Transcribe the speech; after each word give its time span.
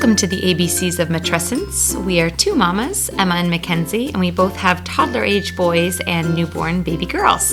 Welcome 0.00 0.16
to 0.16 0.26
the 0.26 0.40
ABCs 0.40 0.98
of 0.98 1.08
Matrescence. 1.08 1.94
We 2.06 2.22
are 2.22 2.30
two 2.30 2.54
mamas, 2.54 3.10
Emma 3.18 3.34
and 3.34 3.50
Mackenzie, 3.50 4.08
and 4.08 4.18
we 4.18 4.30
both 4.30 4.56
have 4.56 4.82
toddler 4.82 5.22
age 5.22 5.54
boys 5.54 6.00
and 6.06 6.34
newborn 6.34 6.82
baby 6.82 7.04
girls. 7.04 7.50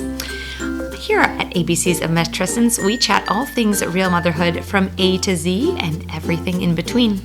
Here 0.97 1.20
at 1.20 1.54
ABCs 1.54 2.02
of 2.02 2.10
Matrescence, 2.10 2.81
we 2.81 2.97
chat 2.97 3.28
all 3.28 3.46
things 3.46 3.86
real 3.86 4.10
motherhood 4.10 4.63
from 4.63 4.89
A 4.97 5.18
to 5.18 5.36
Z 5.36 5.75
and 5.79 6.10
everything 6.13 6.62
in 6.62 6.73
between. 6.73 7.18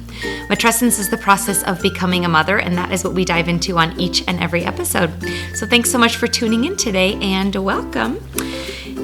Matrescence 0.50 0.98
is 0.98 1.08
the 1.08 1.18
process 1.18 1.62
of 1.62 1.80
becoming 1.80 2.24
a 2.24 2.28
mother, 2.28 2.58
and 2.58 2.76
that 2.76 2.90
is 2.90 3.04
what 3.04 3.14
we 3.14 3.24
dive 3.24 3.48
into 3.48 3.78
on 3.78 4.00
each 4.00 4.24
and 4.26 4.40
every 4.40 4.64
episode. 4.64 5.12
So 5.54 5.66
thanks 5.68 5.88
so 5.88 5.98
much 5.98 6.16
for 6.16 6.26
tuning 6.26 6.64
in 6.64 6.76
today 6.76 7.14
and 7.22 7.54
welcome. 7.54 8.18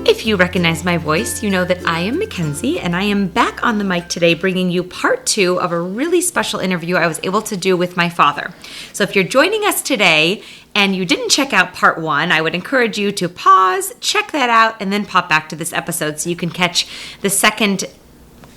If 0.09 0.25
you 0.25 0.37
recognize 0.37 0.87
my 0.87 0.97
voice, 0.97 1.43
you 1.43 1.51
know 1.51 1.67
that 1.67 1.87
I 1.87 2.01
am 2.01 2.19
Mackenzie, 2.19 2.81
and 2.81 2.97
I 2.97 3.03
am 3.03 3.29
back 3.29 3.63
on 3.63 3.77
the 3.77 3.85
mic 3.85 4.09
today 4.09 4.33
bringing 4.33 4.71
you 4.71 4.83
part 4.83 5.27
two 5.27 5.61
of 5.61 5.71
a 5.71 5.79
really 5.79 6.23
special 6.23 6.61
interview 6.61 6.97
I 6.97 7.07
was 7.07 7.21
able 7.23 7.43
to 7.43 7.59
do 7.59 7.77
with 7.77 7.95
my 7.95 8.09
father. 8.09 8.55
So 8.95 9.05
if 9.05 9.15
you're 9.15 9.23
joining 9.23 9.65
us 9.65 9.83
today 9.83 10.43
and 10.75 10.97
you 10.97 11.05
didn't 11.05 11.29
check 11.29 11.53
out 11.53 11.75
part 11.75 12.01
one, 12.01 12.33
I 12.33 12.41
would 12.41 12.55
encourage 12.55 12.97
you 12.97 13.13
to 13.13 13.29
pause, 13.29 13.95
check 14.01 14.33
that 14.33 14.49
out, 14.49 14.81
and 14.81 14.91
then 14.91 15.05
pop 15.05 15.29
back 15.29 15.47
to 15.51 15.57
this 15.57 15.75
episode 15.75 16.19
so 16.19 16.31
you 16.31 16.37
can 16.37 16.49
catch 16.49 16.87
the 17.21 17.29
second 17.29 17.85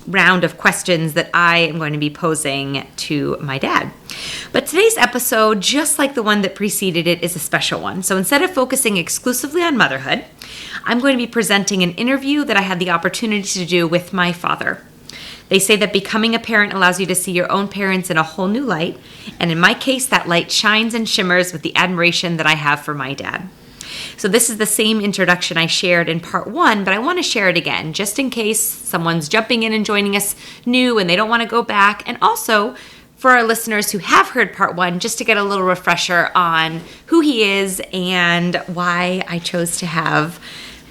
round 0.06 0.44
of 0.44 0.58
questions 0.58 1.12
that 1.12 1.30
I 1.32 1.58
am 1.58 1.78
going 1.78 1.92
to 1.92 1.98
be 1.98 2.10
posing 2.10 2.86
to 2.96 3.36
my 3.40 3.58
dad. 3.58 3.92
But 4.52 4.66
today's 4.66 4.96
episode, 4.96 5.60
just 5.60 5.98
like 5.98 6.14
the 6.14 6.22
one 6.22 6.42
that 6.42 6.54
preceded 6.54 7.06
it, 7.06 7.22
is 7.22 7.36
a 7.36 7.38
special 7.38 7.80
one. 7.80 8.02
So 8.02 8.16
instead 8.16 8.42
of 8.42 8.52
focusing 8.52 8.96
exclusively 8.96 9.62
on 9.62 9.76
motherhood, 9.76 10.24
I'm 10.84 11.00
going 11.00 11.12
to 11.12 11.24
be 11.24 11.30
presenting 11.30 11.82
an 11.82 11.92
interview 11.92 12.44
that 12.44 12.56
I 12.56 12.62
had 12.62 12.78
the 12.78 12.90
opportunity 12.90 13.42
to 13.42 13.66
do 13.66 13.86
with 13.86 14.12
my 14.12 14.32
father. 14.32 14.82
They 15.48 15.58
say 15.58 15.76
that 15.76 15.92
becoming 15.92 16.34
a 16.34 16.38
parent 16.38 16.72
allows 16.72 16.98
you 16.98 17.06
to 17.06 17.14
see 17.14 17.32
your 17.32 17.50
own 17.52 17.68
parents 17.68 18.08
in 18.10 18.16
a 18.16 18.22
whole 18.22 18.48
new 18.48 18.64
light, 18.64 18.98
and 19.38 19.50
in 19.50 19.60
my 19.60 19.74
case, 19.74 20.06
that 20.06 20.28
light 20.28 20.50
shines 20.50 20.94
and 20.94 21.08
shimmers 21.08 21.52
with 21.52 21.62
the 21.62 21.76
admiration 21.76 22.38
that 22.38 22.46
I 22.46 22.54
have 22.54 22.80
for 22.80 22.94
my 22.94 23.12
dad. 23.12 23.48
So, 24.16 24.28
this 24.28 24.48
is 24.48 24.56
the 24.56 24.66
same 24.66 25.00
introduction 25.00 25.58
I 25.58 25.66
shared 25.66 26.08
in 26.08 26.20
part 26.20 26.46
one, 26.46 26.84
but 26.84 26.94
I 26.94 26.98
want 26.98 27.18
to 27.18 27.22
share 27.22 27.48
it 27.48 27.58
again 27.58 27.92
just 27.92 28.18
in 28.18 28.30
case 28.30 28.60
someone's 28.60 29.28
jumping 29.28 29.62
in 29.62 29.72
and 29.72 29.84
joining 29.84 30.16
us 30.16 30.34
new 30.64 30.98
and 30.98 31.10
they 31.10 31.16
don't 31.16 31.28
want 31.28 31.42
to 31.42 31.48
go 31.48 31.62
back. 31.62 32.02
And 32.08 32.16
also 32.22 32.74
for 33.16 33.32
our 33.32 33.42
listeners 33.42 33.92
who 33.92 33.98
have 33.98 34.30
heard 34.30 34.52
part 34.52 34.74
one, 34.74 34.98
just 34.98 35.18
to 35.18 35.24
get 35.24 35.36
a 35.36 35.44
little 35.44 35.64
refresher 35.64 36.30
on 36.34 36.80
who 37.06 37.20
he 37.20 37.42
is 37.44 37.80
and 37.92 38.56
why 38.66 39.22
I 39.28 39.38
chose 39.38 39.76
to 39.78 39.86
have 39.86 40.40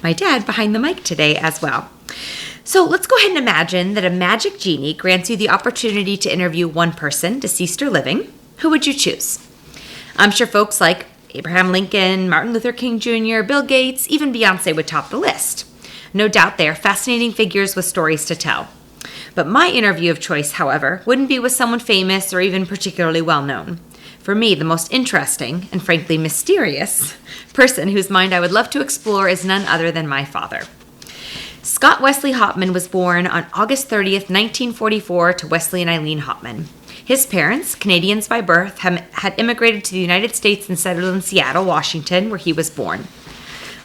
my 0.02 0.12
dad 0.12 0.46
behind 0.46 0.74
the 0.74 0.78
mic 0.78 1.04
today 1.04 1.36
as 1.36 1.62
well. 1.62 1.90
So 2.64 2.84
let's 2.84 3.06
go 3.06 3.16
ahead 3.16 3.30
and 3.30 3.38
imagine 3.38 3.94
that 3.94 4.04
a 4.04 4.10
magic 4.10 4.58
genie 4.58 4.94
grants 4.94 5.28
you 5.28 5.36
the 5.36 5.50
opportunity 5.50 6.16
to 6.16 6.32
interview 6.32 6.68
one 6.68 6.92
person, 6.92 7.40
deceased 7.40 7.82
or 7.82 7.90
living. 7.90 8.32
Who 8.58 8.70
would 8.70 8.86
you 8.86 8.94
choose? 8.94 9.46
I'm 10.16 10.30
sure 10.30 10.46
folks 10.46 10.80
like 10.80 11.06
Abraham 11.34 11.72
Lincoln, 11.72 12.28
Martin 12.28 12.52
Luther 12.52 12.72
King 12.72 12.98
Jr., 13.00 13.42
Bill 13.42 13.62
Gates, 13.62 14.08
even 14.08 14.32
Beyonce 14.32 14.76
would 14.76 14.86
top 14.86 15.10
the 15.10 15.16
list. 15.16 15.66
No 16.14 16.28
doubt 16.28 16.58
they 16.58 16.68
are 16.68 16.74
fascinating 16.74 17.32
figures 17.32 17.74
with 17.74 17.84
stories 17.84 18.24
to 18.26 18.36
tell. 18.36 18.68
But 19.34 19.48
my 19.48 19.68
interview 19.68 20.10
of 20.10 20.20
choice, 20.20 20.52
however, 20.52 21.02
wouldn't 21.06 21.28
be 21.28 21.38
with 21.38 21.52
someone 21.52 21.80
famous 21.80 22.34
or 22.34 22.40
even 22.40 22.66
particularly 22.66 23.22
well 23.22 23.42
known. 23.42 23.80
For 24.22 24.36
me, 24.36 24.54
the 24.54 24.64
most 24.64 24.92
interesting 24.92 25.68
and 25.72 25.82
frankly 25.82 26.16
mysterious 26.16 27.16
person 27.52 27.88
whose 27.88 28.08
mind 28.08 28.32
I 28.32 28.38
would 28.38 28.52
love 28.52 28.70
to 28.70 28.80
explore 28.80 29.28
is 29.28 29.44
none 29.44 29.66
other 29.66 29.90
than 29.90 30.06
my 30.06 30.24
father. 30.24 30.62
Scott 31.64 32.00
Wesley 32.00 32.32
Hopman 32.32 32.72
was 32.72 32.86
born 32.86 33.26
on 33.26 33.46
August 33.52 33.88
30th, 33.88 34.30
1944, 34.30 35.32
to 35.32 35.46
Wesley 35.48 35.80
and 35.80 35.90
Eileen 35.90 36.20
Hopman. 36.20 36.66
His 37.04 37.26
parents, 37.26 37.74
Canadians 37.74 38.28
by 38.28 38.40
birth, 38.40 38.78
had 38.78 39.34
immigrated 39.38 39.84
to 39.84 39.92
the 39.92 39.98
United 39.98 40.36
States 40.36 40.68
and 40.68 40.78
settled 40.78 41.12
in 41.12 41.20
Seattle, 41.20 41.64
Washington, 41.64 42.30
where 42.30 42.38
he 42.38 42.52
was 42.52 42.70
born. 42.70 43.08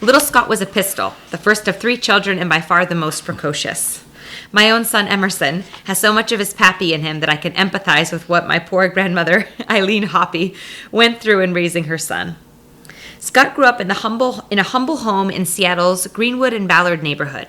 Little 0.02 0.22
Scott 0.22 0.48
was 0.48 0.62
a 0.62 0.68
pistol, 0.68 1.16
the 1.32 1.40
first 1.40 1.68
of 1.68 1.78
three 1.78 1.98
children 1.98 2.38
and 2.38 2.48
by 2.48 2.62
far 2.62 2.86
the 2.86 2.94
most 2.94 3.26
precocious. 3.26 4.04
My 4.52 4.72
own 4.72 4.86
son 4.86 5.08
Emerson 5.08 5.64
has 5.86 6.00
so 6.00 6.14
much 6.14 6.32
of 6.32 6.40
his 6.40 6.54
pappy 6.54 6.94
in 6.94 7.02
him 7.02 7.20
that 7.20 7.30
I 7.30 7.36
can 7.36 7.54
empathize 7.54 8.14
with 8.14 8.30
what 8.30 8.48
my 8.48 8.60
poor 8.60 8.88
grandmother, 8.88 9.48
Eileen 9.70 10.04
Hoppy, 10.04 10.56
went 10.92 11.20
through 11.20 11.42
in 11.42 11.54
raising 11.54 11.86
her 11.86 11.98
son. 11.98 12.38
Scott 13.20 13.56
grew 13.56 13.66
up 13.66 13.82
in, 13.82 13.88
the 13.88 13.96
humble, 13.96 14.46
in 14.50 14.60
a 14.60 14.64
humble 14.64 14.98
home 14.98 15.30
in 15.30 15.46
Seattle's 15.46 16.08
Greenwood 16.08 16.54
and 16.54 16.68
Ballard 16.68 17.04
neighborhood. 17.04 17.48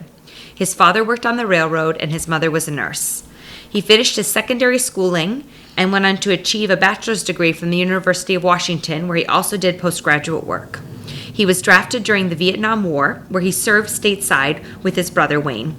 His 0.53 0.75
father 0.75 1.05
worked 1.05 1.25
on 1.25 1.37
the 1.37 1.47
railroad 1.47 1.97
and 1.99 2.11
his 2.11 2.27
mother 2.27 2.51
was 2.51 2.67
a 2.67 2.73
nurse. 2.73 3.23
He 3.71 3.81
finished 3.81 4.17
his 4.17 4.27
secondary 4.27 4.79
schooling 4.79 5.45
and 5.77 5.93
went 5.93 6.07
on 6.07 6.17
to 6.19 6.33
achieve 6.33 6.71
a 6.71 6.77
bachelor's 6.77 7.23
degree 7.23 7.53
from 7.53 7.71
the 7.71 7.77
University 7.77 8.35
of 8.35 8.43
Washington, 8.43 9.07
where 9.07 9.19
he 9.19 9.27
also 9.27 9.57
did 9.57 9.79
postgraduate 9.79 10.45
work. 10.45 10.81
He 11.07 11.47
was 11.47 11.63
drafted 11.63 12.03
during 12.03 12.29
the 12.29 12.35
Vietnam 12.35 12.83
War, 12.83 13.23
where 13.29 13.43
he 13.43 13.53
served 13.53 13.89
stateside 13.89 14.83
with 14.83 14.97
his 14.97 15.11
brother 15.11 15.39
Wayne. 15.39 15.77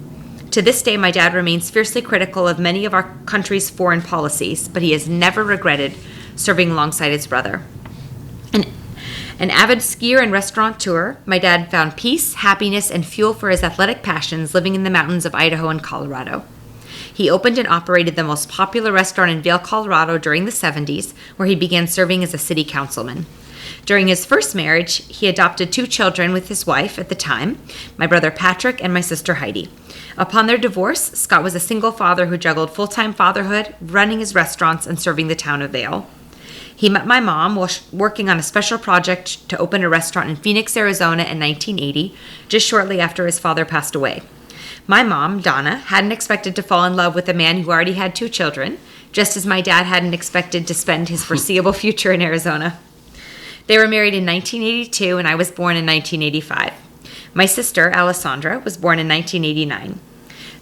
To 0.52 0.62
this 0.62 0.82
day, 0.82 0.96
my 0.96 1.12
dad 1.12 1.32
remains 1.32 1.70
fiercely 1.70 2.02
critical 2.02 2.48
of 2.48 2.58
many 2.58 2.84
of 2.84 2.92
our 2.92 3.14
country's 3.24 3.70
foreign 3.70 4.02
policies, 4.02 4.66
but 4.66 4.82
he 4.82 4.90
has 4.90 5.08
never 5.08 5.44
regretted 5.44 5.94
serving 6.34 6.72
alongside 6.72 7.12
his 7.12 7.28
brother. 7.28 7.62
An, 8.52 8.64
an 9.38 9.50
avid 9.50 9.78
skier 9.78 10.20
and 10.20 10.32
restaurateur, 10.32 11.18
my 11.24 11.38
dad 11.38 11.70
found 11.70 11.96
peace, 11.96 12.34
happiness, 12.34 12.90
and 12.90 13.06
fuel 13.06 13.32
for 13.32 13.50
his 13.50 13.62
athletic 13.62 14.02
passions 14.02 14.52
living 14.52 14.74
in 14.74 14.82
the 14.82 14.90
mountains 14.90 15.24
of 15.24 15.36
Idaho 15.36 15.68
and 15.68 15.84
Colorado. 15.84 16.44
He 17.14 17.30
opened 17.30 17.56
and 17.56 17.68
operated 17.68 18.16
the 18.16 18.24
most 18.24 18.48
popular 18.48 18.90
restaurant 18.90 19.30
in 19.30 19.42
Vail, 19.42 19.60
Colorado 19.60 20.18
during 20.18 20.46
the 20.46 20.50
70s, 20.50 21.14
where 21.36 21.46
he 21.46 21.54
began 21.54 21.86
serving 21.86 22.24
as 22.24 22.34
a 22.34 22.38
city 22.38 22.64
councilman. 22.64 23.26
During 23.86 24.08
his 24.08 24.26
first 24.26 24.54
marriage, 24.56 25.06
he 25.06 25.28
adopted 25.28 25.70
two 25.70 25.86
children 25.86 26.32
with 26.32 26.48
his 26.48 26.66
wife 26.66 26.98
at 26.98 27.08
the 27.08 27.14
time, 27.14 27.58
my 27.96 28.06
brother 28.06 28.32
Patrick 28.32 28.82
and 28.82 28.92
my 28.92 29.00
sister 29.00 29.34
Heidi. 29.34 29.68
Upon 30.20 30.46
their 30.46 30.58
divorce, 30.58 31.12
Scott 31.12 31.42
was 31.42 31.54
a 31.54 31.60
single 31.60 31.92
father 31.92 32.26
who 32.26 32.36
juggled 32.36 32.74
full 32.74 32.86
time 32.86 33.14
fatherhood, 33.14 33.74
running 33.80 34.18
his 34.18 34.34
restaurants, 34.34 34.86
and 34.86 35.00
serving 35.00 35.28
the 35.28 35.34
town 35.34 35.62
of 35.62 35.70
Vail. 35.70 36.06
He 36.76 36.90
met 36.90 37.06
my 37.06 37.20
mom 37.20 37.56
while 37.56 37.70
working 37.90 38.28
on 38.28 38.38
a 38.38 38.42
special 38.42 38.76
project 38.76 39.48
to 39.48 39.56
open 39.56 39.82
a 39.82 39.88
restaurant 39.88 40.28
in 40.28 40.36
Phoenix, 40.36 40.76
Arizona 40.76 41.22
in 41.22 41.40
1980, 41.40 42.14
just 42.48 42.66
shortly 42.66 43.00
after 43.00 43.24
his 43.24 43.38
father 43.38 43.64
passed 43.64 43.94
away. 43.94 44.20
My 44.86 45.02
mom, 45.02 45.40
Donna, 45.40 45.76
hadn't 45.76 46.12
expected 46.12 46.54
to 46.56 46.62
fall 46.62 46.84
in 46.84 46.96
love 46.96 47.14
with 47.14 47.26
a 47.30 47.32
man 47.32 47.62
who 47.62 47.70
already 47.70 47.94
had 47.94 48.14
two 48.14 48.28
children, 48.28 48.76
just 49.12 49.38
as 49.38 49.46
my 49.46 49.62
dad 49.62 49.86
hadn't 49.86 50.12
expected 50.12 50.66
to 50.66 50.74
spend 50.74 51.08
his 51.08 51.24
foreseeable 51.30 51.72
future 51.72 52.12
in 52.12 52.20
Arizona. 52.20 52.78
They 53.68 53.78
were 53.78 53.88
married 53.88 54.14
in 54.14 54.26
1982, 54.26 55.16
and 55.16 55.26
I 55.26 55.34
was 55.34 55.50
born 55.50 55.76
in 55.78 55.86
1985. 55.86 56.74
My 57.32 57.46
sister, 57.46 57.90
Alessandra, 57.94 58.58
was 58.58 58.76
born 58.76 58.98
in 58.98 59.08
1989. 59.08 59.98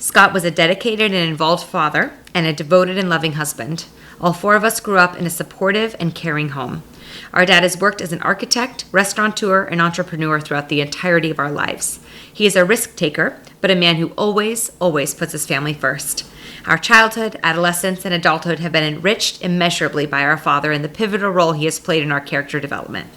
Scott 0.00 0.32
was 0.32 0.44
a 0.44 0.50
dedicated 0.50 1.12
and 1.12 1.28
involved 1.28 1.66
father 1.66 2.12
and 2.32 2.46
a 2.46 2.52
devoted 2.52 2.96
and 2.96 3.08
loving 3.08 3.32
husband. 3.32 3.86
All 4.20 4.32
four 4.32 4.54
of 4.54 4.62
us 4.62 4.78
grew 4.78 4.96
up 4.96 5.16
in 5.16 5.26
a 5.26 5.30
supportive 5.30 5.96
and 5.98 6.14
caring 6.14 6.50
home. 6.50 6.84
Our 7.32 7.44
dad 7.44 7.64
has 7.64 7.80
worked 7.80 8.00
as 8.00 8.12
an 8.12 8.22
architect, 8.22 8.84
restaurateur, 8.92 9.64
and 9.64 9.82
entrepreneur 9.82 10.40
throughout 10.40 10.68
the 10.68 10.80
entirety 10.80 11.30
of 11.30 11.40
our 11.40 11.50
lives. 11.50 11.98
He 12.32 12.46
is 12.46 12.54
a 12.54 12.64
risk 12.64 12.94
taker, 12.94 13.40
but 13.60 13.72
a 13.72 13.76
man 13.76 13.96
who 13.96 14.10
always, 14.10 14.70
always 14.80 15.14
puts 15.14 15.32
his 15.32 15.46
family 15.46 15.74
first. 15.74 16.24
Our 16.64 16.78
childhood, 16.78 17.38
adolescence, 17.42 18.04
and 18.04 18.14
adulthood 18.14 18.60
have 18.60 18.72
been 18.72 18.84
enriched 18.84 19.42
immeasurably 19.42 20.06
by 20.06 20.22
our 20.22 20.36
father 20.36 20.70
and 20.70 20.84
the 20.84 20.88
pivotal 20.88 21.30
role 21.30 21.54
he 21.54 21.64
has 21.64 21.80
played 21.80 22.04
in 22.04 22.12
our 22.12 22.20
character 22.20 22.60
development. 22.60 23.08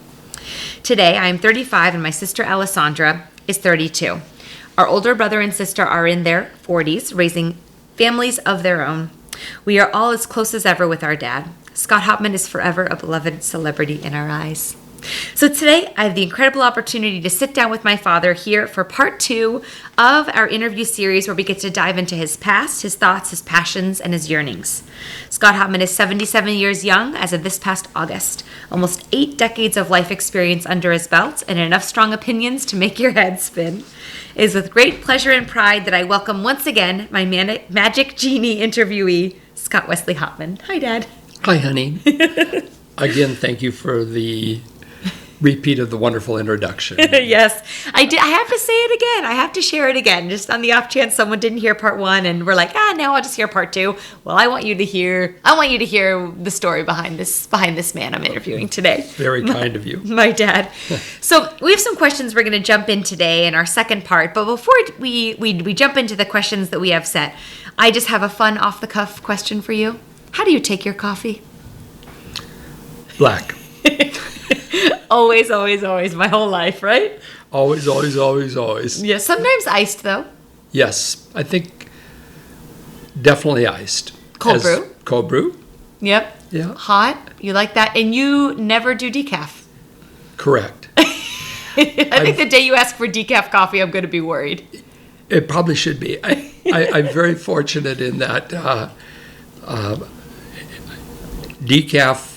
Today, 0.81 1.15
I 1.15 1.27
am 1.27 1.37
35 1.37 1.93
and 1.93 2.01
my 2.01 2.09
sister 2.09 2.43
Alessandra 2.43 3.27
is 3.47 3.59
32. 3.59 4.21
Our 4.77 4.87
older 4.87 5.13
brother 5.13 5.41
and 5.41 5.53
sister 5.53 5.83
are 5.83 6.07
in 6.07 6.23
their 6.23 6.51
40s, 6.63 7.15
raising 7.15 7.57
families 7.97 8.37
of 8.39 8.63
their 8.63 8.85
own. 8.85 9.09
We 9.65 9.79
are 9.79 9.91
all 9.91 10.11
as 10.11 10.25
close 10.25 10.53
as 10.53 10.65
ever 10.65 10.87
with 10.87 11.03
our 11.03 11.15
dad. 11.15 11.49
Scott 11.73 12.03
Hopman 12.03 12.33
is 12.33 12.47
forever 12.47 12.85
a 12.85 12.95
beloved 12.95 13.43
celebrity 13.43 14.01
in 14.01 14.13
our 14.13 14.29
eyes. 14.29 14.75
So 15.35 15.47
today 15.47 15.93
I 15.97 16.03
have 16.03 16.15
the 16.15 16.23
incredible 16.23 16.61
opportunity 16.61 17.21
to 17.21 17.29
sit 17.29 17.53
down 17.53 17.71
with 17.71 17.83
my 17.83 17.97
father 17.97 18.33
here 18.33 18.67
for 18.67 18.83
part 18.83 19.19
two 19.19 19.61
of 19.97 20.29
our 20.29 20.47
interview 20.47 20.83
series 20.83 21.27
where 21.27 21.35
we 21.35 21.43
get 21.43 21.59
to 21.59 21.69
dive 21.69 21.97
into 21.97 22.15
his 22.15 22.37
past, 22.37 22.83
his 22.83 22.95
thoughts, 22.95 23.31
his 23.31 23.41
passions, 23.41 23.99
and 23.99 24.13
his 24.13 24.29
yearnings. 24.29 24.83
Scott 25.29 25.55
Hopman 25.55 25.81
is 25.81 25.91
77 25.91 26.53
years 26.53 26.85
young 26.85 27.15
as 27.15 27.33
of 27.33 27.43
this 27.43 27.57
past 27.57 27.87
August, 27.95 28.43
almost 28.71 29.07
eight 29.11 29.37
decades 29.37 29.77
of 29.77 29.89
life 29.89 30.11
experience 30.11 30.65
under 30.65 30.91
his 30.91 31.07
belt, 31.07 31.43
and 31.47 31.57
enough 31.57 31.83
strong 31.83 32.13
opinions 32.13 32.65
to 32.67 32.75
make 32.75 32.99
your 32.99 33.11
head 33.11 33.39
spin. 33.39 33.83
It 34.35 34.43
is 34.43 34.55
with 34.55 34.71
great 34.71 35.01
pleasure 35.01 35.31
and 35.31 35.47
pride 35.47 35.85
that 35.85 35.93
I 35.93 36.03
welcome 36.03 36.43
once 36.43 36.67
again 36.67 37.07
my 37.11 37.25
man- 37.25 37.61
magic 37.69 38.15
genie 38.15 38.59
interviewee, 38.59 39.35
Scott 39.55 39.87
Wesley 39.87 40.15
Hopman. 40.15 40.61
Hi, 40.63 40.79
Dad. 40.79 41.07
Hi, 41.43 41.57
honey. 41.57 41.99
Again, 42.97 43.33
thank 43.35 43.63
you 43.63 43.71
for 43.71 44.05
the 44.05 44.61
repeat 45.41 45.79
of 45.79 45.89
the 45.89 45.97
wonderful 45.97 46.37
introduction. 46.37 46.97
yes, 47.11 47.63
I 47.93 48.05
did. 48.05 48.19
I 48.19 48.27
have 48.27 48.47
to 48.47 48.59
say 48.59 48.73
it 48.73 48.95
again. 48.95 49.25
I 49.25 49.33
have 49.33 49.51
to 49.53 49.61
share 49.61 49.89
it 49.89 49.97
again, 49.97 50.29
just 50.29 50.49
on 50.49 50.61
the 50.61 50.71
off 50.71 50.89
chance 50.89 51.15
someone 51.15 51.39
didn't 51.39 51.57
hear 51.57 51.75
part 51.75 51.97
one, 51.97 52.25
and 52.25 52.45
we're 52.45 52.55
like, 52.55 52.71
ah, 52.75 52.93
now 52.95 53.15
I'll 53.15 53.21
just 53.21 53.35
hear 53.35 53.47
part 53.47 53.73
two. 53.73 53.97
Well, 54.23 54.37
I 54.37 54.47
want 54.47 54.65
you 54.65 54.75
to 54.75 54.85
hear. 54.85 55.35
I 55.43 55.55
want 55.55 55.71
you 55.71 55.79
to 55.79 55.85
hear 55.85 56.29
the 56.31 56.51
story 56.51 56.83
behind 56.83 57.17
this 57.17 57.47
behind 57.47 57.77
this 57.77 57.95
man 57.95 58.13
I'm 58.13 58.23
interviewing 58.23 58.69
today. 58.69 59.01
Very 59.15 59.43
kind 59.43 59.75
of 59.75 59.85
you. 59.85 59.97
My 60.03 60.31
dad. 60.31 60.71
so 61.21 61.53
we 61.61 61.71
have 61.71 61.81
some 61.81 61.95
questions 61.95 62.35
we're 62.35 62.43
going 62.43 62.51
to 62.53 62.59
jump 62.59 62.89
in 62.89 63.03
today 63.03 63.47
in 63.47 63.55
our 63.55 63.65
second 63.65 64.05
part. 64.05 64.33
But 64.33 64.45
before 64.45 64.75
we, 64.99 65.35
we 65.39 65.55
we 65.61 65.73
jump 65.73 65.97
into 65.97 66.15
the 66.15 66.25
questions 66.25 66.69
that 66.69 66.79
we 66.79 66.89
have 66.89 67.07
set, 67.07 67.35
I 67.77 67.91
just 67.91 68.07
have 68.07 68.23
a 68.23 68.29
fun 68.29 68.57
off 68.57 68.79
the 68.79 68.87
cuff 68.87 69.23
question 69.23 69.61
for 69.61 69.73
you. 69.73 69.99
How 70.33 70.45
do 70.45 70.51
you 70.51 70.59
take 70.59 70.85
your 70.85 70.93
coffee? 70.93 71.41
Black. 73.17 73.55
Always, 75.11 75.51
always, 75.51 75.83
always, 75.83 76.15
my 76.15 76.27
whole 76.27 76.49
life, 76.49 76.81
right? 76.81 77.19
Always, 77.51 77.87
always, 77.87 78.17
always, 78.17 78.57
always. 78.57 79.03
Yeah, 79.03 79.17
sometimes 79.19 79.67
iced 79.67 80.03
though. 80.03 80.25
Yes, 80.71 81.27
I 81.35 81.43
think 81.43 81.89
definitely 83.21 83.67
iced. 83.67 84.13
Cold 84.39 84.55
As- 84.57 84.63
brew? 84.63 84.89
Cold 85.05 85.27
brew. 85.29 85.57
Yep. 85.99 86.37
Yeah. 86.51 86.73
Hot. 86.73 87.17
You 87.39 87.53
like 87.53 87.75
that? 87.75 87.95
And 87.95 88.15
you 88.15 88.55
never 88.55 88.95
do 88.95 89.11
decaf. 89.11 89.65
Correct. 90.37 90.89
I 90.97 92.21
think 92.23 92.37
the 92.37 92.49
day 92.49 92.59
you 92.59 92.75
ask 92.75 92.95
for 92.95 93.07
decaf 93.07 93.51
coffee, 93.51 93.81
I'm 93.81 93.91
going 93.91 94.03
to 94.03 94.09
be 94.09 94.21
worried. 94.21 94.83
It 95.29 95.47
probably 95.47 95.75
should 95.75 95.99
be. 95.99 96.17
I, 96.23 96.51
I, 96.73 96.87
I'm 96.93 97.07
very 97.13 97.35
fortunate 97.35 98.01
in 98.01 98.17
that 98.17 98.51
uh, 98.53 98.89
uh, 99.63 99.97
decaf. 101.61 102.30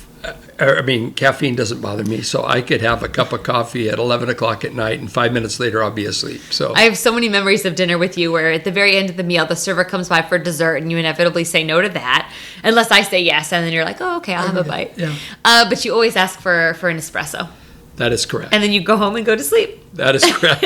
I 0.59 0.83
mean, 0.83 1.13
caffeine 1.15 1.57
doesn't 1.57 1.81
bother 1.81 2.05
me, 2.05 2.23
so 2.23 2.45
I 2.45 2.63
could 2.63 2.81
have 2.81 3.03
a 3.03 3.09
cup 3.09 3.33
of 3.33 3.43
coffee 3.43 3.89
at 3.89 3.99
11 3.99 4.29
o'clock 4.29 4.65
at 4.65 4.73
night, 4.73 5.01
and 5.01 5.11
five 5.11 5.33
minutes 5.33 5.59
later 5.59 5.83
I'll 5.83 5.91
be 5.91 6.07
asleep. 6.07 6.41
So 6.51 6.73
I 6.75 6.83
have 6.83 6.97
so 6.97 7.13
many 7.13 7.29
memories 7.29 7.65
of 7.65 7.75
dinner 7.75 7.99
with 7.99 8.17
you 8.17 8.31
where 8.31 8.53
at 8.53 8.65
the 8.65 8.71
very 8.71 8.97
end 8.97 9.11
of 9.11 9.17
the 9.17 9.25
meal, 9.25 9.47
the 9.47 9.57
server 9.57 9.85
comes 9.85 10.09
by 10.09 10.23
for 10.23 10.39
dessert 10.39 10.77
and 10.77 10.91
you 10.91 10.99
inevitably 10.99 11.45
say 11.45 11.65
no 11.65 11.81
to 11.81 11.89
that, 11.89 12.33
unless 12.63 12.91
I 12.91 13.03
say 13.03 13.21
yes. 13.21 13.53
And 13.53 13.65
then 13.65 13.73
you're 13.73 13.85
like, 13.85 14.01
oh, 14.01 14.17
okay, 14.19 14.35
I'll 14.35 14.47
have 14.47 14.57
a 14.57 14.65
bite. 14.65 14.97
yeah. 14.97 15.15
Uh, 15.45 15.69
but 15.69 15.85
you 15.85 15.93
always 15.93 16.15
ask 16.17 16.39
for, 16.41 16.75
for 16.75 16.89
an 16.89 16.99
espresso. 16.99 17.49
that 17.97 18.13
is 18.13 18.25
correct. 18.27 18.53
And 18.55 18.63
then 18.63 18.73
you 18.73 18.81
go 18.83 18.97
home 18.97 19.17
and 19.17 19.25
go 19.27 19.35
to 19.37 19.43
sleep. 19.43 19.81
that 19.95 20.15
is 20.15 20.25
correct. 20.25 20.63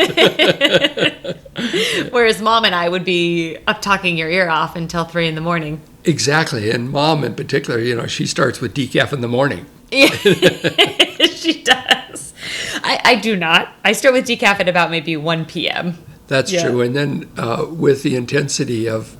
Whereas 2.12 2.40
mom 2.40 2.64
and 2.64 2.74
I 2.74 2.88
would 2.88 3.04
be 3.04 3.56
up 3.66 3.80
talking 3.82 4.16
your 4.16 4.30
ear 4.30 4.48
off 4.48 4.76
until 4.76 5.04
three 5.04 5.28
in 5.28 5.34
the 5.34 5.40
morning. 5.40 5.80
exactly. 6.04 6.70
And 6.70 6.90
mom, 6.90 7.24
in 7.24 7.34
particular, 7.34 7.78
you 7.80 7.94
know, 7.94 8.06
she 8.06 8.26
starts 8.26 8.60
with 8.60 8.74
decaf 8.74 9.12
in 9.12 9.20
the 9.20 9.28
morning. 9.28 9.66
she 11.34 11.62
does. 11.62 12.34
I, 12.82 13.00
I 13.04 13.14
do 13.20 13.36
not. 13.36 13.72
I 13.84 13.92
start 13.92 14.14
with 14.14 14.26
decaf 14.26 14.60
at 14.60 14.68
about 14.68 14.90
maybe 14.90 15.16
1 15.16 15.44
p.m. 15.46 15.98
That's 16.26 16.52
Yeah. 16.52 16.68
true. 16.68 16.80
And 16.82 16.94
then 16.94 17.30
uh, 17.36 17.66
with 17.68 18.02
the 18.02 18.16
intensity 18.16 18.88
of 18.88 19.16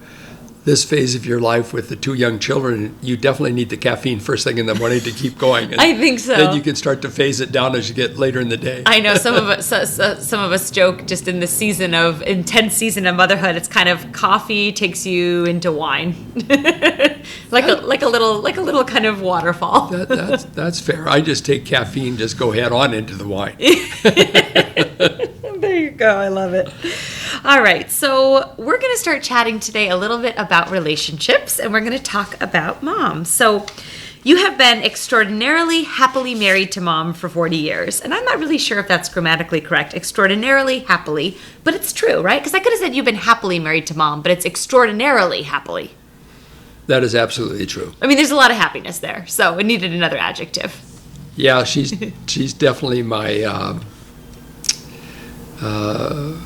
this 0.65 0.85
phase 0.85 1.15
of 1.15 1.25
your 1.25 1.41
life 1.41 1.73
with 1.73 1.89
the 1.89 1.97
two 1.97 2.15
young 2.15 2.39
children, 2.39 2.97
you 3.01 3.17
definitely 3.17 3.53
need 3.53 3.71
the 3.71 3.77
caffeine 3.77 4.21
first 4.21 4.45
thing 4.45 4.59
in 4.59 4.67
the 4.67 4.75
morning 4.75 5.01
to 5.01 5.11
keep 5.11 5.39
going. 5.39 5.75
I 5.79 5.97
think 5.97 6.19
so. 6.19 6.37
Then 6.37 6.55
you 6.55 6.63
can 6.63 6.75
start 6.75 7.03
to 7.03 7.11
phase 7.11 7.41
it 7.41 7.53
down 7.53 7.75
as 7.75 7.89
you 7.89 7.95
get 7.95 8.19
later 8.19 8.41
in 8.41 8.49
the 8.49 8.57
day. 8.57 8.83
I 8.87 9.01
know 9.01 9.15
some 9.15 9.35
of 9.35 9.45
us 9.49 9.67
so, 9.67 9.85
so, 9.85 10.15
some 10.17 10.41
of 10.41 10.53
us 10.53 10.71
joke 10.71 11.07
just 11.07 11.29
in 11.29 11.41
this 11.41 11.51
season 11.51 11.95
of 11.95 12.23
intense 12.23 12.75
season 12.75 13.07
of 13.07 13.17
motherhood. 13.17 13.57
It's 13.57 13.69
kind 13.69 13.89
of 13.89 14.13
coffee 14.13 14.73
takes 14.73 15.07
you 15.07 15.45
into 15.45 15.73
wine, 15.73 16.15
like 17.51 17.65
a 17.65 17.81
like 17.83 18.03
a 18.03 18.09
little 18.09 18.41
like 18.41 18.57
a 18.57 18.63
little 18.63 18.85
kind 18.85 19.07
of 19.07 19.21
waterfall. 19.23 19.89
that, 19.89 20.09
that's, 20.09 20.45
that's 20.45 20.81
fair. 20.81 21.09
I 21.09 21.21
just 21.21 21.47
take 21.47 21.65
caffeine, 21.65 22.17
just 22.17 22.39
go 22.39 22.51
head 22.53 22.73
on 22.73 22.95
into 22.95 23.15
the 23.15 23.27
wine. 23.27 23.57
There 25.69 25.77
you 25.77 25.91
go. 25.91 26.17
I 26.17 26.29
love 26.29 26.55
it. 26.55 26.73
All 27.45 27.61
right. 27.61 27.91
So, 27.91 28.55
we're 28.57 28.79
going 28.79 28.95
to 28.95 28.99
start 28.99 29.25
chatting 29.25 29.59
today 29.59 29.89
a 29.89 29.97
little 29.97 30.19
bit 30.19 30.37
about 30.39 30.71
relationships 30.71 31.59
and 31.59 31.73
we're 31.73 31.81
going 31.81 31.93
to 31.93 31.99
talk 31.99 32.41
about 32.41 32.81
mom. 32.81 33.25
So, 33.25 33.67
you 34.23 34.37
have 34.37 34.57
been 34.57 34.85
extraordinarily 34.85 35.83
happily 35.83 36.37
married 36.37 36.71
to 36.73 36.81
mom 36.81 37.13
for 37.13 37.29
40 37.29 37.57
years. 37.57 38.01
And 38.01 38.15
I'm 38.15 38.25
not 38.25 38.39
really 38.39 38.59
sure 38.59 38.79
if 38.79 38.87
that's 38.87 39.09
grammatically 39.09 39.61
correct. 39.61 39.95
Extraordinarily 39.95 40.81
happily, 40.81 41.37
but 41.65 41.75
it's 41.75 41.93
true, 41.93 42.21
right? 42.21 42.41
Because 42.41 42.55
I 42.55 42.61
could 42.61 42.73
have 42.73 42.81
said 42.81 42.95
you've 42.95 43.05
been 43.05 43.17
happily 43.17 43.59
married 43.59 43.89
to 43.89 43.97
mom, 43.97 44.23
but 44.23 44.31
it's 44.31 44.47
extraordinarily 44.47 45.43
happily. 45.43 45.91
That 46.87 47.03
is 47.03 47.17
absolutely 47.17 47.67
true. 47.67 47.95
I 48.01 48.07
mean, 48.07 48.17
there's 48.17 48.31
a 48.31 48.37
lot 48.37 48.53
of 48.53 48.57
happiness 48.57 49.01
there. 49.01 49.27
So, 49.27 49.59
it 49.59 49.67
needed 49.67 49.93
another 49.93 50.19
adjective. 50.19 50.81
Yeah, 51.35 51.65
she's 51.65 51.95
she's 52.27 52.53
definitely 52.53 53.03
my 53.03 53.43
uh, 53.43 53.79
uh, 55.61 56.37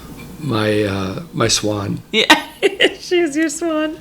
my 0.40 0.82
uh, 0.82 1.22
my 1.32 1.48
swan. 1.48 2.00
Yeah, 2.12 2.94
she's 2.94 3.36
your 3.36 3.48
swan. 3.48 3.98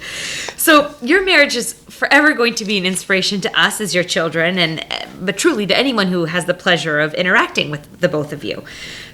So 0.55 0.93
your 1.01 1.25
marriage 1.25 1.55
is 1.55 1.73
forever 1.73 2.33
going 2.33 2.53
to 2.55 2.65
be 2.65 2.77
an 2.77 2.85
inspiration 2.85 3.41
to 3.41 3.59
us 3.59 3.81
as 3.81 3.95
your 3.95 4.03
children, 4.03 4.59
and 4.59 4.85
uh, 4.91 5.07
but 5.19 5.37
truly 5.37 5.65
to 5.65 5.75
anyone 5.75 6.07
who 6.07 6.25
has 6.25 6.45
the 6.45 6.53
pleasure 6.53 6.99
of 6.99 7.15
interacting 7.15 7.71
with 7.71 8.01
the 8.01 8.07
both 8.07 8.31
of 8.31 8.43
you. 8.43 8.63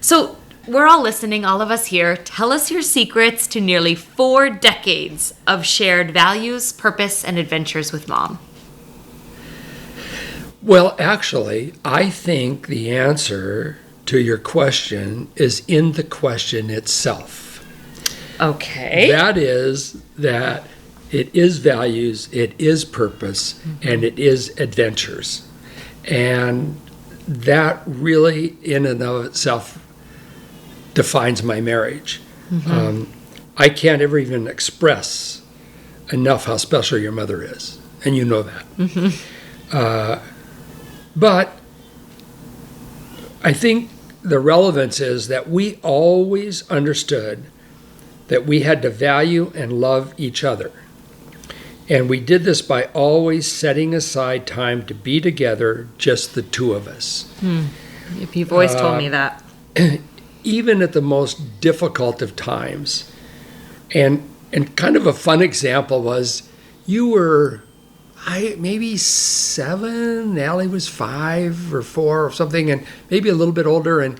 So 0.01 0.37
we're 0.67 0.85
all 0.85 1.01
listening, 1.01 1.45
all 1.45 1.61
of 1.61 1.71
us 1.71 1.85
here. 1.87 2.17
Tell 2.17 2.51
us 2.51 2.69
your 2.69 2.81
secrets 2.81 3.47
to 3.47 3.61
nearly 3.61 3.95
four 3.95 4.49
decades 4.49 5.33
of 5.47 5.65
shared 5.65 6.11
values, 6.11 6.73
purpose, 6.73 7.23
and 7.23 7.37
adventures 7.37 7.93
with 7.93 8.09
mom. 8.09 8.39
Well, 10.61 10.97
actually, 10.99 11.73
I 11.85 12.09
think 12.09 12.67
the 12.67 12.91
answer 12.91 13.77
to 14.07 14.19
your 14.19 14.37
question 14.37 15.29
is 15.35 15.63
in 15.67 15.93
the 15.93 16.03
question 16.03 16.69
itself. 16.69 17.65
Okay. 18.39 19.09
That 19.11 19.37
is 19.37 20.01
that 20.17 20.63
it 21.11 21.33
is 21.33 21.59
values, 21.59 22.27
it 22.33 22.59
is 22.59 22.83
purpose, 22.83 23.61
and 23.81 24.03
it 24.03 24.19
is 24.19 24.49
adventures. 24.59 25.47
And 26.05 26.79
that 27.27 27.81
really, 27.85 28.57
in 28.63 28.85
and 28.85 29.01
of 29.01 29.25
itself, 29.25 29.83
defines 30.93 31.43
my 31.43 31.61
marriage. 31.61 32.21
Um, 32.71 33.13
I 33.57 33.69
can't 33.69 34.01
ever 34.01 34.17
even 34.17 34.47
express 34.47 35.41
enough 36.11 36.45
how 36.45 36.57
special 36.57 36.97
your 36.97 37.11
mother 37.11 37.41
is, 37.43 37.79
and 38.05 38.15
you 38.15 38.23
know 38.23 38.43
that. 38.43 38.65
Uh, 39.71 40.19
but 41.15 41.51
I 43.43 43.51
think 43.53 43.89
the 44.29 44.39
relevance 44.39 44.99
is 44.99 45.27
that 45.27 45.49
we 45.49 45.79
always 45.83 46.69
understood 46.69 47.45
that 48.27 48.45
we 48.45 48.61
had 48.61 48.81
to 48.81 48.89
value 48.89 49.51
and 49.55 49.79
love 49.79 50.13
each 50.17 50.43
other. 50.43 50.71
And 51.89 52.09
we 52.09 52.19
did 52.19 52.43
this 52.43 52.61
by 52.61 52.85
always 52.93 53.49
setting 53.49 53.93
aside 53.95 54.45
time 54.45 54.85
to 54.87 54.93
be 54.93 55.21
together, 55.21 55.87
just 55.97 56.35
the 56.35 56.41
two 56.41 56.73
of 56.73 56.87
us. 56.87 57.31
Hmm. 57.39 57.67
You've 58.33 58.51
always 58.51 58.75
told 58.75 58.97
me 58.97 59.07
uh, 59.07 59.11
that. 59.11 59.43
even 60.47 60.81
at 60.81 60.93
the 60.93 61.01
most 61.01 61.59
difficult 61.59 62.21
of 62.21 62.35
times. 62.35 63.11
And 63.93 64.27
and 64.53 64.75
kind 64.77 64.95
of 64.95 65.05
a 65.05 65.13
fun 65.13 65.41
example 65.41 66.01
was 66.01 66.49
you 66.85 67.09
were 67.09 67.63
I 68.27 68.55
maybe 68.59 68.97
seven, 68.97 70.37
Allie 70.37 70.67
was 70.67 70.87
five 70.87 71.73
or 71.73 71.81
four 71.81 72.25
or 72.25 72.31
something, 72.31 72.69
and 72.69 72.85
maybe 73.09 73.29
a 73.29 73.33
little 73.33 73.53
bit 73.53 73.65
older, 73.65 74.01
and 74.01 74.19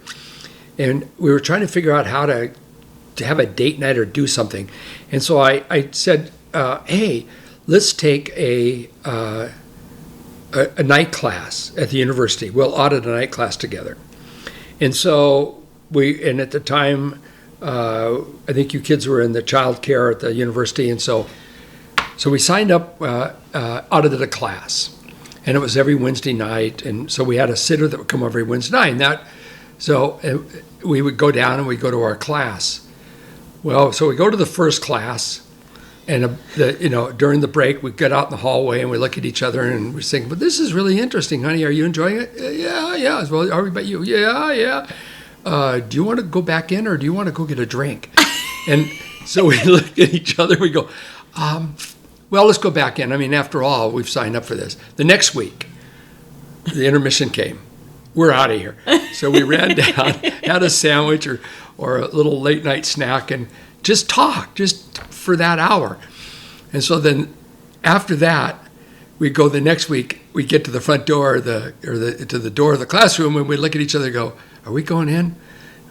and 0.77 1.09
we 1.17 1.29
were 1.29 1.41
trying 1.41 1.61
to 1.61 1.67
figure 1.67 1.91
out 1.91 2.07
how 2.07 2.25
to 2.25 2.51
to 3.17 3.25
have 3.25 3.37
a 3.37 3.45
date 3.45 3.79
night 3.79 3.97
or 3.97 4.05
do 4.05 4.25
something. 4.25 4.69
And 5.11 5.21
so 5.21 5.39
I, 5.39 5.63
I 5.69 5.89
said, 5.91 6.31
uh, 6.53 6.83
hey, 6.85 7.25
let's 7.65 7.91
take 7.91 8.29
a, 8.37 8.89
uh, 9.03 9.49
a 10.53 10.69
a 10.77 10.83
night 10.83 11.11
class 11.11 11.75
at 11.77 11.89
the 11.89 11.97
university. 11.97 12.49
We'll 12.49 12.73
audit 12.73 13.05
a 13.05 13.09
night 13.09 13.31
class 13.31 13.57
together. 13.57 13.97
And 14.79 14.95
so 14.95 15.63
we, 15.91 16.23
and 16.29 16.39
at 16.39 16.51
the 16.51 16.59
time, 16.59 17.21
uh, 17.61 18.21
I 18.47 18.53
think 18.53 18.73
you 18.73 18.79
kids 18.79 19.07
were 19.07 19.21
in 19.21 19.31
the 19.31 19.41
child 19.41 19.81
care 19.81 20.11
at 20.11 20.19
the 20.19 20.33
university, 20.33 20.89
and 20.89 21.01
so, 21.01 21.27
so 22.17 22.29
we 22.29 22.39
signed 22.39 22.71
up, 22.71 23.01
uh, 23.01 23.33
uh, 23.53 23.81
audited 23.91 24.21
a 24.21 24.27
class, 24.27 24.95
and 25.45 25.55
it 25.55 25.59
was 25.59 25.77
every 25.77 25.95
Wednesday 25.95 26.33
night, 26.33 26.83
and 26.85 27.11
so 27.11 27.23
we 27.23 27.37
had 27.37 27.49
a 27.49 27.55
sitter 27.55 27.87
that 27.87 27.97
would 27.97 28.07
come 28.07 28.23
every 28.23 28.43
Wednesday 28.43 28.75
night, 28.75 28.91
and 28.91 29.01
that, 29.01 29.21
so 29.77 30.19
uh, 30.23 30.39
we 30.85 31.01
would 31.01 31.17
go 31.17 31.31
down 31.31 31.59
and 31.59 31.67
we'd 31.67 31.79
go 31.79 31.91
to 31.91 32.01
our 32.01 32.15
class. 32.15 32.87
Well, 33.63 33.91
so 33.91 34.07
we 34.09 34.15
go 34.15 34.29
to 34.29 34.37
the 34.37 34.45
first 34.45 34.81
class, 34.81 35.47
and 36.07 36.25
uh, 36.25 36.29
the, 36.55 36.77
you 36.79 36.89
know 36.89 37.11
during 37.11 37.41
the 37.41 37.47
break 37.47 37.83
we 37.83 37.91
get 37.91 38.11
out 38.11 38.25
in 38.25 38.31
the 38.31 38.37
hallway 38.37 38.81
and 38.81 38.89
we 38.89 38.97
look 38.97 39.17
at 39.17 39.25
each 39.25 39.43
other 39.43 39.63
and 39.63 39.93
we 39.93 40.01
think, 40.01 40.29
"But 40.29 40.39
this 40.39 40.59
is 40.59 40.73
really 40.73 40.99
interesting, 40.99 41.43
honey. 41.43 41.63
Are 41.65 41.69
you 41.71 41.85
enjoying 41.85 42.17
it?" 42.17 42.31
"Uh, 42.39 42.49
Yeah, 42.49 42.95
yeah. 42.95 43.19
As 43.19 43.29
well, 43.29 43.51
are 43.51 43.63
we 43.63 43.81
you? 43.83 44.03
Yeah, 44.03 44.51
yeah. 44.53 44.87
Uh, 45.45 45.79
do 45.79 45.95
you 45.95 46.03
want 46.03 46.19
to 46.19 46.25
go 46.25 46.41
back 46.41 46.71
in 46.71 46.87
or 46.87 46.97
do 46.97 47.05
you 47.05 47.13
want 47.13 47.27
to 47.27 47.31
go 47.31 47.45
get 47.45 47.59
a 47.59 47.65
drink? 47.65 48.09
and 48.67 48.89
so 49.25 49.45
we 49.45 49.61
look 49.65 49.97
at 49.97 50.13
each 50.13 50.37
other. 50.39 50.57
We 50.57 50.69
go, 50.69 50.89
um, 51.35 51.75
"Well, 52.29 52.45
let's 52.45 52.57
go 52.57 52.69
back 52.71 52.99
in. 52.99 53.11
I 53.11 53.17
mean, 53.17 53.33
after 53.33 53.63
all, 53.63 53.91
we've 53.91 54.09
signed 54.09 54.35
up 54.35 54.45
for 54.45 54.55
this." 54.55 54.77
The 54.95 55.03
next 55.03 55.33
week, 55.35 55.67
the 56.73 56.85
intermission 56.87 57.29
came. 57.29 57.59
we're 58.13 58.31
out 58.31 58.49
of 58.51 58.59
here. 58.59 58.75
So 59.13 59.29
we 59.29 59.43
ran 59.43 59.75
down, 59.75 60.13
had 60.43 60.63
a 60.63 60.69
sandwich 60.69 61.27
or, 61.27 61.39
or 61.77 61.97
a 61.99 62.07
little 62.07 62.41
late 62.41 62.63
night 62.63 62.85
snack, 62.85 63.29
and 63.31 63.47
just 63.83 64.09
talk 64.09 64.55
just 64.55 64.97
for 65.03 65.35
that 65.35 65.59
hour. 65.59 65.97
And 66.73 66.83
so 66.83 66.99
then 66.99 67.33
after 67.83 68.15
that, 68.17 68.59
we 69.19 69.29
go 69.29 69.47
the 69.49 69.61
next 69.61 69.87
week. 69.89 70.21
We 70.33 70.43
get 70.43 70.65
to 70.65 70.71
the 70.71 70.81
front 70.81 71.05
door, 71.05 71.39
the 71.39 71.73
or 71.85 71.97
the 71.97 72.25
to 72.25 72.37
the 72.39 72.49
door 72.49 72.73
of 72.73 72.79
the 72.79 72.85
classroom, 72.85 73.35
and 73.37 73.47
we 73.47 73.55
look 73.57 73.75
at 73.75 73.81
each 73.81 73.95
other. 73.95 74.05
and 74.05 74.13
Go, 74.13 74.33
are 74.65 74.71
we 74.71 74.83
going 74.83 75.09
in? 75.09 75.35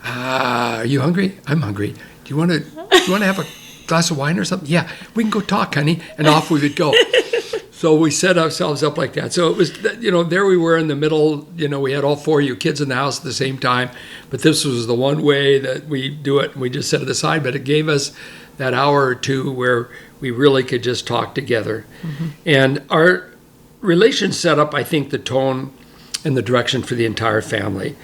Ah, 0.05 0.78
are 0.78 0.85
you 0.87 1.00
hungry? 1.00 1.38
I'm 1.47 1.62
hungry. 1.62 1.93
Do 2.25 2.28
you 2.31 2.37
want 2.37 2.50
to? 2.52 2.61
Do 2.61 2.66
you 2.76 3.11
want 3.11 3.23
to 3.23 3.26
have 3.33 3.38
a 3.40 3.47
glass 3.87 4.11
of 4.11 4.19
wine 4.19 4.38
or 4.38 4.45
something? 4.45 4.69
Yeah, 4.69 4.90
we 5.14 5.25
can 5.25 5.31
go 5.31 5.40
talk, 5.40 5.75
honey. 5.75 6.00
And 6.19 6.26
off 6.26 6.50
we 6.50 6.61
would 6.61 6.76
go. 6.76 6.95
So 7.76 7.95
we 7.95 8.11
set 8.11 8.38
ourselves 8.38 8.83
up 8.83 8.97
like 8.97 9.12
that. 9.12 9.35
So 9.35 9.50
it 9.50 9.57
was, 9.59 9.83
you 10.00 10.11
know, 10.11 10.23
there 10.23 10.47
we 10.47 10.57
were 10.57 10.78
in 10.78 10.88
the 10.88 10.97
middle. 10.97 11.47
You 11.57 11.69
know, 11.69 11.78
we 11.78 11.93
had 11.93 12.05
all 12.05 12.16
four 12.16 12.40
of 12.40 12.47
you 12.47 12.57
kids 12.57 12.81
in 12.81 12.88
the 12.88 12.95
house 12.95 13.19
at 13.19 13.25
the 13.25 13.35
same 13.35 13.59
time, 13.59 13.90
but 14.31 14.40
this 14.40 14.64
was 14.64 14.87
the 14.87 14.95
one 14.95 15.23
way 15.23 15.59
that 15.59 15.87
we 15.87 16.09
do 16.09 16.38
it. 16.38 16.52
And 16.52 16.62
we 16.62 16.71
just 16.71 16.88
set 16.88 17.02
it 17.02 17.11
aside, 17.11 17.43
but 17.43 17.55
it 17.55 17.64
gave 17.64 17.87
us 17.87 18.12
that 18.57 18.73
hour 18.73 19.05
or 19.05 19.14
two 19.14 19.52
where 19.52 19.90
we 20.21 20.31
really 20.31 20.64
could 20.64 20.83
just 20.83 21.07
talk 21.07 21.35
together. 21.35 21.85
Mm-hmm. 22.00 22.26
And 22.47 22.83
our 22.88 23.31
relation 23.83 24.33
set 24.33 24.59
up, 24.59 24.73
I 24.73 24.83
think, 24.83 25.11
the 25.11 25.19
tone 25.19 25.71
and 26.25 26.35
the 26.35 26.40
direction 26.43 26.83
for 26.83 26.95
the 26.95 27.05
entire 27.05 27.43
family. 27.43 27.95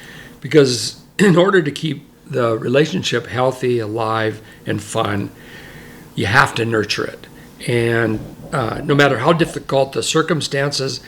Because 0.43 1.03
in 1.19 1.35
order 1.35 1.63
to 1.63 1.71
keep 1.71 2.07
the 2.27 2.59
relationship 2.59 3.27
healthy, 3.27 3.79
alive, 3.79 4.43
and 4.67 4.83
fun, 4.83 5.31
you 6.15 6.27
have 6.27 6.55
to 6.57 6.65
nurture 6.65 7.05
it. 7.05 7.27
And 7.67 8.21
uh, 8.53 8.81
no 8.85 8.95
matter 8.95 9.19
how 9.19 9.33
difficult 9.33 9.93
the 9.93 10.03
circumstances, 10.03 11.01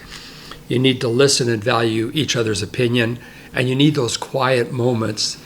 you 0.69 0.79
need 0.79 1.01
to 1.01 1.09
listen 1.09 1.49
and 1.51 1.63
value 1.63 2.11
each 2.15 2.37
other's 2.37 2.63
opinion. 2.63 3.19
And 3.53 3.69
you 3.69 3.75
need 3.75 3.95
those 3.95 4.17
quiet 4.17 4.73
moments 4.73 5.39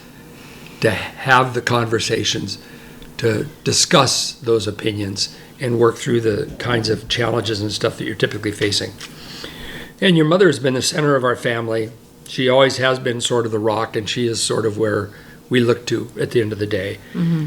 to 0.81 0.91
have 0.91 1.53
the 1.53 1.61
conversations, 1.61 2.57
to 3.17 3.47
discuss 3.63 4.33
those 4.33 4.67
opinions, 4.67 5.37
and 5.59 5.77
work 5.79 5.97
through 5.97 6.21
the 6.21 6.55
kinds 6.57 6.89
of 6.89 7.09
challenges 7.09 7.61
and 7.61 7.71
stuff 7.71 7.97
that 7.97 8.05
you're 8.05 8.15
typically 8.15 8.51
facing. 8.51 8.93
And 9.99 10.15
your 10.15 10.25
mother 10.25 10.47
has 10.47 10.59
been 10.59 10.75
the 10.75 10.81
center 10.81 11.15
of 11.15 11.25
our 11.25 11.35
family. 11.35 11.91
She 12.27 12.47
always 12.47 12.77
has 12.77 12.99
been 12.99 13.19
sort 13.19 13.45
of 13.45 13.51
the 13.51 13.59
rock, 13.59 13.97
and 13.97 14.09
she 14.09 14.25
is 14.27 14.41
sort 14.41 14.65
of 14.65 14.77
where 14.77 15.09
we 15.49 15.59
look 15.59 15.85
to 15.87 16.09
at 16.19 16.31
the 16.31 16.41
end 16.41 16.51
of 16.53 16.59
the 16.59 16.67
day. 16.67 16.99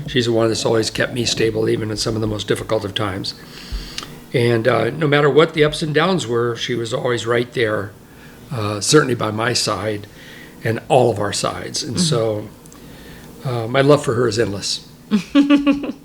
She's 0.09 0.26
the 0.26 0.32
one 0.32 0.49
that's 0.49 0.64
always 0.64 0.90
kept 0.90 1.12
me 1.12 1.25
stable, 1.25 1.68
even 1.68 1.90
in 1.90 1.97
some 1.97 2.14
of 2.14 2.21
the 2.21 2.26
most 2.26 2.49
difficult 2.49 2.85
of 2.85 2.94
times. 2.94 3.35
And 4.35 4.66
uh, 4.66 4.90
no 4.90 5.06
matter 5.06 5.28
what 5.30 5.54
the 5.54 5.62
ups 5.64 5.82
and 5.82 5.94
downs 5.94 6.26
were, 6.26 6.56
she 6.56 6.75
was 6.75 6.92
always 6.94 7.26
right 7.26 7.52
there, 7.52 7.92
uh, 8.50 8.80
certainly 8.80 9.14
by 9.14 9.30
my 9.30 9.52
side 9.52 10.06
and 10.64 10.80
all 10.88 11.11
of 11.11 11.18
our 11.18 11.32
sides. 11.32 11.82
And 11.82 12.00
so 12.00 12.49
uh, 13.44 13.66
my 13.68 13.82
love 13.82 14.04
for 14.04 14.14
her 14.14 14.26
is 14.28 14.38
endless. 14.38 14.88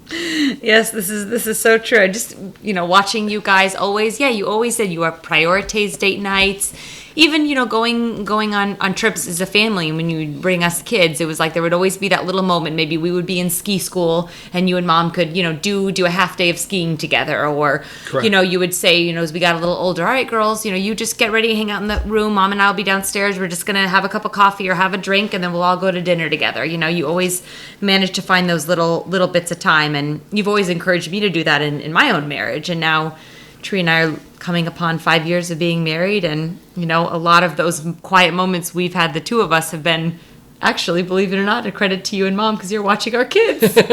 Yes, 0.62 0.92
this 0.92 1.10
is 1.10 1.30
this 1.30 1.48
is 1.48 1.60
so 1.60 1.78
true. 1.78 2.00
I 2.00 2.08
just 2.08 2.36
you 2.62 2.74
know 2.74 2.86
watching 2.86 3.30
you 3.30 3.42
guys 3.42 3.76
always. 3.76 4.20
Yeah, 4.20 4.30
you 4.30 4.48
always 4.48 4.76
said 4.76 4.92
you 4.92 5.04
are 5.04 5.12
prioritize 5.12 5.98
date 6.00 6.22
nights. 6.22 6.74
Even 7.18 7.48
you 7.48 7.56
know 7.56 7.66
going 7.66 8.26
going 8.26 8.54
on 8.54 8.78
on 8.80 8.94
trips 8.94 9.28
as 9.28 9.42
a 9.42 9.48
family. 9.48 9.92
When 9.92 10.08
you 10.08 10.20
would 10.20 10.40
bring 10.40 10.64
us 10.64 10.84
kids, 10.84 11.20
it 11.20 11.26
was 11.26 11.40
like 11.40 11.56
there 11.56 11.64
would 11.64 11.74
always 11.74 11.98
be 11.98 12.10
that 12.10 12.28
little 12.28 12.44
moment. 12.44 12.76
Maybe 12.76 12.96
we 12.96 13.12
would 13.12 13.26
be 13.26 13.40
in 13.40 13.50
ski 13.50 13.80
school, 13.80 14.30
and 14.54 14.70
you 14.70 14.78
and 14.78 14.86
mom 14.86 15.10
could 15.10 15.36
you 15.36 15.42
know 15.42 15.54
do 15.54 15.92
do 15.92 16.06
a 16.06 16.12
half 16.12 16.38
day 16.38 16.52
of 16.52 16.60
skiing 16.60 16.96
together, 16.96 17.48
or 17.48 17.84
Correct. 18.06 18.24
you 18.24 18.30
know 18.30 18.42
you 18.42 18.60
would 18.60 18.72
say 18.72 19.02
you 19.02 19.14
know 19.14 19.24
as 19.24 19.34
we 19.34 19.40
got 19.40 19.56
a 19.56 19.58
little 19.58 19.74
older, 19.76 20.06
all 20.06 20.12
right, 20.14 20.28
girls, 20.28 20.64
you 20.64 20.72
know 20.72 20.78
you 20.78 20.94
just 20.94 21.18
get 21.18 21.32
ready, 21.32 21.48
to 21.48 21.56
hang 21.56 21.72
out 21.72 21.82
in 21.82 21.88
the 21.88 22.00
room. 22.06 22.36
Mom 22.36 22.52
and 22.52 22.62
I'll 22.62 22.76
be 22.76 22.84
downstairs. 22.84 23.40
We're 23.40 23.48
just 23.48 23.66
gonna 23.66 23.88
have 23.88 24.06
a 24.06 24.10
cup 24.10 24.24
of 24.24 24.32
coffee 24.32 24.70
or 24.70 24.76
have 24.76 24.94
a 24.94 24.98
drink, 24.98 25.34
and 25.34 25.44
then 25.44 25.52
we'll 25.54 25.64
all 25.64 25.78
go 25.78 25.90
to 25.90 26.02
dinner 26.04 26.30
together. 26.30 26.64
You 26.64 26.78
know, 26.78 26.88
you 26.88 27.08
always 27.08 27.42
manage 27.82 28.12
to 28.12 28.22
find 28.22 28.48
those 28.48 28.68
little 28.68 29.06
little 29.08 29.28
bits 29.28 29.50
of 29.50 29.58
time, 29.58 29.96
and 29.96 30.22
you've 30.32 30.48
always 30.48 30.70
encouraged 30.70 31.12
me 31.12 31.20
to 31.22 31.32
do 31.32 31.44
that 31.46 31.64
in, 31.64 31.82
in 31.82 31.92
my 31.92 32.12
own 32.12 32.28
marriage. 32.28 32.70
And 32.70 32.80
now, 32.80 33.18
Tree 33.64 33.80
and 33.80 33.90
I 33.90 34.04
are 34.04 34.20
coming 34.48 34.66
upon 34.66 34.98
five 34.98 35.28
years 35.28 35.52
of 35.52 35.60
being 35.60 35.84
married, 35.84 36.24
and 36.24 36.58
you 36.78 36.86
know, 36.86 37.10
a 37.10 37.20
lot 37.20 37.44
of 37.44 37.58
those 37.58 37.86
quiet 38.02 38.34
moments 38.34 38.74
we've 38.74 38.94
had, 38.94 39.14
the 39.14 39.20
two 39.20 39.42
of 39.42 39.52
us, 39.52 39.72
have 39.72 39.84
been. 39.84 40.18
Actually, 40.60 41.04
believe 41.04 41.32
it 41.34 41.38
or 41.38 41.44
not, 41.44 41.68
a 41.68 41.72
credit 41.72 42.04
to 42.04 42.16
you 42.16 42.26
and 42.26 42.36
mom 42.36 42.56
because 42.56 42.72
you're 42.72 42.82
watching 42.82 43.14
our 43.14 43.26
kids. 43.26 43.78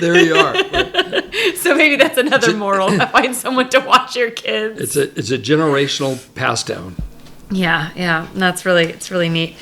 There 0.00 0.16
you 0.16 0.34
are. 0.34 0.54
so 1.56 1.74
maybe 1.74 1.96
that's 1.96 2.18
another 2.18 2.54
moral: 2.56 2.96
find 3.16 3.34
someone 3.34 3.68
to 3.70 3.80
watch 3.80 4.14
your 4.14 4.30
kids. 4.30 4.80
it's 4.80 4.96
a 4.96 5.04
it's 5.18 5.32
a 5.32 5.38
generational 5.38 6.14
pass 6.36 6.62
down. 6.62 6.94
Yeah, 7.50 7.90
yeah, 7.96 8.28
that's 8.34 8.64
really 8.64 8.84
it's 8.84 9.10
really 9.10 9.28
neat. 9.28 9.56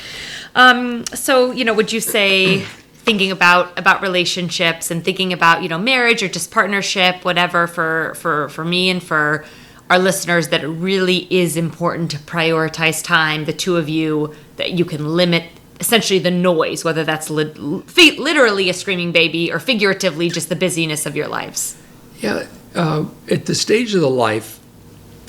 Um, 0.54 1.06
so 1.06 1.52
you 1.52 1.64
know, 1.64 1.72
would 1.72 1.92
you 1.92 2.00
say 2.00 2.60
thinking 3.06 3.30
about 3.30 3.78
about 3.78 4.02
relationships 4.02 4.90
and 4.90 5.02
thinking 5.02 5.32
about 5.32 5.62
you 5.62 5.68
know 5.68 5.78
marriage 5.78 6.22
or 6.22 6.28
just 6.28 6.50
partnership, 6.50 7.24
whatever 7.24 7.66
for 7.66 8.14
for 8.16 8.50
for 8.50 8.64
me 8.64 8.90
and 8.90 9.02
for 9.02 9.46
our 9.90 9.98
listeners, 9.98 10.48
that 10.48 10.64
it 10.64 10.68
really 10.68 11.26
is 11.30 11.56
important 11.56 12.10
to 12.10 12.18
prioritize 12.18 13.04
time. 13.04 13.44
The 13.44 13.52
two 13.52 13.76
of 13.76 13.88
you 13.88 14.34
that 14.56 14.72
you 14.72 14.84
can 14.84 15.16
limit 15.16 15.44
essentially 15.78 16.18
the 16.18 16.30
noise, 16.30 16.84
whether 16.84 17.04
that's 17.04 17.28
fi- 17.28 18.18
literally 18.18 18.70
a 18.70 18.74
screaming 18.74 19.12
baby 19.12 19.52
or 19.52 19.58
figuratively 19.58 20.28
just 20.28 20.48
the 20.48 20.56
busyness 20.56 21.06
of 21.06 21.14
your 21.14 21.28
lives. 21.28 21.76
Yeah, 22.18 22.46
uh, 22.74 23.06
at 23.30 23.46
the 23.46 23.54
stage 23.54 23.94
of 23.94 24.00
the 24.00 24.10
life, 24.10 24.58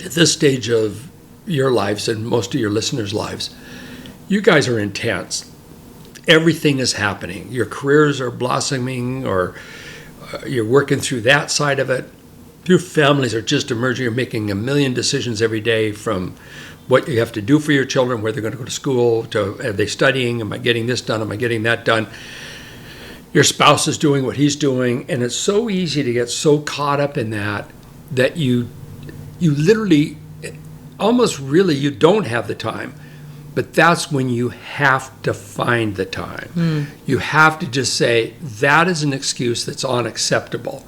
at 0.04 0.12
this 0.12 0.34
stage 0.34 0.70
of 0.70 1.12
your 1.46 1.72
lives 1.72 2.08
and 2.08 2.26
most 2.26 2.54
of 2.54 2.62
your 2.62 2.70
listeners' 2.70 3.14
lives, 3.14 3.54
you 4.28 4.42
guys 4.42 4.68
are 4.68 4.80
intense. 4.80 5.50
Everything 6.28 6.80
is 6.80 6.94
happening. 6.94 7.52
Your 7.52 7.66
careers 7.66 8.20
are 8.20 8.32
blossoming, 8.32 9.26
or 9.26 9.56
uh, 10.34 10.46
you're 10.46 10.66
working 10.66 11.00
through 11.00 11.22
that 11.22 11.52
side 11.52 11.80
of 11.80 11.90
it. 11.90 12.10
Your 12.68 12.80
families 12.80 13.34
are 13.34 13.42
just 13.42 13.72
emerging. 13.72 14.04
You're 14.04 14.12
making 14.12 14.52
a 14.52 14.56
million 14.56 14.94
decisions 14.94 15.42
every 15.42 15.62
day 15.62 15.94
from 15.94 16.36
what 16.88 17.08
you 17.08 17.20
have 17.20 17.32
to 17.34 17.42
do 17.42 17.60
for 17.60 17.72
your 17.72 17.86
children, 17.86 18.22
where 18.22 18.32
they're 18.32 18.42
going 18.42 18.54
to 18.54 18.58
go 18.58 18.66
to 18.66 18.72
school, 18.72 19.26
to 19.26 19.60
are 19.66 19.74
they 19.74 19.88
studying, 19.88 20.42
am 20.42 20.54
I 20.54 20.58
getting 20.58 20.88
this 20.88 21.02
done, 21.02 21.22
am 21.22 21.32
I 21.32 21.36
getting 21.36 21.64
that 21.64 21.86
done? 21.86 22.08
Your 23.34 23.44
spouse 23.44 23.88
is 23.88 23.98
doing 23.98 24.26
what 24.26 24.38
he's 24.38 24.56
doing 24.56 25.06
and 25.10 25.22
it's 25.22 25.36
so 25.36 25.70
easy 25.70 26.02
to 26.02 26.14
get 26.14 26.30
so 26.30 26.60
caught 26.60 27.00
up 27.00 27.18
in 27.18 27.30
that 27.32 27.70
that 28.12 28.38
you 28.38 28.70
you 29.40 29.54
literally 29.54 30.18
almost 31.00 31.40
really 31.40 31.76
you 31.76 31.92
don't 31.92 32.26
have 32.26 32.48
the 32.48 32.56
time. 32.56 32.96
But 33.54 33.74
that's 33.74 34.12
when 34.12 34.30
you 34.30 34.50
have 34.50 35.22
to 35.24 35.34
find 35.34 35.96
the 35.96 36.06
time. 36.06 36.50
Hmm. 36.54 36.84
You 37.08 37.18
have 37.18 37.58
to 37.60 37.66
just 37.66 37.96
say 37.96 38.34
that 38.40 38.88
is 38.88 39.02
an 39.02 39.14
excuse 39.14 39.66
that's 39.66 39.84
unacceptable 39.84 40.86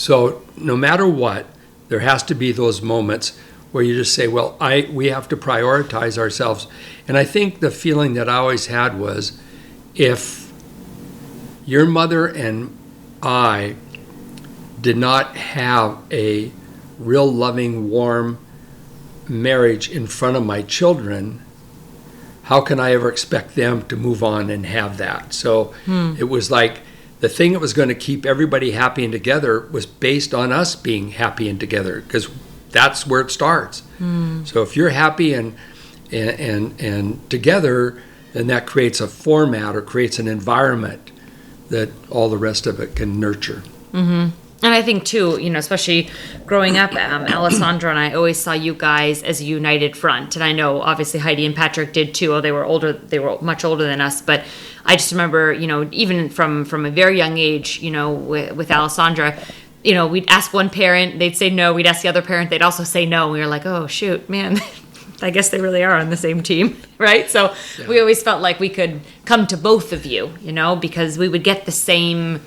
so 0.00 0.42
no 0.56 0.76
matter 0.76 1.06
what 1.06 1.46
there 1.88 2.00
has 2.00 2.22
to 2.22 2.34
be 2.34 2.52
those 2.52 2.80
moments 2.80 3.38
where 3.72 3.84
you 3.84 3.94
just 3.94 4.14
say 4.14 4.26
well 4.26 4.56
i 4.60 4.88
we 4.92 5.08
have 5.08 5.28
to 5.28 5.36
prioritize 5.36 6.16
ourselves 6.18 6.66
and 7.06 7.16
i 7.16 7.24
think 7.24 7.60
the 7.60 7.70
feeling 7.70 8.14
that 8.14 8.28
i 8.28 8.36
always 8.36 8.66
had 8.66 8.98
was 8.98 9.40
if 9.94 10.50
your 11.66 11.86
mother 11.86 12.26
and 12.26 12.76
I 13.22 13.76
did 14.80 14.96
not 14.96 15.36
have 15.36 15.98
a 16.10 16.50
real 16.98 17.30
loving, 17.30 17.90
warm 17.90 18.38
marriage 19.28 19.90
in 19.90 20.06
front 20.06 20.36
of 20.36 20.44
my 20.44 20.62
children, 20.62 21.42
how 22.44 22.60
can 22.60 22.80
I 22.80 22.92
ever 22.92 23.08
expect 23.08 23.54
them 23.54 23.86
to 23.88 23.96
move 23.96 24.24
on 24.24 24.50
and 24.50 24.66
have 24.66 24.98
that? 24.98 25.32
So 25.32 25.74
hmm. 25.84 26.14
it 26.18 26.28
was 26.28 26.50
like 26.50 26.80
the 27.20 27.28
thing 27.28 27.52
that 27.52 27.60
was 27.60 27.72
going 27.72 27.88
to 27.88 27.94
keep 27.94 28.26
everybody 28.26 28.72
happy 28.72 29.04
and 29.04 29.12
together 29.12 29.60
was 29.60 29.86
based 29.86 30.34
on 30.34 30.52
us 30.52 30.74
being 30.74 31.12
happy 31.12 31.48
and 31.48 31.60
together 31.60 32.00
because 32.00 32.28
that's 32.70 33.06
where 33.06 33.20
it 33.20 33.30
starts. 33.30 33.80
Hmm. 33.98 34.44
So 34.44 34.62
if 34.62 34.76
you're 34.76 34.90
happy 34.90 35.34
and 35.34 35.54
and 36.10 36.40
and, 36.40 36.80
and 36.80 37.30
together, 37.30 38.02
then 38.32 38.46
that 38.48 38.66
creates 38.66 39.00
a 39.00 39.08
format 39.08 39.76
or 39.76 39.82
creates 39.82 40.18
an 40.18 40.28
environment 40.28 41.10
that 41.68 41.90
all 42.10 42.28
the 42.28 42.38
rest 42.38 42.66
of 42.66 42.80
it 42.80 42.96
can 42.96 43.20
nurture. 43.20 43.62
Mm-hmm. 43.92 44.30
And 44.62 44.74
I 44.74 44.82
think 44.82 45.04
too, 45.04 45.38
you 45.40 45.48
know, 45.48 45.58
especially 45.58 46.10
growing 46.44 46.76
up, 46.76 46.94
um, 46.94 47.24
Alessandra 47.24 47.88
and 47.90 47.98
I 47.98 48.12
always 48.12 48.38
saw 48.38 48.52
you 48.52 48.74
guys 48.74 49.22
as 49.22 49.40
a 49.40 49.44
united 49.44 49.96
front, 49.96 50.36
and 50.36 50.44
I 50.44 50.52
know 50.52 50.82
obviously 50.82 51.18
Heidi 51.20 51.46
and 51.46 51.56
Patrick 51.56 51.94
did 51.94 52.14
too. 52.14 52.34
Oh, 52.34 52.40
they 52.42 52.52
were 52.52 52.64
older; 52.64 52.92
they 52.92 53.18
were 53.18 53.40
much 53.40 53.64
older 53.64 53.84
than 53.84 54.02
us, 54.02 54.20
but 54.20 54.44
I 54.84 54.96
just 54.96 55.12
remember, 55.12 55.52
you 55.52 55.66
know, 55.66 55.88
even 55.92 56.28
from 56.28 56.64
from 56.66 56.84
a 56.84 56.90
very 56.90 57.16
young 57.16 57.38
age, 57.38 57.80
you 57.80 57.90
know, 57.90 58.12
with, 58.12 58.54
with 58.54 58.70
Alessandra, 58.70 59.38
you 59.82 59.94
know, 59.94 60.06
we'd 60.06 60.28
ask 60.28 60.52
one 60.52 60.68
parent, 60.68 61.18
they'd 61.18 61.36
say 61.36 61.48
no. 61.48 61.72
We'd 61.72 61.86
ask 61.86 62.02
the 62.02 62.08
other 62.08 62.22
parent, 62.22 62.50
they'd 62.50 62.62
also 62.62 62.84
say 62.84 63.06
no. 63.06 63.24
And 63.24 63.32
we 63.32 63.40
were 63.40 63.46
like, 63.46 63.64
oh 63.64 63.86
shoot, 63.86 64.28
man. 64.28 64.58
I 65.22 65.30
guess 65.30 65.50
they 65.50 65.60
really 65.60 65.84
are 65.84 65.96
on 65.96 66.08
the 66.08 66.16
same 66.16 66.42
team, 66.42 66.80
right? 66.98 67.30
So 67.30 67.54
we 67.88 68.00
always 68.00 68.22
felt 68.22 68.40
like 68.40 68.58
we 68.58 68.70
could 68.70 69.00
come 69.24 69.46
to 69.48 69.56
both 69.56 69.92
of 69.92 70.06
you, 70.06 70.32
you 70.40 70.52
know, 70.52 70.76
because 70.76 71.18
we 71.18 71.28
would 71.28 71.44
get 71.44 71.66
the 71.66 71.72
same 71.72 72.40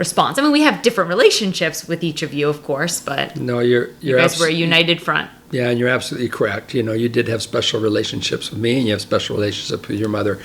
response. 0.00 0.38
I 0.38 0.42
mean, 0.42 0.50
we 0.50 0.62
have 0.62 0.82
different 0.82 1.08
relationships 1.08 1.86
with 1.86 2.02
each 2.02 2.22
of 2.22 2.34
you, 2.34 2.48
of 2.48 2.64
course, 2.64 3.00
but 3.00 3.36
No, 3.36 3.60
you're 3.60 3.86
you 3.86 3.94
you're 4.00 4.18
guys 4.18 4.40
were 4.40 4.48
a 4.48 4.52
united 4.52 5.00
front. 5.00 5.30
Yeah, 5.52 5.68
and 5.68 5.78
you're 5.78 5.88
absolutely 5.88 6.28
correct. 6.28 6.74
You 6.74 6.82
know, 6.82 6.92
you 6.92 7.08
did 7.08 7.28
have 7.28 7.42
special 7.42 7.80
relationships 7.80 8.50
with 8.50 8.60
me, 8.60 8.78
and 8.78 8.86
you 8.86 8.92
have 8.92 9.00
special 9.00 9.36
relationships 9.36 9.86
with 9.88 9.98
your 9.98 10.08
mother. 10.08 10.40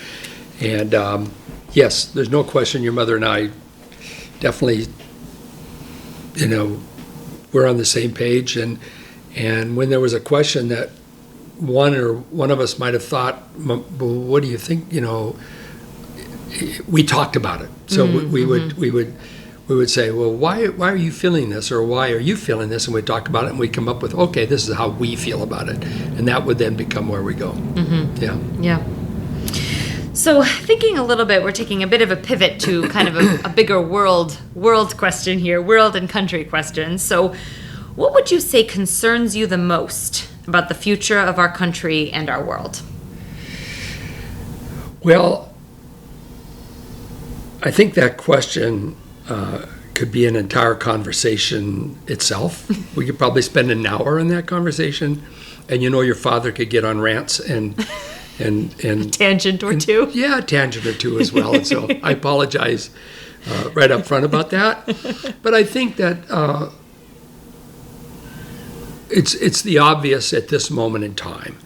And 0.60 0.94
um, 0.94 1.32
yes, 1.74 2.06
there's 2.06 2.30
no 2.30 2.44
question 2.44 2.84
your 2.84 2.94
mother 2.94 3.16
and 3.16 3.26
I 3.26 3.50
definitely, 4.40 4.88
you 6.36 6.48
know, 6.48 6.80
we're 7.52 7.68
on 7.68 7.78
the 7.78 7.86
same 7.86 8.14
page. 8.14 8.58
And 8.58 8.80
and 9.36 9.76
when 9.78 9.90
there 9.90 10.00
was 10.00 10.14
a 10.14 10.20
question 10.20 10.68
that 10.70 10.90
one 11.58 11.96
or 11.96 12.14
one 12.14 12.52
of 12.52 12.60
us 12.60 12.78
might 12.78 12.94
have 12.94 13.04
thought, 13.04 13.44
well, 13.58 13.80
what 13.80 14.44
do 14.44 14.50
you 14.50 14.58
think? 14.58 14.92
You 14.92 15.02
know, 15.02 15.36
we 16.88 17.04
talked 17.04 17.36
about 17.36 17.62
it. 17.62 17.70
So 17.88 18.06
we, 18.06 18.26
we 18.26 18.46
would 18.46 18.74
we 18.74 18.92
would 18.92 19.14
we 19.68 19.76
would 19.76 19.90
say, 19.90 20.12
well, 20.12 20.32
why 20.32 20.68
why 20.68 20.92
are 20.92 20.96
you 20.96 21.12
feeling 21.12 21.50
this, 21.50 21.72
or 21.72 21.84
why 21.84 22.12
are 22.12 22.20
you 22.20 22.36
feeling 22.36 22.70
this? 22.70 22.86
And 22.86 22.94
we 22.94 23.02
talk 23.02 23.28
about 23.28 23.46
it, 23.46 23.52
and 23.52 23.60
we 23.60 23.68
come 23.68 23.90
up 23.90 24.02
with, 24.02 24.14
okay, 24.14 24.46
this 24.46 24.68
is 24.68 24.76
how 24.76 24.90
we 24.90 25.16
feel 25.16 25.42
about 25.42 25.70
it, 25.70 25.84
and 25.84 26.28
that 26.28 26.46
would 26.46 26.58
then 26.58 26.76
become 26.76 27.08
where 27.08 27.24
we 27.24 27.34
go. 27.34 27.52
Mm-hmm. 27.52 28.24
Yeah. 28.24 28.38
Yeah. 28.62 30.12
So 30.14 30.44
thinking 30.44 30.98
a 30.98 31.04
little 31.04 31.26
bit, 31.26 31.44
we're 31.44 31.52
taking 31.52 31.84
a 31.84 31.88
bit 31.88 32.02
of 32.02 32.12
a 32.12 32.16
pivot 32.16 32.60
to 32.62 32.88
kind 32.90 33.08
of 33.08 33.18
a, 33.18 33.48
a 33.48 33.50
bigger 33.50 33.82
world 33.82 34.40
world 34.54 34.98
question 34.98 35.40
here, 35.40 35.62
world 35.62 35.96
and 35.96 36.08
country 36.08 36.46
questions. 36.46 37.02
So, 37.02 37.34
what 37.96 38.14
would 38.14 38.30
you 38.30 38.40
say 38.40 38.64
concerns 38.64 39.36
you 39.36 39.48
the 39.48 39.58
most 39.58 40.30
about 40.48 40.70
the 40.70 40.76
future 40.76 41.20
of 41.20 41.40
our 41.40 41.52
country 41.52 42.12
and 42.12 42.30
our 42.30 42.44
world? 42.44 42.84
Well, 45.02 45.54
I 47.64 47.72
think 47.72 47.96
that 47.96 48.18
question 48.18 48.96
uh, 49.30 49.66
could 49.94 50.12
be 50.12 50.26
an 50.26 50.36
entire 50.36 50.76
conversation 50.76 51.98
itself. 52.08 52.70
we 52.96 53.06
could 53.06 53.18
probably 53.18 53.42
spend 53.42 53.72
an 53.72 53.86
hour 53.86 54.20
in 54.20 54.28
that 54.28 54.46
conversation, 54.46 55.24
and 55.70 55.82
you 55.82 55.90
know, 55.90 56.02
your 56.02 56.16
father 56.16 56.52
could 56.52 56.70
get 56.70 56.84
on 56.86 57.00
rants 57.00 57.40
and 57.40 57.88
and 58.40 58.76
and 58.84 59.14
Tangent 59.14 59.64
or 59.64 59.78
two. 59.78 60.10
yeah, 60.14 60.40
a 60.40 60.42
tangent 60.42 60.86
or 60.86 60.94
two 60.94 61.20
as 61.20 61.32
well. 61.32 61.56
And 61.56 61.66
so 61.66 61.88
I 62.04 62.12
apologize 62.12 62.90
uh, 63.48 63.70
right 63.74 63.92
up 63.92 64.06
front 64.06 64.26
about 64.26 64.50
that. 64.50 64.86
But 65.42 65.54
I 65.54 65.64
think 65.64 65.96
that 65.98 66.18
uh, 66.30 66.70
it's 69.10 69.34
it's 69.36 69.62
the 69.62 69.78
obvious 69.78 70.34
at 70.34 70.50
this 70.50 70.70
moment 70.70 71.04
in 71.04 71.16
time. 71.16 71.58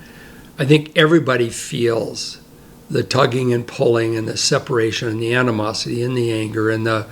I 0.57 0.65
think 0.65 0.91
everybody 0.97 1.49
feels 1.49 2.41
the 2.89 3.03
tugging 3.03 3.53
and 3.53 3.65
pulling 3.65 4.15
and 4.17 4.27
the 4.27 4.35
separation 4.35 5.07
and 5.07 5.21
the 5.21 5.33
animosity 5.33 6.03
and 6.03 6.17
the 6.17 6.31
anger 6.31 6.69
and 6.69 6.85
the 6.85 7.07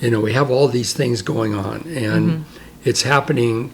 you 0.00 0.10
know 0.10 0.20
we 0.20 0.32
have 0.32 0.50
all 0.50 0.68
these 0.68 0.92
things 0.92 1.22
going 1.22 1.54
on 1.54 1.82
and 1.88 2.44
it's 2.84 3.02
happening 3.02 3.72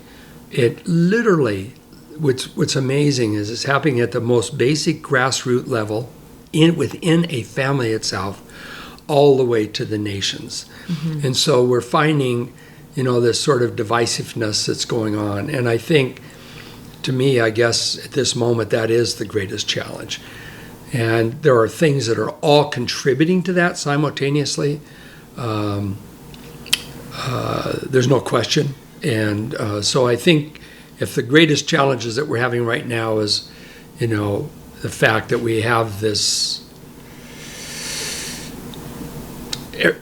it 0.51 0.87
literally 0.87 1.73
what's 2.19 2.55
what's 2.57 2.77
amazing 2.77 3.35
is 3.35 3.51
it's 3.51 3.65
happening 3.65 4.01
at 4.01 4.13
the 4.13 4.21
most 4.21 4.57
basic 4.57 5.03
grassroots 5.03 5.67
level 5.69 6.09
in 6.53 6.77
within 6.77 7.27
a 7.31 7.43
family 7.43 7.93
itself 7.93 8.43
all 9.09 9.37
the 9.37 9.45
way 9.45 9.67
to 9.67 9.85
the 9.85 9.99
nations. 9.99 10.67
And 11.25 11.37
so 11.37 11.65
we're 11.65 11.81
finding 11.81 12.53
you 12.95 13.03
know 13.03 13.21
this 13.21 13.41
sort 13.41 13.63
of 13.63 13.77
divisiveness 13.77 14.67
that's 14.67 14.87
going 14.87 15.15
on 15.15 15.51
and 15.51 15.69
i 15.69 15.77
think 15.77 16.23
to 17.03 17.13
me 17.13 17.39
i 17.39 17.51
guess 17.51 18.03
at 18.03 18.13
this 18.13 18.35
moment 18.35 18.71
that 18.71 18.91
is 18.91 19.17
the 19.17 19.25
greatest 19.25 19.69
challenge. 19.69 20.21
And 20.93 21.43
there 21.43 21.59
are 21.59 21.69
things 21.69 22.07
that 22.07 22.19
are 22.19 22.31
all 22.31 22.71
contributing 22.71 23.43
to 23.43 23.53
that 23.55 23.77
simultaneously. 23.77 24.81
Um, 25.37 25.99
uh, 27.17 27.79
there's 27.83 28.09
no 28.09 28.21
question 28.21 28.75
and 29.03 29.55
uh, 29.55 29.81
so 29.83 30.07
i 30.07 30.17
think 30.17 30.61
if 30.99 31.15
the 31.15 31.23
greatest 31.23 31.69
challenges 31.69 32.17
that 32.17 32.27
we're 32.27 32.39
having 32.39 32.65
right 32.65 32.87
now 32.87 33.19
is 33.19 33.51
you 33.99 34.07
know 34.07 34.49
the 34.83 34.89
fact 34.89 35.29
that 35.29 35.39
we 35.39 35.63
have 35.63 36.01
this 36.01 36.63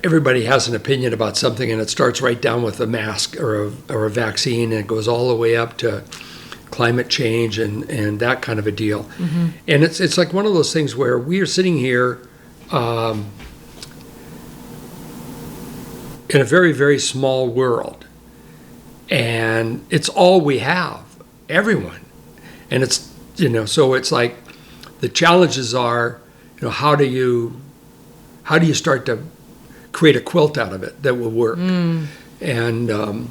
everybody 0.04 0.44
has 0.44 0.68
an 0.68 0.74
opinion 0.74 1.12
about 1.12 1.36
something 1.36 1.70
and 1.70 1.80
it 1.80 1.90
starts 1.90 2.20
right 2.20 2.40
down 2.40 2.62
with 2.62 2.78
a 2.80 2.86
mask 2.86 3.40
or 3.40 3.66
a, 3.66 3.72
or 3.88 4.06
a 4.06 4.10
vaccine 4.10 4.70
and 4.72 4.80
it 4.80 4.86
goes 4.86 5.08
all 5.08 5.28
the 5.28 5.34
way 5.34 5.56
up 5.56 5.76
to 5.76 6.02
climate 6.70 7.08
change 7.08 7.58
and, 7.58 7.88
and 7.90 8.20
that 8.20 8.42
kind 8.42 8.58
of 8.58 8.66
a 8.66 8.72
deal. 8.72 9.08
And 9.68 9.84
it's, 9.84 10.00
it's 10.00 10.18
like 10.18 10.32
one 10.32 10.44
of 10.46 10.54
those 10.54 10.72
things 10.72 10.96
where 10.96 11.18
we 11.18 11.40
are 11.40 11.46
sitting 11.46 11.76
here 11.78 12.20
um, 12.72 13.30
in 16.34 16.40
a 16.40 16.44
very, 16.44 16.72
very 16.72 16.98
small 16.98 17.48
world. 17.48 18.06
And 19.08 19.86
it's 19.90 20.08
all 20.08 20.40
we 20.40 20.58
have, 20.58 21.02
everyone. 21.48 22.00
And 22.70 22.82
it's, 22.82 23.10
you 23.36 23.48
know, 23.48 23.64
so 23.66 23.94
it's 23.94 24.10
like 24.10 24.34
the 25.00 25.08
challenges 25.08 25.74
are, 25.74 26.20
you 26.56 26.62
know, 26.62 26.70
how 26.70 26.96
do 26.96 27.04
you, 27.04 27.60
how 28.44 28.58
do 28.58 28.66
you 28.66 28.74
start 28.74 29.06
to 29.06 29.22
create 29.92 30.16
a 30.16 30.20
quilt 30.20 30.58
out 30.58 30.72
of 30.72 30.82
it 30.82 31.02
that 31.02 31.14
will 31.14 31.30
work? 31.30 31.58
And 31.58 32.90
um, 32.90 33.30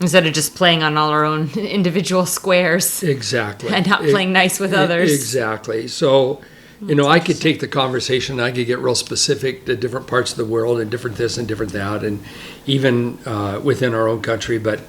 Instead 0.00 0.26
of 0.26 0.32
just 0.32 0.54
playing 0.54 0.82
on 0.82 0.96
all 0.96 1.10
our 1.10 1.24
own 1.26 1.50
individual 1.58 2.24
squares 2.24 3.02
exactly. 3.02 3.70
and 3.74 3.86
not 3.86 4.04
It- 4.04 4.12
playing 4.12 4.32
nice 4.32 4.58
with 4.58 4.72
E- 4.72 4.76
others. 4.76 5.12
Exactly. 5.12 5.88
So, 5.88 6.40
you 6.82 6.94
know, 6.94 7.06
I 7.06 7.20
could 7.20 7.40
take 7.40 7.60
the 7.60 7.68
conversation, 7.68 8.40
I 8.40 8.50
could 8.50 8.66
get 8.66 8.78
real 8.78 8.94
specific 8.94 9.66
to 9.66 9.76
different 9.76 10.06
parts 10.06 10.30
of 10.30 10.38
the 10.38 10.46
world 10.46 10.80
and 10.80 10.90
different 10.90 11.16
this 11.16 11.36
and 11.36 11.46
different 11.46 11.72
that, 11.72 12.02
and 12.02 12.22
even 12.66 13.18
uh, 13.26 13.60
within 13.62 13.94
our 13.94 14.08
own 14.08 14.22
country. 14.22 14.58
But 14.58 14.80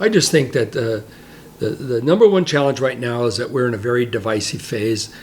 I 0.00 0.08
just 0.08 0.30
think 0.30 0.52
that 0.52 0.72
the, 0.72 1.04
the, 1.58 1.70
the 1.70 2.00
number 2.02 2.26
one 2.28 2.44
challenge 2.44 2.80
right 2.80 2.98
now 2.98 3.24
is 3.24 3.36
that 3.36 3.50
we're 3.50 3.68
in 3.68 3.74
a 3.74 3.78
very 3.78 4.06
divisive 4.06 4.62
phase. 4.62 5.14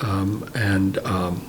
Um, 0.00 0.50
and 0.54 0.98
um, 0.98 1.46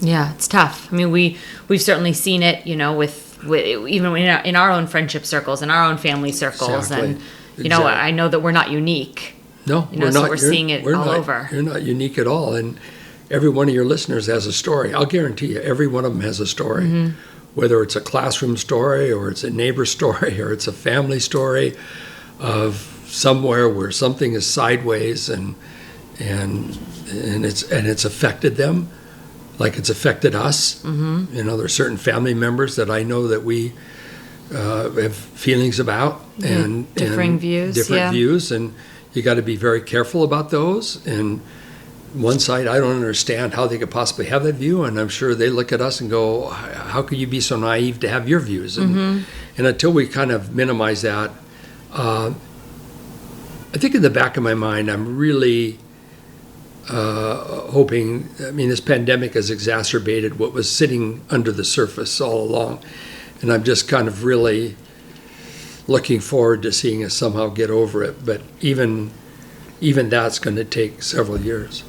Yeah, 0.00 0.34
it's 0.34 0.48
tough. 0.48 0.92
I 0.92 0.96
mean, 0.96 1.10
we 1.10 1.38
we've 1.68 1.82
certainly 1.82 2.12
seen 2.12 2.42
it, 2.42 2.66
you 2.66 2.76
know, 2.76 2.96
with, 2.96 3.42
with 3.44 3.64
even 3.88 4.16
in 4.16 4.28
our, 4.28 4.40
in 4.42 4.56
our 4.56 4.70
own 4.70 4.86
friendship 4.86 5.24
circles, 5.26 5.62
in 5.62 5.70
our 5.70 5.84
own 5.84 5.98
family 5.98 6.32
circles, 6.32 6.86
Exactly. 6.86 7.08
and 7.10 7.20
you 7.56 7.68
know, 7.68 7.80
Exactly. 7.80 8.02
I 8.08 8.10
know 8.12 8.28
that 8.28 8.40
we're 8.40 8.52
not 8.52 8.70
unique. 8.70 9.34
No, 9.68 9.88
You 9.90 9.98
know, 9.98 10.06
we're 10.06 10.12
so 10.12 10.20
not. 10.22 10.30
we're 10.30 10.36
seeing 10.36 10.70
it 10.70 10.84
we're 10.84 10.94
all 10.94 11.06
not- 11.06 11.18
over. 11.18 11.48
You're 11.52 11.62
not 11.62 11.82
unique 11.82 12.18
at 12.18 12.26
all. 12.26 12.54
And 12.54 12.78
every 13.30 13.48
one 13.48 13.68
of 13.68 13.74
your 13.74 13.84
listeners 13.84 14.26
has 14.26 14.46
a 14.46 14.52
story. 14.52 14.94
I'll 14.94 15.06
guarantee 15.06 15.48
you, 15.48 15.60
every 15.60 15.86
one 15.86 16.04
of 16.04 16.12
them 16.12 16.22
has 16.22 16.40
a 16.40 16.46
story. 16.46 16.84
Mm-hmm. 16.84 17.10
Whether 17.54 17.82
it's 17.82 17.96
a 17.96 18.00
classroom 18.00 18.56
story 18.56 19.10
or 19.10 19.28
it's 19.30 19.44
a 19.44 19.50
neighbor 19.50 19.84
story 19.96 20.40
or 20.40 20.52
it's 20.52 20.66
a 20.66 20.72
family 20.72 21.20
story 21.20 21.76
of 22.38 22.94
somewhere 23.06 23.68
where 23.68 23.90
something 23.90 24.34
is 24.34 24.46
sideways 24.46 25.28
and 25.28 25.54
and 26.20 26.78
and 27.10 27.44
it's 27.46 27.62
and 27.70 27.86
it's 27.86 28.04
affected 28.04 28.56
them 28.56 28.90
like 29.58 29.76
it's 29.76 29.90
affected 29.90 30.34
us. 30.34 30.82
Mm-hmm. 30.82 31.36
You 31.36 31.44
know, 31.44 31.56
there's 31.56 31.74
certain 31.74 31.96
family 31.96 32.34
members 32.34 32.76
that 32.76 32.90
I 32.90 33.02
know 33.02 33.28
that 33.28 33.42
we 33.42 33.72
uh, 34.54 34.90
have 34.90 35.14
feelings 35.14 35.80
about 35.80 36.24
and 36.44 36.92
differing 36.94 37.32
and 37.32 37.40
views, 37.40 37.74
different 37.74 38.00
yeah. 38.00 38.10
views, 38.10 38.52
and 38.52 38.74
you 39.12 39.22
got 39.22 39.34
to 39.34 39.42
be 39.42 39.56
very 39.56 39.80
careful 39.80 40.22
about 40.22 40.50
those. 40.50 41.04
And 41.06 41.40
one 42.14 42.38
side, 42.38 42.66
I 42.66 42.78
don't 42.78 42.96
understand 42.96 43.54
how 43.54 43.66
they 43.66 43.78
could 43.78 43.90
possibly 43.90 44.26
have 44.26 44.42
that 44.44 44.54
view, 44.54 44.84
and 44.84 44.98
I'm 44.98 45.08
sure 45.08 45.34
they 45.34 45.50
look 45.50 45.72
at 45.72 45.80
us 45.80 46.00
and 46.00 46.08
go, 46.08 46.48
"How 46.48 47.02
could 47.02 47.18
you 47.18 47.26
be 47.26 47.40
so 47.40 47.56
naive 47.58 48.00
to 48.00 48.08
have 48.08 48.28
your 48.28 48.40
views?" 48.40 48.78
And, 48.78 48.94
Mm-hmm. 48.94 49.22
and 49.58 49.66
until 49.66 49.92
we 49.92 50.06
kind 50.06 50.30
of 50.30 50.54
minimize 50.54 51.02
that, 51.02 51.30
uh, 51.92 52.32
I 53.74 53.78
think 53.78 53.94
in 53.94 54.02
the 54.02 54.10
back 54.10 54.36
of 54.38 54.42
my 54.42 54.54
mind, 54.54 54.90
I'm 54.90 55.18
really 55.18 55.78
uh, 56.88 57.70
hoping. 57.70 58.28
I 58.46 58.50
mean, 58.52 58.70
this 58.70 58.80
pandemic 58.80 59.34
has 59.34 59.50
exacerbated 59.50 60.38
what 60.38 60.54
was 60.54 60.70
sitting 60.70 61.20
under 61.28 61.52
the 61.52 61.64
surface 61.64 62.20
all 62.20 62.42
along, 62.42 62.80
and 63.42 63.52
I'm 63.52 63.64
just 63.64 63.86
kind 63.88 64.08
of 64.08 64.24
really 64.24 64.76
looking 65.88 66.20
forward 66.20 66.62
to 66.62 66.70
seeing 66.70 67.02
us 67.02 67.14
somehow 67.14 67.48
get 67.48 67.70
over 67.70 68.04
it. 68.04 68.24
But 68.24 68.42
even 68.60 69.10
even 69.80 70.08
that's 70.08 70.38
going 70.38 70.56
to 70.56 70.64
take 70.64 71.02
several 71.02 71.40
years. 71.40 71.84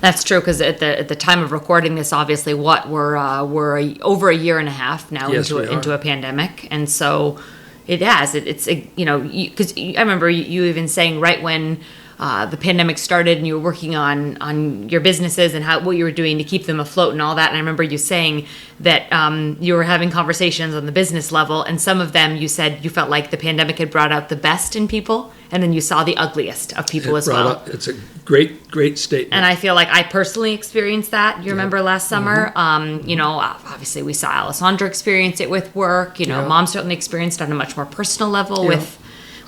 That's 0.00 0.24
true 0.24 0.40
because 0.40 0.60
at 0.60 0.78
the 0.78 0.98
at 0.98 1.08
the 1.08 1.16
time 1.16 1.42
of 1.42 1.52
recording 1.52 1.94
this, 1.94 2.12
obviously, 2.12 2.54
what 2.54 2.88
we're 2.88 3.16
uh, 3.16 3.44
we're 3.44 3.78
a, 3.78 3.96
over 4.00 4.28
a 4.28 4.36
year 4.36 4.58
and 4.58 4.68
a 4.68 4.72
half 4.72 5.10
now 5.10 5.30
Yes, 5.30 5.50
into 5.50 5.68
a, 5.68 5.72
into 5.72 5.92
a 5.92 5.98
pandemic, 5.98 6.68
and 6.70 6.88
so 6.88 7.38
it 7.86 8.02
has. 8.02 8.34
It, 8.34 8.46
it's 8.46 8.68
a, 8.68 8.88
you 8.96 9.04
know 9.04 9.20
because 9.20 9.72
I 9.76 10.00
remember 10.00 10.28
you, 10.28 10.44
you 10.44 10.64
even 10.64 10.88
saying 10.88 11.20
right 11.20 11.42
when. 11.42 11.80
Uh, 12.20 12.44
the 12.46 12.56
pandemic 12.56 12.98
started 12.98 13.38
and 13.38 13.46
you 13.46 13.54
were 13.54 13.60
working 13.62 13.94
on 13.94 14.36
on 14.40 14.88
your 14.88 15.00
businesses 15.00 15.54
and 15.54 15.64
how 15.64 15.78
what 15.80 15.96
you 15.96 16.02
were 16.02 16.10
doing 16.10 16.36
to 16.36 16.42
keep 16.42 16.66
them 16.66 16.80
afloat 16.80 17.12
and 17.12 17.22
all 17.22 17.36
that 17.36 17.48
and 17.50 17.56
I 17.56 17.60
remember 17.60 17.84
you 17.84 17.96
saying 17.96 18.46
that 18.80 19.12
um, 19.12 19.56
you 19.60 19.74
were 19.74 19.84
having 19.84 20.10
conversations 20.10 20.74
on 20.74 20.84
the 20.86 20.90
business 20.92 21.30
level 21.30 21.62
and 21.62 21.80
some 21.80 22.00
of 22.00 22.12
them 22.12 22.34
you 22.36 22.48
said 22.48 22.82
you 22.84 22.90
felt 22.90 23.08
like 23.08 23.30
the 23.30 23.36
pandemic 23.36 23.78
had 23.78 23.92
brought 23.92 24.10
out 24.10 24.30
the 24.30 24.36
best 24.36 24.74
in 24.74 24.88
people 24.88 25.32
and 25.52 25.62
then 25.62 25.72
you 25.72 25.80
saw 25.80 26.02
the 26.02 26.16
ugliest 26.16 26.76
of 26.76 26.88
people 26.88 27.16
as 27.16 27.28
well 27.28 27.48
up- 27.48 27.68
it's 27.68 27.86
a 27.86 27.94
great, 28.24 28.68
great 28.68 28.98
statement. 28.98 29.32
and 29.32 29.46
I 29.46 29.54
feel 29.54 29.74
like 29.76 29.88
I 29.88 30.02
personally 30.02 30.52
experienced 30.54 31.12
that. 31.12 31.42
You 31.44 31.52
remember 31.52 31.80
last 31.80 32.08
summer? 32.08 32.48
Mm-hmm. 32.48 32.58
Um, 32.58 33.00
you 33.06 33.16
know, 33.16 33.30
obviously 33.30 34.02
we 34.02 34.12
saw 34.12 34.28
Alessandra 34.30 34.86
experience 34.86 35.40
it 35.40 35.48
with 35.48 35.74
work. 35.74 36.20
You 36.20 36.26
know, 36.26 36.40
Yeah. 36.42 36.48
mom 36.48 36.66
certainly 36.66 36.94
experienced 36.94 37.40
it 37.40 37.44
on 37.44 37.52
a 37.52 37.54
much 37.54 37.74
more 37.76 37.86
personal 37.86 38.28
level 38.28 38.64
Yeah. 38.64 38.68
with 38.70 38.98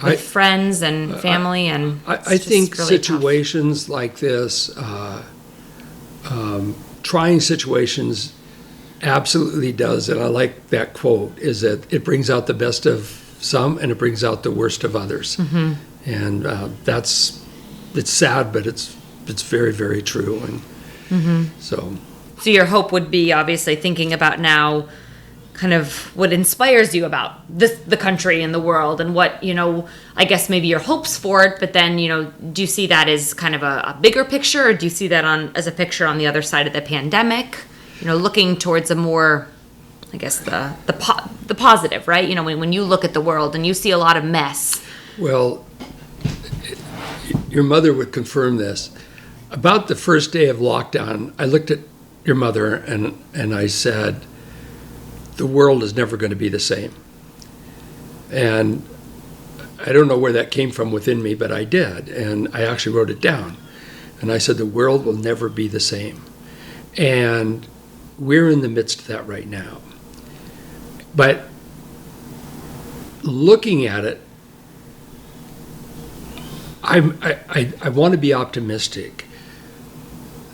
with 0.02 0.12
I- 0.12 0.16
friends 0.16 0.82
and 0.82 1.18
family 1.20 1.66
and 1.68 2.00
I, 2.06 2.14
it's 2.14 2.28
I 2.28 2.36
just 2.36 2.48
think 2.48 2.72
really 2.74 2.76
tough. 2.78 2.88
situations 2.88 3.88
like 3.88 4.18
this, 4.18 4.70
uh, 4.76 5.22
um, 6.30 6.74
trying 7.02 7.40
situations 7.40 8.32
absolutely 9.02 9.72
does, 9.72 10.08
and 10.08 10.20
I 10.20 10.26
like 10.26 10.68
that 10.68 10.92
quote, 10.94 11.38
is 11.38 11.62
that 11.62 11.90
it 11.92 12.04
brings 12.04 12.28
out 12.28 12.46
the 12.46 12.54
best 12.54 12.84
of 12.86 13.16
some 13.40 13.78
and 13.78 13.90
it 13.90 13.98
brings 13.98 14.22
out 14.22 14.42
the 14.42 14.50
worst 14.50 14.84
of 14.84 14.94
others. 14.94 15.36
Mm-hmm. 15.38 15.72
And 16.06 16.46
uh, 16.46 16.68
that's, 16.84 17.42
it's 17.94 18.10
sad, 18.10 18.52
but 18.52 18.66
it's, 18.66 18.94
it's 19.26 19.42
very, 19.42 19.72
very 19.72 20.02
true. 20.02 20.40
And 20.44 20.60
Mm-hmm. 21.10 21.58
so, 21.58 21.96
So 22.38 22.50
your 22.50 22.66
hope 22.66 22.92
would 22.92 23.10
be 23.10 23.32
obviously 23.32 23.74
thinking 23.74 24.12
about 24.12 24.38
now 24.38 24.86
kind 25.60 25.74
of 25.74 26.16
what 26.16 26.32
inspires 26.32 26.94
you 26.94 27.04
about 27.04 27.32
this 27.50 27.78
the 27.80 27.96
country 27.96 28.42
and 28.42 28.54
the 28.54 28.58
world 28.58 28.98
and 28.98 29.14
what, 29.14 29.44
you 29.44 29.52
know, 29.52 29.86
I 30.16 30.24
guess 30.24 30.48
maybe 30.48 30.66
your 30.68 30.78
hopes 30.78 31.18
for 31.18 31.44
it, 31.44 31.60
but 31.60 31.74
then, 31.74 31.98
you 31.98 32.08
know, 32.08 32.32
do 32.54 32.62
you 32.62 32.66
see 32.66 32.86
that 32.86 33.10
as 33.10 33.34
kind 33.34 33.54
of 33.54 33.62
a, 33.62 33.92
a 33.92 33.98
bigger 34.00 34.24
picture 34.24 34.68
or 34.68 34.72
do 34.72 34.86
you 34.86 34.90
see 34.90 35.06
that 35.08 35.26
on 35.26 35.54
as 35.54 35.66
a 35.66 35.72
picture 35.72 36.06
on 36.06 36.16
the 36.16 36.26
other 36.26 36.40
side 36.40 36.66
of 36.66 36.72
the 36.72 36.80
pandemic? 36.80 37.58
You 38.00 38.06
know, 38.06 38.16
looking 38.16 38.56
towards 38.56 38.90
a 38.90 38.94
more 38.94 39.48
I 40.14 40.16
guess 40.16 40.38
the 40.38 40.74
the 40.86 40.94
po- 40.94 41.28
the 41.46 41.54
positive, 41.54 42.08
right? 42.08 42.26
You 42.26 42.34
know, 42.36 42.42
when, 42.42 42.58
when 42.58 42.72
you 42.72 42.82
look 42.82 43.04
at 43.04 43.12
the 43.12 43.20
world 43.20 43.54
and 43.54 43.66
you 43.66 43.74
see 43.74 43.90
a 43.90 43.98
lot 43.98 44.16
of 44.16 44.24
mess. 44.24 44.82
well, 45.18 45.66
your 47.50 47.64
mother 47.64 47.92
would 47.92 48.12
confirm 48.12 48.56
this. 48.56 48.90
About 49.50 49.88
the 49.88 49.96
first 49.96 50.32
day 50.32 50.48
of 50.48 50.56
lockdown, 50.56 51.34
I 51.38 51.44
looked 51.44 51.70
at 51.70 51.80
your 52.24 52.36
mother 52.36 52.76
and, 52.76 53.22
and 53.34 53.54
I 53.54 53.66
said, 53.66 54.24
the 55.40 55.46
world 55.46 55.82
is 55.82 55.96
never 55.96 56.18
going 56.18 56.28
to 56.28 56.36
be 56.36 56.50
the 56.50 56.60
same. 56.60 56.94
And 58.30 58.86
I 59.78 59.90
don't 59.90 60.06
know 60.06 60.18
where 60.18 60.32
that 60.32 60.50
came 60.50 60.70
from 60.70 60.92
within 60.92 61.22
me, 61.22 61.34
but 61.34 61.50
I 61.50 61.64
did. 61.64 62.10
And 62.10 62.48
I 62.52 62.60
actually 62.60 62.94
wrote 62.94 63.08
it 63.08 63.22
down. 63.22 63.56
And 64.20 64.30
I 64.30 64.36
said, 64.36 64.58
the 64.58 64.66
world 64.66 65.06
will 65.06 65.14
never 65.14 65.48
be 65.48 65.66
the 65.66 65.80
same. 65.80 66.26
And 66.98 67.66
we're 68.18 68.50
in 68.50 68.60
the 68.60 68.68
midst 68.68 69.00
of 69.00 69.06
that 69.06 69.26
right 69.26 69.48
now. 69.48 69.80
But 71.16 71.48
looking 73.22 73.86
at 73.86 74.04
it, 74.04 74.20
I'm, 76.82 77.18
I, 77.22 77.38
I, 77.48 77.72
I 77.80 77.88
want 77.88 78.12
to 78.12 78.18
be 78.18 78.34
optimistic. 78.34 79.24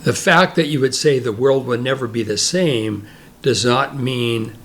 The 0.03 0.13
fact 0.13 0.55
that 0.55 0.67
you 0.67 0.79
would 0.79 0.95
say 0.95 1.19
the 1.19 1.33
world 1.33 1.67
will 1.67 1.77
never 1.77 2.07
be 2.07 2.23
the 2.23 2.37
same 2.37 3.05
does 3.41 3.65
not 3.65 3.97
mean 3.97 4.55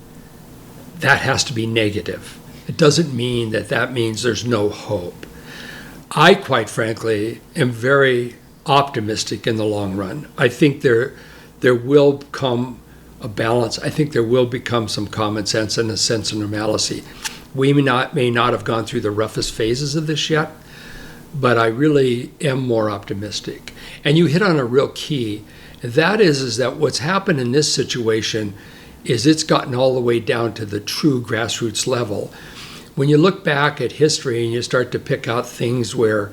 that 1.03 1.19
has 1.19 1.43
to 1.43 1.53
be 1.53 1.67
negative. 1.67 2.39
It 2.65 2.77
doesn't 2.77 3.13
mean 3.13 3.51
that 3.51 3.67
that 3.67 3.91
means 3.91 4.23
there's 4.23 4.45
no 4.45 4.69
hope. 4.69 5.25
I, 6.11 6.33
quite 6.33 6.69
frankly, 6.69 7.41
am 7.57 7.71
very 7.71 8.35
optimistic 8.65 9.45
in 9.45 9.57
the 9.57 9.65
long 9.65 9.97
run. 9.97 10.29
I 10.37 10.47
think 10.47 10.81
there, 10.81 11.13
there 11.59 11.75
will 11.75 12.19
come 12.31 12.79
a 13.19 13.27
balance. 13.27 13.77
I 13.79 13.89
think 13.89 14.13
there 14.13 14.23
will 14.23 14.45
become 14.45 14.87
some 14.87 15.07
common 15.07 15.45
sense 15.45 15.77
and 15.77 15.91
a 15.91 15.97
sense 15.97 16.31
of 16.31 16.37
normalcy. 16.37 17.03
We 17.53 17.73
may 17.73 17.81
not, 17.81 18.15
may 18.15 18.31
not 18.31 18.53
have 18.53 18.63
gone 18.63 18.85
through 18.85 19.01
the 19.01 19.11
roughest 19.11 19.53
phases 19.53 19.97
of 19.97 20.07
this 20.07 20.29
yet, 20.29 20.51
but 21.35 21.57
I 21.57 21.65
really 21.67 22.31
am 22.39 22.65
more 22.65 22.89
optimistic. 22.89 23.73
And 24.05 24.17
you 24.17 24.27
hit 24.27 24.41
on 24.41 24.57
a 24.57 24.63
real 24.63 24.87
key. 24.95 25.43
That 25.81 26.21
is, 26.21 26.41
is 26.41 26.55
that 26.57 26.77
what's 26.77 26.99
happened 26.99 27.41
in 27.41 27.51
this 27.51 27.73
situation 27.73 28.53
is 29.05 29.25
it's 29.25 29.43
gotten 29.43 29.75
all 29.75 29.93
the 29.93 30.01
way 30.01 30.19
down 30.19 30.53
to 30.53 30.65
the 30.65 30.79
true 30.79 31.21
grassroots 31.21 31.87
level. 31.87 32.31
When 32.95 33.09
you 33.09 33.17
look 33.17 33.43
back 33.43 33.81
at 33.81 33.93
history 33.93 34.43
and 34.43 34.53
you 34.53 34.61
start 34.61 34.91
to 34.91 34.99
pick 34.99 35.27
out 35.27 35.47
things 35.47 35.95
where, 35.95 36.31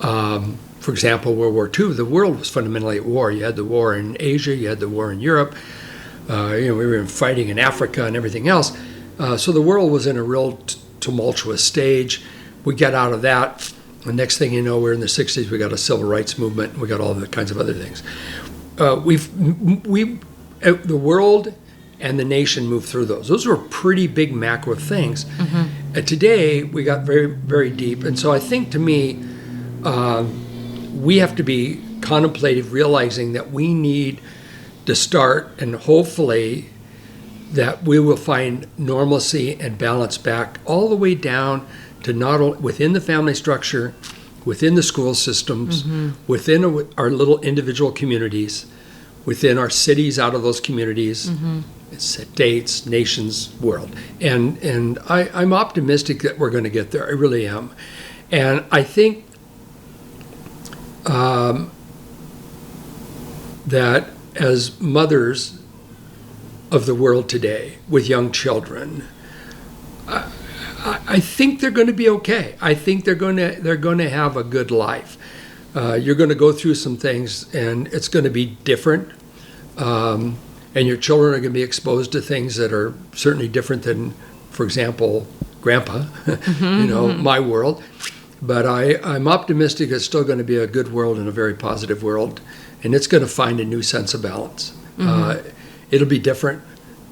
um, 0.00 0.58
for 0.80 0.92
example, 0.92 1.34
World 1.34 1.54
War 1.54 1.70
II, 1.78 1.92
the 1.94 2.04
world 2.04 2.38
was 2.38 2.48
fundamentally 2.48 2.96
at 2.96 3.04
war. 3.04 3.30
You 3.30 3.44
had 3.44 3.56
the 3.56 3.64
war 3.64 3.94
in 3.94 4.16
Asia, 4.20 4.54
you 4.54 4.68
had 4.68 4.80
the 4.80 4.88
war 4.88 5.10
in 5.10 5.20
Europe, 5.20 5.54
uh, 6.28 6.54
you 6.54 6.68
know, 6.68 6.74
we 6.74 6.86
were 6.86 7.06
fighting 7.06 7.48
in 7.48 7.58
Africa 7.58 8.04
and 8.04 8.16
everything 8.16 8.48
else. 8.48 8.76
Uh, 9.18 9.36
so 9.36 9.52
the 9.52 9.62
world 9.62 9.90
was 9.90 10.06
in 10.06 10.16
a 10.16 10.22
real 10.22 10.52
t- 10.52 10.78
tumultuous 11.00 11.62
stage. 11.62 12.22
We 12.64 12.74
get 12.74 12.94
out 12.94 13.12
of 13.12 13.22
that. 13.22 13.72
The 14.04 14.12
next 14.12 14.38
thing 14.38 14.52
you 14.52 14.62
know, 14.62 14.78
we're 14.78 14.92
in 14.92 15.00
the 15.00 15.06
60s, 15.06 15.50
we 15.50 15.58
got 15.58 15.72
a 15.72 15.78
civil 15.78 16.04
rights 16.04 16.38
movement, 16.38 16.78
we 16.78 16.86
got 16.88 17.00
all 17.00 17.14
the 17.14 17.26
kinds 17.26 17.50
of 17.50 17.58
other 17.58 17.74
things. 17.74 18.02
Uh, 18.78 19.00
we've, 19.04 19.32
we, 19.86 20.18
uh, 20.64 20.72
the 20.84 20.96
world 20.96 21.54
and 22.00 22.18
the 22.18 22.24
nation 22.24 22.66
moved 22.66 22.88
through 22.88 23.06
those. 23.06 23.28
Those 23.28 23.46
were 23.46 23.56
pretty 23.56 24.06
big 24.06 24.34
macro 24.34 24.74
things. 24.74 25.24
Mm-hmm. 25.24 25.96
And 25.96 26.08
today, 26.08 26.62
we 26.62 26.84
got 26.84 27.04
very, 27.04 27.26
very 27.26 27.70
deep. 27.70 28.04
And 28.04 28.18
so 28.18 28.32
I 28.32 28.38
think 28.38 28.70
to 28.72 28.78
me, 28.78 29.22
um, 29.84 31.02
we 31.02 31.18
have 31.18 31.36
to 31.36 31.42
be 31.42 31.82
contemplative, 32.00 32.72
realizing 32.72 33.32
that 33.32 33.50
we 33.50 33.72
need 33.74 34.20
to 34.86 34.94
start 34.94 35.50
and 35.58 35.74
hopefully 35.74 36.70
that 37.52 37.82
we 37.84 37.98
will 37.98 38.16
find 38.16 38.66
normalcy 38.76 39.58
and 39.60 39.78
balance 39.78 40.18
back 40.18 40.58
all 40.64 40.88
the 40.88 40.96
way 40.96 41.14
down 41.14 41.66
to 42.02 42.12
not 42.12 42.40
only 42.40 42.58
within 42.58 42.92
the 42.92 43.00
family 43.00 43.34
structure, 43.34 43.94
within 44.44 44.74
the 44.74 44.82
school 44.82 45.14
systems, 45.14 45.84
within 46.26 46.64
a, 46.64 46.86
our 47.00 47.10
little 47.10 47.40
individual 47.40 47.90
communities, 47.90 48.66
within 49.24 49.58
our 49.58 49.70
cities, 49.70 50.18
out 50.18 50.34
of 50.34 50.42
those 50.42 50.60
communities, 50.60 51.28
states, 51.98 52.86
nations, 52.86 53.54
world. 53.60 53.94
And 54.20 54.58
and 54.58 54.98
I, 55.08 55.28
I'm 55.32 55.52
optimistic 55.52 56.22
that 56.22 56.38
we're 56.38 56.50
going 56.50 56.64
to 56.64 56.70
get 56.70 56.90
there. 56.90 57.06
I 57.06 57.10
really 57.10 57.46
am. 57.46 57.74
And 58.30 58.64
I 58.70 58.82
think 58.82 59.24
um, 61.06 61.70
that 63.66 64.08
as 64.34 64.80
mothers 64.80 65.60
of 66.70 66.86
the 66.86 66.94
world 66.94 67.28
today 67.28 67.78
with 67.88 68.08
young 68.08 68.32
children, 68.32 69.04
I, 70.08 71.00
I 71.06 71.20
think 71.20 71.60
they're 71.60 71.70
going 71.70 71.86
to 71.86 71.92
be 71.92 72.08
okay. 72.08 72.56
I 72.60 72.74
think 72.74 73.04
they're 73.04 73.14
going 73.14 73.36
to 73.36 73.56
they're 73.60 73.76
going 73.76 73.98
to 73.98 74.10
have 74.10 74.36
a 74.36 74.44
good 74.44 74.70
life. 74.70 75.16
Uh, 75.74 75.94
you're 75.94 76.14
going 76.14 76.30
to 76.30 76.34
go 76.34 76.52
through 76.52 76.74
some 76.74 76.96
things, 76.96 77.54
and 77.54 77.86
it's 77.88 78.08
going 78.08 78.24
to 78.24 78.30
be 78.30 78.46
different. 78.64 79.10
Um, 79.76 80.38
and 80.76 80.86
your 80.86 80.98
children 80.98 81.32
are 81.32 81.38
going 81.38 81.54
to 81.54 81.58
be 81.58 81.62
exposed 81.62 82.12
to 82.12 82.20
things 82.20 82.56
that 82.56 82.70
are 82.70 82.92
certainly 83.14 83.48
different 83.48 83.82
than, 83.84 84.12
for 84.50 84.62
example, 84.62 85.26
grandpa, 85.62 86.04
you 86.60 86.86
know, 86.86 87.08
my 87.08 87.40
world. 87.40 87.82
But 88.42 88.66
I, 88.66 88.96
I'm 89.02 89.26
optimistic 89.26 89.90
it's 89.90 90.04
still 90.04 90.22
going 90.22 90.36
to 90.36 90.44
be 90.44 90.58
a 90.58 90.66
good 90.66 90.92
world 90.92 91.16
and 91.16 91.26
a 91.26 91.32
very 91.32 91.54
positive 91.54 92.02
world, 92.02 92.42
and 92.84 92.94
it's 92.94 93.06
going 93.06 93.22
to 93.22 93.28
find 93.28 93.58
a 93.58 93.64
new 93.64 93.82
sense 93.82 94.12
of 94.12 94.20
balance. 94.20 94.76
Uh, 95.00 95.42
it'll 95.90 96.06
be 96.06 96.18
different, 96.18 96.62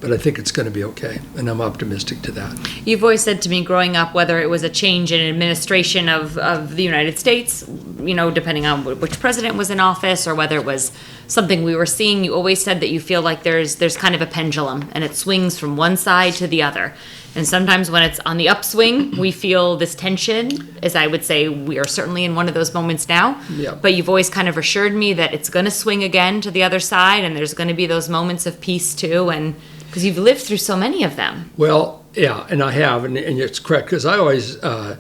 but 0.05 0.13
I 0.13 0.19
think 0.19 0.39
it's 0.39 0.53
going 0.53 0.67
to 0.67 0.71
be 0.71 0.85
okay, 0.85 1.19
and 1.39 1.49
I'm 1.49 1.63
optimistic 1.63 2.21
to 2.23 2.33
that. 2.33 2.71
You've 2.85 3.03
always 3.03 3.23
said 3.23 3.41
to 3.43 3.49
me 3.49 3.65
growing 3.65 3.97
up, 3.97 4.13
whether 4.13 4.39
it 4.39 4.51
was 4.51 4.63
a 4.63 4.69
change 4.69 5.13
in 5.13 5.21
administration 5.21 6.11
of, 6.11 6.37
of 6.37 6.77
the 6.77 6.83
United 6.83 7.19
States, 7.19 7.65
you 8.01 8.13
know, 8.13 8.31
depending 8.31 8.67
on 8.67 8.85
which 8.85 9.19
president 9.19 9.57
was 9.57 9.71
in 9.71 9.81
office, 9.81 10.27
or 10.27 10.35
whether 10.35 10.57
it 10.57 10.67
was 10.67 10.93
something 11.27 11.65
we 11.65 11.75
were 11.75 11.87
seeing, 11.87 12.23
you 12.23 12.35
always 12.35 12.63
said 12.63 12.81
that 12.81 12.91
you 12.91 13.01
feel 13.01 13.23
like 13.23 13.45
there's 13.45 13.77
there's 13.77 13.97
kind 13.97 14.15
of 14.15 14.21
a 14.21 14.27
pendulum 14.27 14.91
and 14.93 15.05
it 15.05 15.15
swings 15.15 15.59
from 15.59 15.75
one 15.75 15.97
side 15.97 16.35
to 16.35 16.47
the 16.47 16.63
other. 16.63 16.93
And 17.37 17.49
sometimes 17.49 17.91
when 17.91 18.03
it's 18.05 18.21
on 18.21 18.37
the 18.37 18.49
upswing, 18.49 19.19
we 19.19 19.33
feel 19.33 19.77
this 19.77 19.95
tension, 19.95 20.77
as 20.83 20.95
I 20.95 21.09
would 21.09 21.25
say, 21.25 21.49
we 21.49 21.79
are 21.79 21.87
certainly 21.87 22.25
in 22.25 22.37
one 22.37 22.47
of 22.47 22.55
those 22.55 22.73
moments 22.73 23.09
now. 23.09 23.41
Yeah. 23.51 23.75
But 23.75 23.95
you've 23.95 24.09
always 24.09 24.31
kind 24.31 24.49
of 24.49 24.57
assured 24.57 24.95
me 24.95 25.15
that 25.15 25.35
it's 25.35 25.51
going 25.51 25.65
to 25.65 25.71
swing 25.71 26.05
again 26.05 26.41
to 26.43 26.51
the 26.53 26.63
other 26.63 26.79
side, 26.79 27.25
and 27.25 27.37
there's 27.37 27.55
going 27.55 27.69
to 27.69 27.75
be 27.75 27.87
those 27.87 28.09
moments 28.09 28.47
of 28.47 28.61
peace 28.61 28.95
too, 28.95 29.31
and 29.31 29.57
because 29.95 30.05
you've 30.05 30.19
lived 30.19 30.41
through 30.41 30.57
so 30.57 30.77
many 30.77 31.05
of 31.05 31.15
them. 31.15 31.53
Well, 31.57 32.05
yeah, 32.15 32.49
and 32.51 32.65
I 32.65 32.73
have, 32.73 33.05
and, 33.05 33.17
and 33.17 33.39
it's 33.39 33.61
correct 33.61 33.87
because 33.87 34.05
I 34.05 34.19
always 34.19 34.57
uh, 34.57 34.97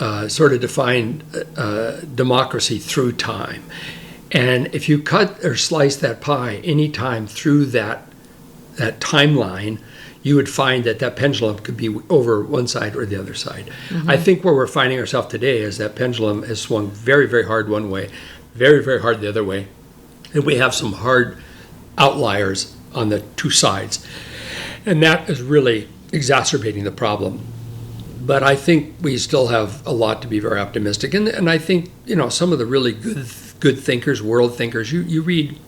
uh, 0.00 0.26
sort 0.26 0.52
of 0.52 0.60
define 0.60 1.22
uh, 1.56 2.00
democracy 2.12 2.80
through 2.80 3.12
time, 3.12 3.62
and 4.32 4.66
if 4.74 4.88
you 4.88 5.00
cut 5.00 5.44
or 5.44 5.54
slice 5.54 5.94
that 5.98 6.20
pie 6.20 6.56
any 6.64 6.88
time 6.88 7.28
through 7.28 7.66
that 7.66 8.02
that 8.78 8.98
timeline, 8.98 9.78
you 10.24 10.34
would 10.34 10.48
find 10.48 10.82
that 10.82 10.98
that 10.98 11.14
pendulum 11.14 11.60
could 11.60 11.76
be 11.76 11.96
over 12.10 12.42
one 12.42 12.66
side 12.66 12.96
or 12.96 13.06
the 13.06 13.16
other 13.16 13.32
side. 13.32 13.70
I 14.08 14.16
think 14.16 14.42
where 14.42 14.52
we're 14.52 14.66
finding 14.66 14.98
ourselves 14.98 15.28
today 15.28 15.58
is 15.58 15.78
that 15.78 15.94
pendulum 15.94 16.42
has 16.42 16.60
swung 16.60 16.90
very, 16.90 17.28
very 17.28 17.46
hard 17.46 17.68
one 17.68 17.90
way, 17.90 18.10
very, 18.54 18.82
very 18.82 19.00
hard 19.00 19.20
the 19.20 19.28
other 19.28 19.44
way, 19.44 19.68
and 20.34 20.44
we 20.44 20.56
have 20.56 20.74
some 20.74 20.94
hard 20.94 21.38
outliers 21.96 22.75
on 22.96 23.10
the 23.10 23.20
two 23.36 23.50
sides. 23.50 24.04
And 24.84 25.02
that 25.02 25.28
is 25.28 25.42
really 25.42 25.88
exacerbating 26.12 26.84
the 26.84 26.90
problem. 26.90 27.44
But 28.20 28.42
I 28.42 28.56
think 28.56 28.96
we 29.00 29.18
still 29.18 29.48
have 29.48 29.86
a 29.86 29.92
lot 29.92 30.22
to 30.22 30.28
be 30.28 30.40
very 30.40 30.58
optimistic. 30.58 31.14
And, 31.14 31.28
and 31.28 31.48
I 31.48 31.58
think, 31.58 31.90
you 32.04 32.16
know, 32.16 32.28
some 32.28 32.52
of 32.52 32.58
the 32.58 32.66
really 32.66 32.92
good 32.92 33.26
good 33.58 33.78
thinkers, 33.78 34.22
world 34.22 34.54
thinkers, 34.56 34.92
you, 34.92 35.00
you 35.00 35.22
read 35.22 35.58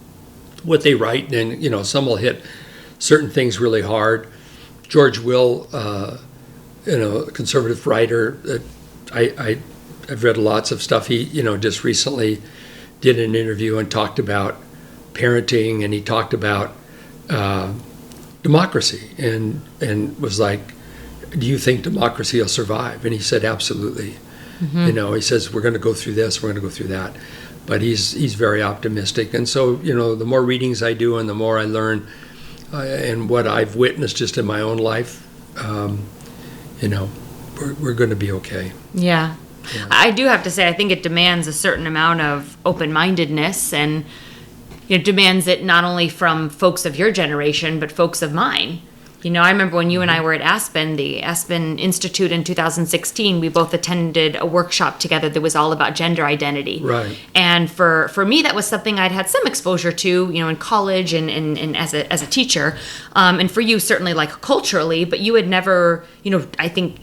what 0.62 0.82
they 0.82 0.94
write, 0.94 1.32
and, 1.32 1.62
you 1.62 1.70
know, 1.70 1.82
some 1.82 2.04
will 2.04 2.16
hit 2.16 2.44
certain 2.98 3.30
things 3.30 3.58
really 3.58 3.80
hard. 3.80 4.28
George 4.82 5.18
Will, 5.18 5.68
uh, 5.72 6.18
you 6.84 6.98
know, 6.98 7.18
a 7.18 7.30
conservative 7.30 7.86
writer 7.86 8.32
that 8.42 8.62
I, 9.12 9.20
I 9.38 9.58
I've 10.10 10.24
read 10.24 10.38
lots 10.38 10.70
of 10.70 10.82
stuff. 10.82 11.08
He 11.08 11.22
you 11.24 11.42
know 11.42 11.56
just 11.56 11.84
recently 11.84 12.40
did 13.00 13.18
an 13.18 13.34
interview 13.34 13.78
and 13.78 13.90
talked 13.90 14.18
about 14.18 14.56
parenting, 15.12 15.84
and 15.84 15.92
he 15.92 16.00
talked 16.00 16.32
about 16.32 16.72
uh, 17.28 17.72
democracy, 18.42 19.10
and 19.18 19.62
and 19.80 20.18
was 20.18 20.38
like, 20.38 20.60
"Do 21.30 21.46
you 21.46 21.58
think 21.58 21.82
democracy 21.82 22.40
will 22.40 22.48
survive?" 22.48 23.04
And 23.04 23.12
he 23.14 23.20
said, 23.20 23.44
"Absolutely." 23.44 24.16
You 24.86 24.92
know, 24.92 25.12
he 25.12 25.20
says 25.20 25.52
we're 25.52 25.60
going 25.60 25.74
to 25.74 25.78
go 25.78 25.94
through 25.94 26.14
this, 26.14 26.42
we're 26.42 26.48
going 26.48 26.60
to 26.60 26.68
go 26.68 26.68
through 26.68 26.88
that, 26.88 27.14
but 27.66 27.80
he's 27.80 28.10
he's 28.10 28.34
very 28.34 28.60
optimistic. 28.60 29.32
And 29.32 29.48
so 29.48 29.76
you 29.82 29.94
know, 29.94 30.16
the 30.16 30.24
more 30.24 30.42
readings 30.42 30.82
I 30.82 30.94
do, 30.94 31.16
and 31.16 31.28
the 31.28 31.34
more 31.34 31.60
I 31.60 31.64
learn, 31.64 32.08
uh, 32.72 32.78
and 32.78 33.30
what 33.30 33.46
I've 33.46 33.76
witnessed 33.76 34.16
just 34.16 34.36
in 34.36 34.44
my 34.44 34.60
own 34.60 34.78
life, 34.78 35.24
um, 35.64 36.02
you 36.80 36.88
know, 36.88 37.08
we're, 37.56 37.74
we're 37.74 37.94
going 37.94 38.10
to 38.10 38.16
be 38.16 38.32
okay. 38.32 38.72
Yeah. 38.94 39.36
Yeah. 39.74 39.86
I 39.90 40.10
do 40.10 40.26
have 40.26 40.42
to 40.44 40.50
say, 40.50 40.66
I 40.66 40.72
think 40.72 40.90
it 40.90 41.02
demands 41.02 41.46
a 41.46 41.52
certain 41.52 41.86
amount 41.86 42.20
of 42.20 42.56
open 42.64 42.92
mindedness 42.92 43.72
and 43.72 44.04
it 44.88 45.04
demands 45.04 45.46
it 45.46 45.62
not 45.62 45.84
only 45.84 46.08
from 46.08 46.48
folks 46.48 46.84
of 46.84 46.96
your 46.96 47.12
generation, 47.12 47.78
but 47.78 47.92
folks 47.92 48.22
of 48.22 48.32
mine. 48.32 48.80
You 49.22 49.30
know, 49.32 49.42
I 49.42 49.50
remember 49.50 49.76
when 49.76 49.90
you 49.90 50.00
and 50.00 50.12
I 50.12 50.20
were 50.20 50.32
at 50.32 50.40
Aspen, 50.40 50.94
the 50.94 51.22
Aspen 51.22 51.78
Institute 51.80 52.30
in 52.30 52.44
2016, 52.44 53.40
we 53.40 53.48
both 53.48 53.74
attended 53.74 54.36
a 54.36 54.46
workshop 54.46 55.00
together 55.00 55.28
that 55.28 55.40
was 55.40 55.56
all 55.56 55.72
about 55.72 55.96
gender 55.96 56.24
identity. 56.24 56.80
Right. 56.80 57.18
And 57.34 57.68
for, 57.68 58.08
for 58.08 58.24
me, 58.24 58.42
that 58.42 58.54
was 58.54 58.66
something 58.66 59.00
I'd 59.00 59.10
had 59.10 59.28
some 59.28 59.44
exposure 59.44 59.90
to, 59.90 60.08
you 60.30 60.38
know, 60.38 60.48
in 60.48 60.54
college 60.54 61.12
and, 61.12 61.28
and, 61.28 61.58
and 61.58 61.76
as, 61.76 61.94
a, 61.94 62.10
as 62.12 62.22
a 62.22 62.28
teacher. 62.28 62.78
Um, 63.14 63.40
and 63.40 63.50
for 63.50 63.60
you, 63.60 63.80
certainly 63.80 64.14
like 64.14 64.30
culturally, 64.40 65.04
but 65.04 65.18
you 65.18 65.34
had 65.34 65.48
never, 65.48 66.04
you 66.22 66.30
know, 66.30 66.46
I 66.60 66.68
think 66.68 67.00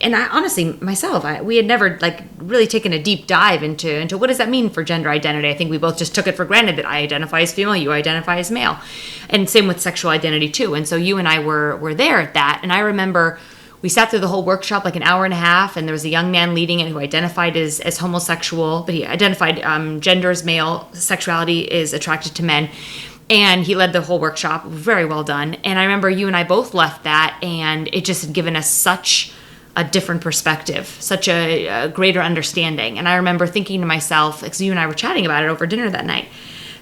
and 0.00 0.16
I 0.16 0.26
honestly 0.28 0.72
myself, 0.80 1.24
I, 1.24 1.42
we 1.42 1.56
had 1.56 1.66
never 1.66 1.98
like 2.00 2.24
really 2.38 2.66
taken 2.66 2.92
a 2.92 3.02
deep 3.02 3.26
dive 3.26 3.62
into 3.62 3.94
into 3.94 4.18
what 4.18 4.26
does 4.26 4.38
that 4.38 4.48
mean 4.48 4.68
for 4.68 4.82
gender 4.82 5.08
identity. 5.10 5.48
I 5.48 5.54
think 5.54 5.70
we 5.70 5.78
both 5.78 5.96
just 5.96 6.14
took 6.14 6.26
it 6.26 6.36
for 6.36 6.44
granted 6.44 6.76
that 6.76 6.86
I 6.86 6.98
identify 6.98 7.42
as 7.42 7.52
female, 7.52 7.76
you 7.76 7.92
identify 7.92 8.38
as 8.38 8.50
male, 8.50 8.78
and 9.30 9.48
same 9.48 9.68
with 9.68 9.80
sexual 9.80 10.10
identity 10.10 10.50
too. 10.50 10.74
And 10.74 10.88
so 10.88 10.96
you 10.96 11.18
and 11.18 11.28
I 11.28 11.38
were 11.38 11.76
were 11.76 11.94
there 11.94 12.20
at 12.20 12.34
that, 12.34 12.60
and 12.62 12.72
I 12.72 12.80
remember 12.80 13.38
we 13.82 13.88
sat 13.88 14.10
through 14.10 14.20
the 14.20 14.28
whole 14.28 14.44
workshop 14.44 14.84
like 14.84 14.96
an 14.96 15.04
hour 15.04 15.24
and 15.24 15.34
a 15.34 15.36
half, 15.36 15.76
and 15.76 15.86
there 15.86 15.92
was 15.92 16.04
a 16.04 16.08
young 16.08 16.32
man 16.32 16.54
leading 16.54 16.80
it 16.80 16.88
who 16.88 16.98
identified 16.98 17.56
as 17.56 17.78
as 17.78 17.98
homosexual, 17.98 18.82
but 18.82 18.94
he 18.94 19.06
identified 19.06 19.60
um, 19.60 20.00
gender 20.00 20.30
as 20.30 20.44
male, 20.44 20.88
sexuality 20.94 21.60
is 21.60 21.92
attracted 21.92 22.34
to 22.36 22.42
men 22.42 22.70
and 23.28 23.64
he 23.64 23.74
led 23.74 23.92
the 23.92 24.00
whole 24.00 24.20
workshop 24.20 24.64
very 24.66 25.04
well 25.04 25.24
done 25.24 25.54
and 25.64 25.80
i 25.80 25.82
remember 25.82 26.08
you 26.08 26.28
and 26.28 26.36
i 26.36 26.44
both 26.44 26.74
left 26.74 27.02
that 27.02 27.36
and 27.42 27.88
it 27.92 28.04
just 28.04 28.24
had 28.24 28.32
given 28.32 28.54
us 28.54 28.70
such 28.70 29.32
a 29.76 29.84
different 29.84 30.22
perspective, 30.22 30.86
such 31.00 31.28
a, 31.28 31.66
a 31.66 31.88
greater 31.88 32.20
understanding. 32.20 32.98
And 32.98 33.06
I 33.06 33.16
remember 33.16 33.46
thinking 33.46 33.80
to 33.80 33.86
myself, 33.86 34.40
because 34.40 34.60
you 34.60 34.70
and 34.70 34.80
I 34.80 34.86
were 34.86 34.94
chatting 34.94 35.26
about 35.26 35.44
it 35.44 35.48
over 35.48 35.66
dinner 35.66 35.90
that 35.90 36.06
night, 36.06 36.28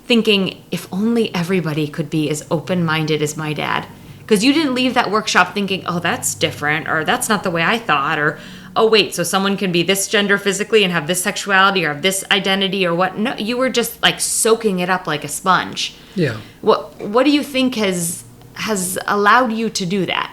thinking, 0.04 0.62
if 0.70 0.90
only 0.92 1.35
everybody 1.35 1.88
could 1.88 2.09
be 2.09 2.30
as 2.30 2.46
open 2.50 2.85
minded 2.85 3.20
as 3.20 3.37
my 3.37 3.52
dad. 3.52 3.87
Because 4.20 4.44
you 4.44 4.54
didn't 4.54 4.74
leave 4.74 4.94
that 4.94 5.11
workshop 5.11 5.52
thinking, 5.52 5.85
oh, 5.87 5.98
that's 5.98 6.35
different, 6.35 6.88
or 6.88 7.04
that's 7.04 7.28
not 7.28 7.42
the 7.42 7.50
way 7.50 7.62
I 7.62 7.78
thought, 7.78 8.18
or 8.18 8.38
oh, 8.76 8.88
wait, 8.88 9.14
so 9.14 9.22
someone 9.22 9.57
can 9.57 9.70
be 9.70 9.83
this 9.83 10.09
gender 10.09 10.38
physically 10.38 10.83
and 10.83 10.92
have 10.92 11.07
this 11.07 11.22
sexuality 11.22 11.85
or 11.85 11.92
have 11.92 12.02
this 12.02 12.24
identity 12.30 12.87
or 12.87 12.94
what. 12.94 13.16
No, 13.16 13.35
you 13.37 13.57
were 13.57 13.70
just 13.70 14.02
like 14.02 14.20
soaking 14.20 14.80
it 14.80 14.88
up 14.88 15.07
like 15.07 15.24
a 15.24 15.28
sponge. 15.28 15.94
Yeah. 16.14 16.38
What 16.61 17.00
What 17.00 17.24
do 17.24 17.30
you 17.30 17.42
think 17.42 17.74
has 17.74 18.24
has 18.54 18.98
allowed 19.07 19.52
you 19.52 19.68
to 19.70 19.87
do 19.87 20.07
that? 20.07 20.33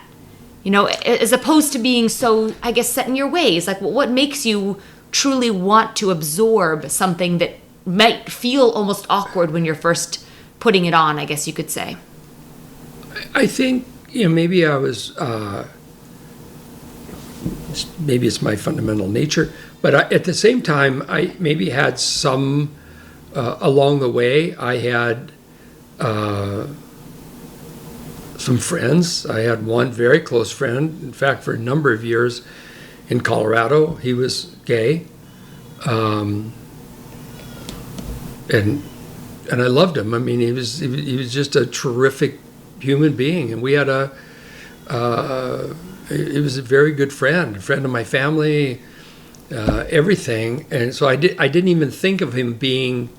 You 0.64 0.72
know 0.72 0.86
as 0.86 1.32
opposed 1.32 1.74
to 1.74 1.80
being 1.80 2.10
so 2.10 2.54
i 2.62 2.72
guess 2.72 2.90
set 2.90 3.08
in 3.08 3.16
your 3.16 3.28
ways 3.28 3.68
like 3.68 3.82
what 3.82 4.10
makes 4.10 4.46
you 4.46 4.80
truly 5.12 5.52
want 5.52 5.96
to 5.96 6.12
absorb 6.12 6.90
something 6.90 7.38
that 7.40 7.56
might 7.86 8.32
feel 8.32 8.70
almost 8.70 9.06
awkward 9.10 9.52
when 9.52 9.66
you're 9.66 9.76
first 9.76 10.24
putting 10.60 10.86
it 10.86 10.94
on 10.94 11.18
i 11.18 11.26
guess 11.26 11.48
you 11.48 11.54
could 11.54 11.70
say 11.70 11.98
I 13.34 13.48
think 13.48 13.86
you 14.10 14.24
know 14.24 14.34
maybe 14.34 14.66
I 14.66 14.76
was 14.76 15.18
uh, 15.18 15.68
maybe 18.00 18.28
it's 18.28 18.42
my 18.42 18.56
fundamental 18.56 19.08
nature, 19.08 19.52
but 19.82 19.96
I, 19.96 20.02
at 20.14 20.24
the 20.24 20.34
same 20.34 20.62
time 20.62 21.04
I 21.08 21.36
maybe 21.40 21.70
had 21.70 22.00
some 22.00 22.74
uh, 23.36 23.58
along 23.60 24.00
the 24.00 24.10
way. 24.10 24.56
I 24.56 24.78
had 24.78 25.32
uh, 26.00 26.68
some 28.42 28.58
friends. 28.58 29.26
I 29.26 29.42
had 29.42 29.66
one 29.66 29.92
very 29.92 30.20
close 30.20 30.52
friend. 30.52 31.02
In 31.04 31.14
fact, 31.14 31.44
for 31.44 31.54
a 31.54 31.60
number 31.60 31.94
of 31.94 32.04
years 32.04 32.42
in 33.08 33.22
Colorado, 33.22 33.96
he 33.96 34.14
was 34.14 34.56
gay, 34.66 35.06
um, 35.86 36.54
and 38.50 38.84
and 39.52 39.62
I 39.62 39.68
loved 39.68 39.98
him. 39.98 40.14
I 40.14 40.18
mean, 40.18 40.40
he 40.40 40.52
was 40.52 40.80
he 40.80 40.88
was- 41.18 41.32
just 41.34 41.56
a 41.56 41.66
terrific 41.66 42.40
human 42.80 43.14
being, 43.16 43.54
and 43.54 43.62
we 43.62 43.74
had 43.74 43.90
a. 43.90 44.12
Uh, 44.88 45.74
he 46.10 46.40
was 46.40 46.58
a 46.58 46.62
very 46.62 46.92
good 46.92 47.14
friend, 47.14 47.56
a 47.56 47.62
friend 47.62 47.86
of 47.86 47.92
my 47.92 48.04
family, 48.04 48.82
uh, 49.54 49.86
everything, 49.90 50.66
and 50.72 50.94
so 50.94 51.08
I 51.08 51.16
did. 51.16 51.36
I 51.40 51.48
didn't 51.48 51.70
even 51.70 51.92
think 51.92 52.22
of 52.22 52.34
him 52.36 52.56
being 52.56 53.10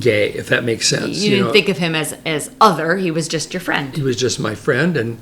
gay, 0.00 0.32
if 0.32 0.48
that 0.48 0.64
makes 0.64 0.88
sense. 0.88 1.22
you, 1.22 1.30
didn't 1.30 1.46
know. 1.46 1.52
think 1.52 1.68
of 1.68 1.78
him 1.78 1.94
as 1.94 2.16
as 2.24 2.50
other 2.60 2.96
he 2.96 3.10
was 3.10 3.28
just 3.28 3.54
your 3.54 3.60
friend 3.60 3.94
he 3.96 4.02
was 4.02 4.16
just 4.16 4.40
my 4.40 4.54
friend 4.54 4.96
and 4.96 5.18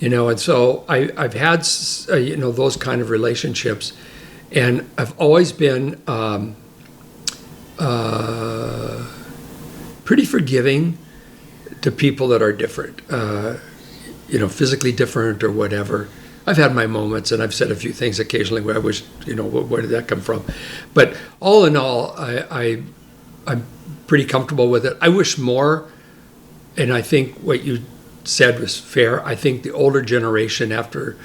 you 0.00 0.08
know 0.08 0.28
and 0.28 0.40
so 0.40 0.84
I, 0.88 1.10
i've 1.16 1.34
had 1.34 1.66
uh, 2.08 2.16
you 2.16 2.36
know 2.36 2.50
those 2.50 2.76
kind 2.76 3.00
of 3.00 3.10
relationships 3.10 3.92
and 4.50 4.90
i've 4.98 5.16
always 5.18 5.52
been 5.52 6.00
um, 6.08 6.56
uh, 7.78 9.06
pretty 10.04 10.24
forgiving 10.24 10.98
to 11.82 11.92
people 11.92 12.28
that 12.28 12.42
are 12.42 12.52
different 12.52 13.00
uh, 13.10 13.58
you 14.28 14.38
know 14.38 14.48
physically 14.48 14.90
different 14.90 15.44
or 15.44 15.52
whatever 15.52 16.08
i've 16.46 16.56
had 16.56 16.74
my 16.74 16.86
moments 16.86 17.30
and 17.30 17.42
i've 17.42 17.54
said 17.54 17.70
a 17.70 17.76
few 17.76 17.92
things 17.92 18.18
occasionally 18.18 18.62
where 18.62 18.74
i 18.74 18.78
wish 18.78 19.04
you 19.24 19.36
know 19.36 19.44
where, 19.44 19.62
where 19.62 19.82
did 19.82 19.90
that 19.90 20.08
come 20.08 20.20
from 20.20 20.44
but 20.94 21.16
all 21.38 21.64
in 21.64 21.76
all 21.76 22.12
I, 22.18 22.44
I 22.50 22.82
i'm 23.46 23.64
pretty 24.10 24.24
comfortable 24.24 24.68
with 24.68 24.84
it 24.84 24.96
i 25.00 25.08
wish 25.08 25.38
more 25.38 25.88
and 26.76 26.92
I 26.92 27.02
think 27.02 27.36
what 27.38 27.62
you 27.62 27.82
said 28.24 28.60
was 28.60 28.78
fair. 28.78 29.24
I 29.24 29.34
think 29.34 29.62
the 29.62 29.72
older 29.72 30.02
generation, 30.02 30.72
after, 30.72 31.16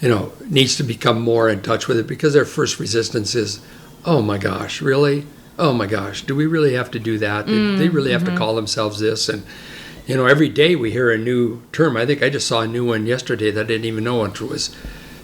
you 0.00 0.08
know, 0.08 0.32
needs 0.48 0.76
to 0.76 0.82
become 0.82 1.20
more 1.20 1.48
in 1.48 1.62
touch 1.62 1.88
with 1.88 1.98
it 1.98 2.06
because 2.06 2.34
their 2.34 2.44
first 2.44 2.78
resistance 2.78 3.34
is, 3.34 3.60
oh 4.04 4.22
my 4.22 4.38
gosh, 4.38 4.80
really? 4.80 5.26
Oh 5.58 5.72
my 5.72 5.86
gosh, 5.86 6.22
do 6.22 6.34
we 6.34 6.46
really 6.46 6.74
have 6.74 6.90
to 6.92 6.98
do 6.98 7.18
that? 7.18 7.46
They- 7.46 7.52
they 7.52 7.88
mm, 7.88 7.92
really 7.92 8.12
have 8.12 8.24
to 8.24 8.30
mm-hmm. 8.30 8.38
call 8.38 8.54
themselves 8.54 9.00
this? 9.00 9.28
And, 9.28 9.42
you 10.06 10.16
know, 10.16 10.26
every 10.26 10.48
day 10.48 10.76
we 10.76 10.90
hear 10.90 11.10
a 11.10 11.18
new 11.18 11.62
term. 11.72 11.96
I 11.96 12.06
think 12.06 12.22
I 12.22 12.30
just 12.30 12.46
saw 12.46 12.60
a 12.62 12.66
new 12.66 12.86
one 12.86 13.06
yesterday 13.06 13.50
that 13.50 13.64
I 13.64 13.68
didn't 13.68 13.86
even 13.86 14.04
know 14.04 14.16
what 14.16 14.40
it 14.40 14.40
was. 14.40 14.74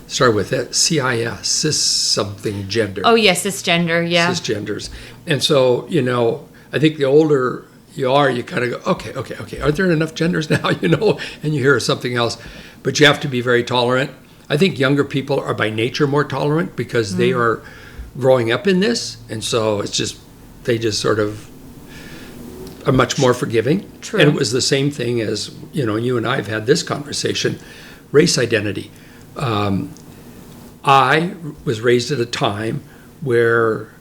Started 0.09 0.37
with 0.37 0.51
that 0.51 0.75
CIS, 0.75 1.49
cis 1.49 1.83
something 1.83 2.69
gender 2.69 3.03
oh 3.05 3.17
yes 3.17 3.45
cisgender 3.45 4.09
yeah 4.09 4.31
cisgenders. 4.31 4.89
And 5.27 5.43
so, 5.43 5.89
you 5.89 6.01
know, 6.01 6.46
I 6.73 6.79
think 6.79 6.97
the 6.97 7.05
older 7.05 7.65
you 7.97 8.13
are, 8.13 8.31
you 8.31 8.43
kind 8.43 8.65
of 8.65 8.71
go, 8.71 8.91
okay, 8.91 9.13
okay, 9.15 9.37
okay. 9.37 9.61
Are 9.61 9.73
there 9.73 9.91
enough 9.91 10.15
genders 10.15 10.51
now? 10.51 10.71
You 10.71 10.89
know, 10.89 11.19
and 11.43 11.55
you 11.55 11.61
hear 11.63 11.79
something 11.81 12.15
else, 12.15 12.39
but 12.83 13.01
you 13.01 13.07
have 13.07 13.21
to 13.21 13.29
be 13.29 13.41
very 13.41 13.65
tolerant. 13.65 14.11
I 14.49 14.57
think 14.57 14.79
younger 14.79 15.05
people 15.05 15.41
are 15.41 15.55
by 15.55 15.71
nature 15.71 16.07
more 16.07 16.25
tolerant 16.25 16.77
because 16.77 17.17
they 17.17 17.33
are 17.33 17.63
growing 18.17 18.53
up 18.53 18.67
in 18.67 18.81
this, 18.81 19.17
and 19.29 19.43
so 19.43 19.81
it's 19.81 19.97
just 19.97 20.21
they 20.65 20.79
just 20.79 21.01
sort 21.01 21.19
of 21.19 21.51
are 22.87 22.93
much 22.93 23.19
more 23.19 23.35
forgiving. 23.35 23.91
True. 24.01 24.21
And 24.21 24.29
it 24.29 24.35
was 24.35 24.53
the 24.53 24.61
same 24.61 24.91
thing 24.91 25.21
as 25.21 25.55
you 25.73 25.85
know, 25.85 25.97
you 25.97 26.17
and 26.17 26.27
I 26.27 26.37
have 26.37 26.47
had 26.47 26.67
this 26.67 26.83
conversation, 26.83 27.59
race 28.13 28.39
identity. 28.39 28.91
Um, 29.37 29.93
I 30.85 31.35
was 31.65 31.81
raised 31.81 32.13
at 32.13 32.21
a 32.21 32.27
time 32.27 32.85
where 33.21 33.93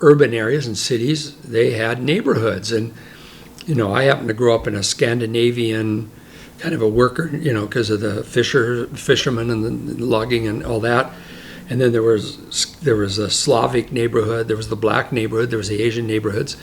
urban 0.00 0.34
areas 0.34 0.66
and 0.66 0.76
cities 0.76 1.36
they 1.36 1.72
had 1.72 2.02
neighborhoods 2.02 2.70
and 2.72 2.92
you 3.66 3.74
know 3.74 3.94
i 3.94 4.04
happened 4.04 4.28
to 4.28 4.34
grow 4.34 4.54
up 4.54 4.66
in 4.66 4.74
a 4.74 4.82
scandinavian 4.82 6.10
kind 6.58 6.74
of 6.74 6.82
a 6.82 6.88
worker 6.88 7.28
you 7.36 7.52
know 7.52 7.66
because 7.66 7.90
of 7.90 8.00
the 8.00 8.22
fisher 8.24 8.86
fishermen 8.88 9.50
and 9.50 9.88
the 9.88 10.04
logging 10.04 10.46
and 10.46 10.64
all 10.64 10.80
that 10.80 11.10
and 11.68 11.80
then 11.80 11.92
there 11.92 12.02
was 12.02 12.76
there 12.82 12.96
was 12.96 13.18
a 13.18 13.30
slavic 13.30 13.90
neighborhood 13.90 14.48
there 14.48 14.56
was 14.56 14.68
the 14.68 14.76
black 14.76 15.12
neighborhood 15.12 15.50
there 15.50 15.58
was 15.58 15.68
the 15.68 15.82
asian 15.82 16.06
neighborhoods 16.06 16.56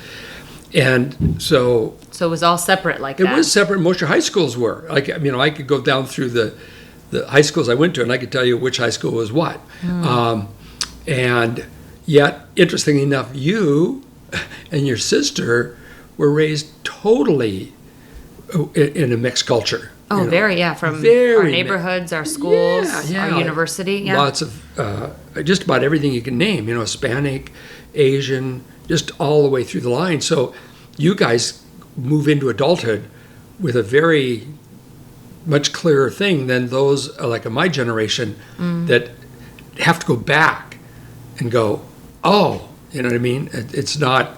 and 0.74 1.42
so 1.42 1.96
so 2.12 2.28
it 2.28 2.30
was 2.30 2.44
all 2.44 2.58
separate 2.58 3.00
like 3.00 3.20
it 3.20 3.24
that 3.24 3.36
was 3.36 3.52
separate. 3.52 3.80
Most 3.80 3.98
of 3.98 4.02
your 4.02 4.08
high 4.10 4.20
schools 4.20 4.58
were. 4.58 4.86
Like, 4.90 5.08
you 5.08 5.32
know, 5.32 5.40
I 5.40 5.50
could 5.50 5.68
go 5.68 5.82
down 5.82 6.06
through 6.06 6.30
the, 6.30 6.56
the 7.12 7.28
high 7.28 7.42
schools 7.42 7.70
I 7.70 7.76
went 7.76 7.96
to, 7.96 8.02
and 8.02 8.12
I 8.12 8.18
could 8.18 8.32
tell 8.32 8.44
you 8.44 8.58
which 8.58 8.78
high 8.78 8.90
school 8.90 9.12
was 9.12 9.32
what. 9.32 9.60
Um, 10.08 10.48
and 11.08 11.66
yet, 12.06 12.42
interestingly 12.56 13.04
enough, 13.04 13.30
you 13.34 14.04
and 14.72 14.86
your 14.88 14.98
sister 14.98 15.78
were 16.18 16.32
raised 16.32 16.68
totally 16.84 17.74
in, 18.76 18.96
in 18.96 19.12
a 19.14 19.18
mixed 19.18 19.46
culture. 19.46 19.92
Oh, 20.12 20.18
you 20.20 20.24
know, 20.26 20.30
very, 20.30 20.58
yeah. 20.60 20.74
From 20.76 20.96
our 20.96 21.02
very 21.02 21.46
mi- 21.46 21.52
neighborhoods, 21.52 22.14
our 22.14 22.26
schools, 22.26 22.86
Yeah, 23.10 23.28
yeah. 23.28 23.34
our 23.34 23.40
university. 23.40 23.96
Yeah. 24.00 24.18
Lots 24.18 24.42
of, 24.42 24.80
uh, 24.80 25.10
just 25.44 25.64
about 25.64 25.84
everything 25.84 26.14
you 26.14 26.22
can 26.22 26.38
name, 26.38 26.68
you 26.68 26.74
know, 26.76 26.82
Hispanic, 26.82 27.52
Asian, 27.96 28.64
just 28.88 29.12
all 29.20 29.42
the 29.44 29.50
way 29.50 29.64
through 29.64 29.82
the 29.82 29.90
line. 29.90 30.22
So 30.22 30.54
you 30.98 31.16
guys 31.16 31.64
move 31.96 32.28
into 32.28 32.50
adulthood 32.50 33.06
with 33.60 33.76
a 33.76 33.84
very 33.84 34.48
much 35.46 35.74
clearer 35.74 36.10
thing 36.10 36.48
than 36.48 36.68
those 36.68 37.18
uh, 37.20 37.28
like 37.28 37.46
of 37.46 37.52
my 37.52 37.68
generation 37.68 38.36
Mm. 38.58 38.88
that 38.88 39.10
have 39.80 40.00
to 40.00 40.06
go 40.06 40.16
back 40.16 40.78
and 41.40 41.52
go, 41.52 41.82
oh, 42.24 42.70
you 42.92 43.02
know 43.02 43.10
what 43.10 43.16
I 43.16 43.20
mean? 43.20 43.50
It, 43.54 43.74
it's 43.74 43.98
not 43.98 44.38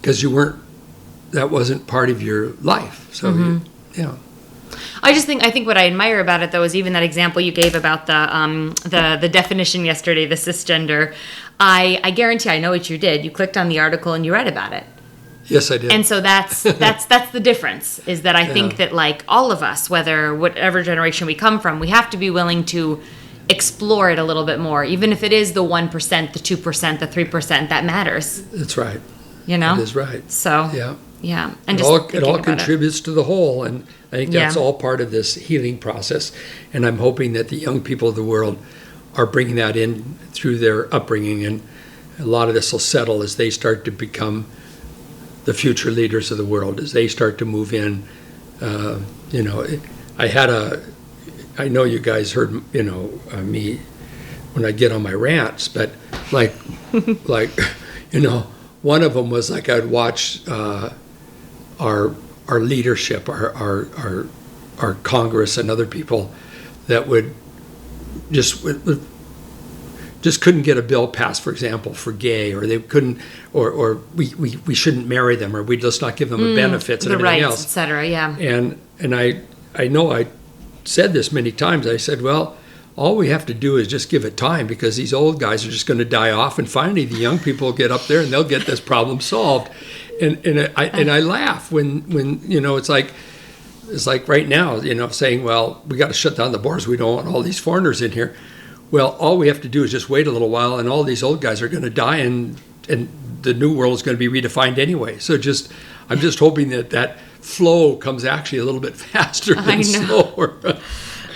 because 0.00 0.22
you 0.22 0.30
weren't, 0.30 0.56
that 1.30 1.50
wasn't 1.50 1.86
part 1.86 2.10
of 2.10 2.22
your 2.22 2.50
life. 2.62 3.08
So, 3.14 3.28
you, 3.30 3.34
Mm-hmm. 3.34 4.00
yeah. 4.00 4.14
I 5.02 5.12
just 5.12 5.26
think 5.26 5.44
I 5.44 5.50
think 5.50 5.66
what 5.66 5.76
I 5.76 5.86
admire 5.86 6.20
about 6.20 6.42
it 6.42 6.50
though 6.52 6.62
is 6.62 6.74
even 6.74 6.94
that 6.94 7.02
example 7.02 7.42
you 7.42 7.52
gave 7.52 7.74
about 7.74 8.06
the 8.06 8.36
um, 8.36 8.70
the 8.84 9.18
the 9.20 9.28
definition 9.28 9.84
yesterday, 9.84 10.24
the 10.26 10.34
cisgender. 10.36 11.14
I 11.60 12.00
I 12.02 12.10
guarantee 12.10 12.48
I 12.50 12.58
know 12.58 12.70
what 12.70 12.88
you 12.88 12.96
did. 12.96 13.24
You 13.24 13.30
clicked 13.30 13.56
on 13.56 13.68
the 13.68 13.78
article 13.80 14.14
and 14.14 14.24
you 14.24 14.32
read 14.32 14.46
about 14.48 14.72
it. 14.72 14.84
Yes, 15.46 15.70
I 15.70 15.76
did. 15.78 15.92
And 15.92 16.06
so 16.06 16.20
that's 16.20 16.62
that's 16.84 17.04
that's 17.04 17.30
the 17.32 17.40
difference 17.40 17.98
is 18.06 18.22
that 18.22 18.34
I 18.36 18.46
think 18.46 18.76
that 18.76 18.92
like 18.94 19.24
all 19.28 19.52
of 19.52 19.62
us, 19.62 19.90
whether 19.90 20.34
whatever 20.34 20.82
generation 20.82 21.26
we 21.26 21.34
come 21.34 21.60
from, 21.60 21.78
we 21.78 21.88
have 21.88 22.08
to 22.10 22.16
be 22.16 22.30
willing 22.30 22.64
to 22.66 23.02
explore 23.52 24.10
it 24.10 24.18
a 24.18 24.24
little 24.24 24.44
bit 24.44 24.58
more, 24.58 24.82
even 24.84 25.12
if 25.12 25.22
it 25.22 25.32
is 25.32 25.52
the 25.52 25.62
one 25.62 25.88
percent, 25.88 26.32
the 26.32 26.38
two 26.40 26.56
percent, 26.56 26.98
the 27.00 27.06
three 27.06 27.24
percent. 27.24 27.68
That 27.68 27.84
matters, 27.84 28.42
That's 28.52 28.76
right. 28.76 29.00
you 29.46 29.56
know. 29.58 29.76
That 29.76 29.82
is 29.82 29.94
right. 29.94 30.28
So 30.30 30.70
Yeah. 30.74 30.96
yeah, 31.20 31.54
and 31.68 31.78
It 31.78 31.82
just 31.82 31.90
all, 31.90 32.08
it 32.08 32.22
all 32.24 32.34
about 32.34 32.40
it. 32.40 32.44
contributes 32.56 33.00
to 33.02 33.12
the 33.12 33.24
whole, 33.24 33.62
and 33.62 33.84
I 34.12 34.16
think 34.16 34.32
that's 34.32 34.56
Yeah. 34.56 34.62
all 34.62 34.74
part 34.74 35.00
of 35.00 35.10
this 35.12 35.34
healing 35.36 35.78
process. 35.78 36.32
And 36.72 36.84
I'm 36.84 36.98
hoping 36.98 37.32
that 37.34 37.48
the 37.48 37.56
young 37.56 37.80
people 37.80 38.08
of 38.08 38.16
the 38.16 38.24
world 38.24 38.58
are 39.14 39.26
bringing 39.26 39.56
that 39.56 39.76
in 39.76 40.16
through 40.32 40.58
their 40.58 40.92
upbringing, 40.94 41.44
and 41.44 41.60
a 42.18 42.24
lot 42.24 42.48
of 42.48 42.54
this 42.54 42.72
will 42.72 42.78
settle 42.80 43.22
as 43.22 43.36
they 43.36 43.50
start 43.50 43.84
to 43.84 43.90
become 43.90 44.46
the 45.44 45.54
future 45.54 45.90
leaders 45.90 46.30
of 46.30 46.38
the 46.38 46.44
world, 46.44 46.78
as 46.80 46.92
they 46.92 47.08
start 47.08 47.36
to 47.38 47.44
move 47.44 47.72
in. 47.74 48.02
Uh, 48.60 48.98
you 49.32 49.42
know, 49.42 49.66
I 50.18 50.28
had 50.28 50.48
a, 50.50 50.80
I 51.58 51.68
know 51.68 51.84
you 51.84 51.98
guys 51.98 52.32
heard, 52.32 52.62
you 52.72 52.82
know, 52.82 53.18
uh, 53.30 53.42
me 53.42 53.80
when 54.54 54.64
I 54.64 54.72
get 54.72 54.92
on 54.92 55.02
my 55.02 55.12
rants, 55.12 55.68
but 55.68 55.90
like, 56.32 56.54
like, 57.28 57.50
you 58.10 58.20
know, 58.20 58.46
one 58.82 59.02
of 59.02 59.14
them 59.14 59.30
was 59.30 59.50
like 59.50 59.68
I'd 59.68 59.86
watch. 59.86 60.40
Uh, 60.48 60.90
our 61.80 62.14
our 62.48 62.60
leadership, 62.60 63.28
our 63.28 63.52
our 63.54 63.88
our, 63.98 64.26
our 64.78 64.94
Congress 65.02 65.58
and 65.58 65.68
other 65.70 65.86
people 65.86 66.30
that 66.86 67.08
would 67.08 67.34
just 68.30 68.62
would, 68.62 69.00
just 70.20 70.40
couldn't 70.40 70.62
get 70.62 70.76
a 70.78 70.82
bill 70.82 71.08
passed, 71.08 71.42
for 71.42 71.50
example, 71.50 71.92
for 71.94 72.12
gay, 72.12 72.52
or 72.54 72.66
they 72.68 72.78
couldn't, 72.78 73.18
or 73.52 73.68
or 73.70 73.94
we, 74.14 74.32
we, 74.36 74.56
we 74.66 74.74
shouldn't 74.74 75.08
marry 75.08 75.34
them, 75.34 75.56
or 75.56 75.62
we'd 75.64 75.80
just 75.80 76.00
not 76.02 76.14
give 76.14 76.28
them 76.28 76.40
the 76.40 76.54
benefits 76.54 77.04
and 77.04 77.14
Mm, 77.14 77.18
the 77.18 77.24
everything 77.26 77.42
rights, 77.48 77.60
else. 77.60 77.64
etc. 77.64 78.06
Yeah. 78.06 78.36
And 78.38 78.78
and 79.00 79.14
I 79.16 79.40
I 79.74 79.88
know 79.88 80.12
I 80.12 80.26
said 80.84 81.12
this 81.12 81.32
many 81.32 81.52
times. 81.52 81.86
I 81.86 81.96
said, 81.96 82.22
well, 82.22 82.56
all 82.96 83.16
we 83.16 83.28
have 83.28 83.46
to 83.46 83.54
do 83.54 83.76
is 83.76 83.88
just 83.88 84.10
give 84.10 84.24
it 84.24 84.36
time 84.36 84.66
because 84.66 84.96
these 84.96 85.14
old 85.14 85.40
guys 85.40 85.66
are 85.66 85.70
just 85.70 85.86
going 85.86 85.98
to 85.98 86.04
die 86.04 86.30
off, 86.30 86.58
and 86.58 86.68
finally 86.68 87.04
the 87.04 87.16
young 87.16 87.38
people 87.38 87.68
will 87.68 87.74
get 87.74 87.90
up 87.90 88.06
there 88.06 88.20
and 88.20 88.32
they'll 88.32 88.44
get 88.44 88.66
this 88.66 88.80
problem 88.80 89.20
solved. 89.20 89.70
And 90.20 90.44
and 90.44 90.70
I 90.76 90.84
and 90.86 91.10
I 91.10 91.20
laugh 91.20 91.72
when 91.72 92.02
when 92.10 92.40
you 92.50 92.60
know 92.60 92.76
it's 92.76 92.90
like 92.90 93.12
it's 93.88 94.06
like 94.06 94.28
right 94.28 94.46
now 94.46 94.76
you 94.76 94.94
know 94.94 95.08
saying, 95.08 95.42
well, 95.42 95.82
we 95.86 95.96
got 95.96 96.08
to 96.08 96.14
shut 96.14 96.36
down 96.36 96.52
the 96.52 96.58
borders. 96.58 96.86
We 96.86 96.98
don't 96.98 97.16
want 97.16 97.28
all 97.28 97.42
these 97.42 97.58
foreigners 97.58 98.02
in 98.02 98.12
here. 98.12 98.36
Well, 98.90 99.16
all 99.18 99.38
we 99.38 99.48
have 99.48 99.62
to 99.62 99.70
do 99.70 99.84
is 99.84 99.90
just 99.90 100.10
wait 100.10 100.26
a 100.26 100.30
little 100.30 100.50
while, 100.50 100.78
and 100.78 100.86
all 100.86 101.02
these 101.02 101.22
old 101.22 101.40
guys 101.40 101.62
are 101.62 101.68
going 101.68 101.82
to 101.82 101.90
die, 101.90 102.18
and 102.18 102.60
and 102.90 103.08
the 103.40 103.54
new 103.54 103.74
world 103.74 103.94
is 103.94 104.02
going 104.02 104.16
to 104.16 104.18
be 104.18 104.28
redefined 104.28 104.78
anyway. 104.78 105.18
So 105.18 105.38
just, 105.38 105.72
I'm 106.08 106.18
just 106.18 106.38
hoping 106.38 106.68
that 106.70 106.90
that 106.90 107.18
flow 107.42 107.96
comes 107.96 108.24
actually 108.24 108.58
a 108.58 108.64
little 108.64 108.80
bit 108.80 108.96
faster 109.14 109.54
I 109.58 109.62
than 109.62 109.78
know. 109.78 109.82
slower. 109.82 110.54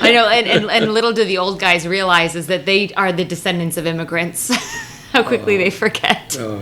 I 0.01 0.13
know, 0.13 0.29
and, 0.29 0.47
and, 0.47 0.71
and 0.71 0.93
little 0.95 1.13
do 1.13 1.25
the 1.25 1.39
old 1.39 1.59
guys 1.59 1.87
realize 1.87 2.35
is 2.37 2.47
that 2.49 2.67
they 2.67 2.91
are 2.95 3.13
the 3.13 3.25
descendants 3.25 3.77
of 3.77 3.87
immigrants. 3.87 4.51
How 5.13 5.23
quickly 5.23 5.57
they 5.57 5.71
forget. 5.71 6.37
Uh, 6.39 6.59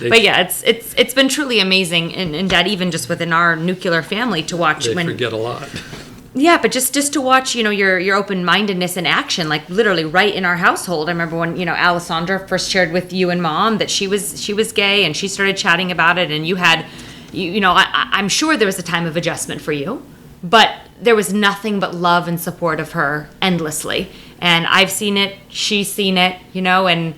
they, 0.00 0.10
But 0.10 0.20
yeah, 0.22 0.40
it's 0.42 0.62
it's 0.64 0.94
it's 0.98 1.14
been 1.14 1.28
truly 1.28 1.60
amazing, 1.60 2.14
and, 2.14 2.34
and 2.36 2.50
Dad, 2.50 2.66
even 2.68 2.90
just 2.90 3.08
within 3.08 3.32
our 3.32 3.56
nuclear 3.56 4.02
family, 4.02 4.42
to 4.44 4.56
watch 4.56 4.84
they 4.86 4.94
when 4.94 5.06
forget 5.06 5.32
a 5.32 5.36
lot. 5.38 5.66
yeah, 6.34 6.58
but 6.60 6.70
just 6.70 6.92
just 6.92 7.14
to 7.14 7.22
watch, 7.22 7.54
you 7.54 7.62
know, 7.62 7.70
your 7.70 7.98
your 7.98 8.14
open 8.16 8.44
mindedness 8.44 8.98
in 8.98 9.06
action, 9.06 9.48
like 9.48 9.66
literally 9.70 10.04
right 10.04 10.34
in 10.34 10.44
our 10.44 10.56
household. 10.56 11.08
I 11.08 11.12
remember 11.12 11.38
when 11.38 11.56
you 11.56 11.64
know 11.64 11.72
Alessandra 11.72 12.46
first 12.46 12.68
shared 12.68 12.92
with 12.92 13.14
you 13.14 13.30
and 13.30 13.40
Mom 13.40 13.78
that 13.78 13.88
she 13.88 14.06
was 14.06 14.38
she 14.38 14.52
was 14.52 14.72
gay, 14.72 15.06
and 15.06 15.16
she 15.16 15.26
started 15.28 15.56
chatting 15.56 15.90
about 15.90 16.18
it, 16.18 16.30
and 16.30 16.46
you 16.46 16.56
had, 16.56 16.84
you, 17.32 17.50
you 17.52 17.60
know, 17.60 17.72
I, 17.72 17.86
I'm 18.12 18.28
sure 18.28 18.56
there 18.56 18.66
was 18.66 18.78
a 18.78 18.82
time 18.82 19.06
of 19.06 19.16
adjustment 19.16 19.60
for 19.60 19.72
you, 19.72 20.02
but 20.42 20.70
there 21.00 21.14
was 21.16 21.32
nothing 21.32 21.80
but 21.80 21.94
love 21.94 22.28
and 22.28 22.40
support 22.40 22.80
of 22.80 22.92
her 22.92 23.28
endlessly, 23.42 24.08
and 24.40 24.66
I've 24.66 24.90
seen 24.90 25.16
it, 25.16 25.36
she's 25.48 25.92
seen 25.92 26.18
it, 26.18 26.40
you 26.52 26.62
know, 26.62 26.86
and. 26.86 27.14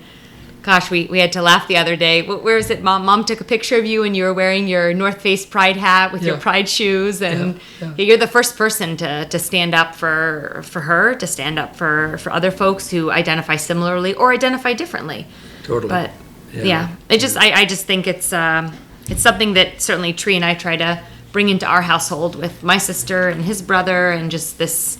Gosh, 0.61 0.91
we, 0.91 1.05
we 1.05 1.19
had 1.19 1.31
to 1.31 1.41
laugh 1.41 1.69
the 1.69 1.77
other 1.77 1.95
day. 1.95 2.21
Where 2.21 2.57
is 2.57 2.69
it? 2.69 2.83
Mom, 2.83 3.05
mom 3.05 3.23
took 3.23 3.39
a 3.39 3.45
picture 3.45 3.77
of 3.79 3.85
you 3.85 4.03
and 4.03 4.15
you 4.15 4.25
were 4.25 4.33
wearing 4.33 4.67
your 4.67 4.93
North 4.93 5.21
Face 5.21 5.45
Pride 5.45 5.77
hat 5.77 6.11
with 6.11 6.21
your 6.21 6.35
Pride 6.37 6.67
shoes, 6.67 7.21
and 7.21 7.59
Yeah, 7.79 7.93
you're 7.97 8.17
the 8.17 8.27
first 8.27 8.57
person 8.57 8.97
to, 8.97 9.25
to 9.25 9.39
stand 9.39 9.73
up 9.73 9.95
for 9.95 10.59
for 10.65 10.81
her, 10.81 11.15
to 11.15 11.25
stand 11.25 11.57
up 11.59 11.77
for 11.77 12.17
for 12.17 12.31
other 12.33 12.51
folks 12.51 12.89
who 12.89 13.09
identify 13.09 13.55
similarly 13.55 14.13
or 14.13 14.33
identify 14.33 14.73
differently. 14.73 15.25
Totally. 15.63 15.87
But 15.89 16.11
Yeah. 16.53 16.63
yeah, 16.63 16.89
it 17.09 17.19
just 17.21 17.37
I, 17.37 17.61
I 17.61 17.65
just 17.65 17.85
think 17.85 18.05
it's 18.05 18.33
um, 18.33 18.73
it's 19.09 19.21
something 19.21 19.53
that 19.53 19.81
certainly 19.81 20.13
Tree 20.13 20.35
and 20.35 20.45
I 20.45 20.53
try 20.53 20.75
to 20.77 21.01
bring 21.31 21.49
into 21.49 21.65
our 21.65 21.81
household 21.81 22.35
with 22.35 22.63
my 22.63 22.77
sister 22.77 23.29
and 23.29 23.43
his 23.43 23.61
brother, 23.61 24.11
and 24.11 24.31
just 24.31 24.57
this 24.57 24.97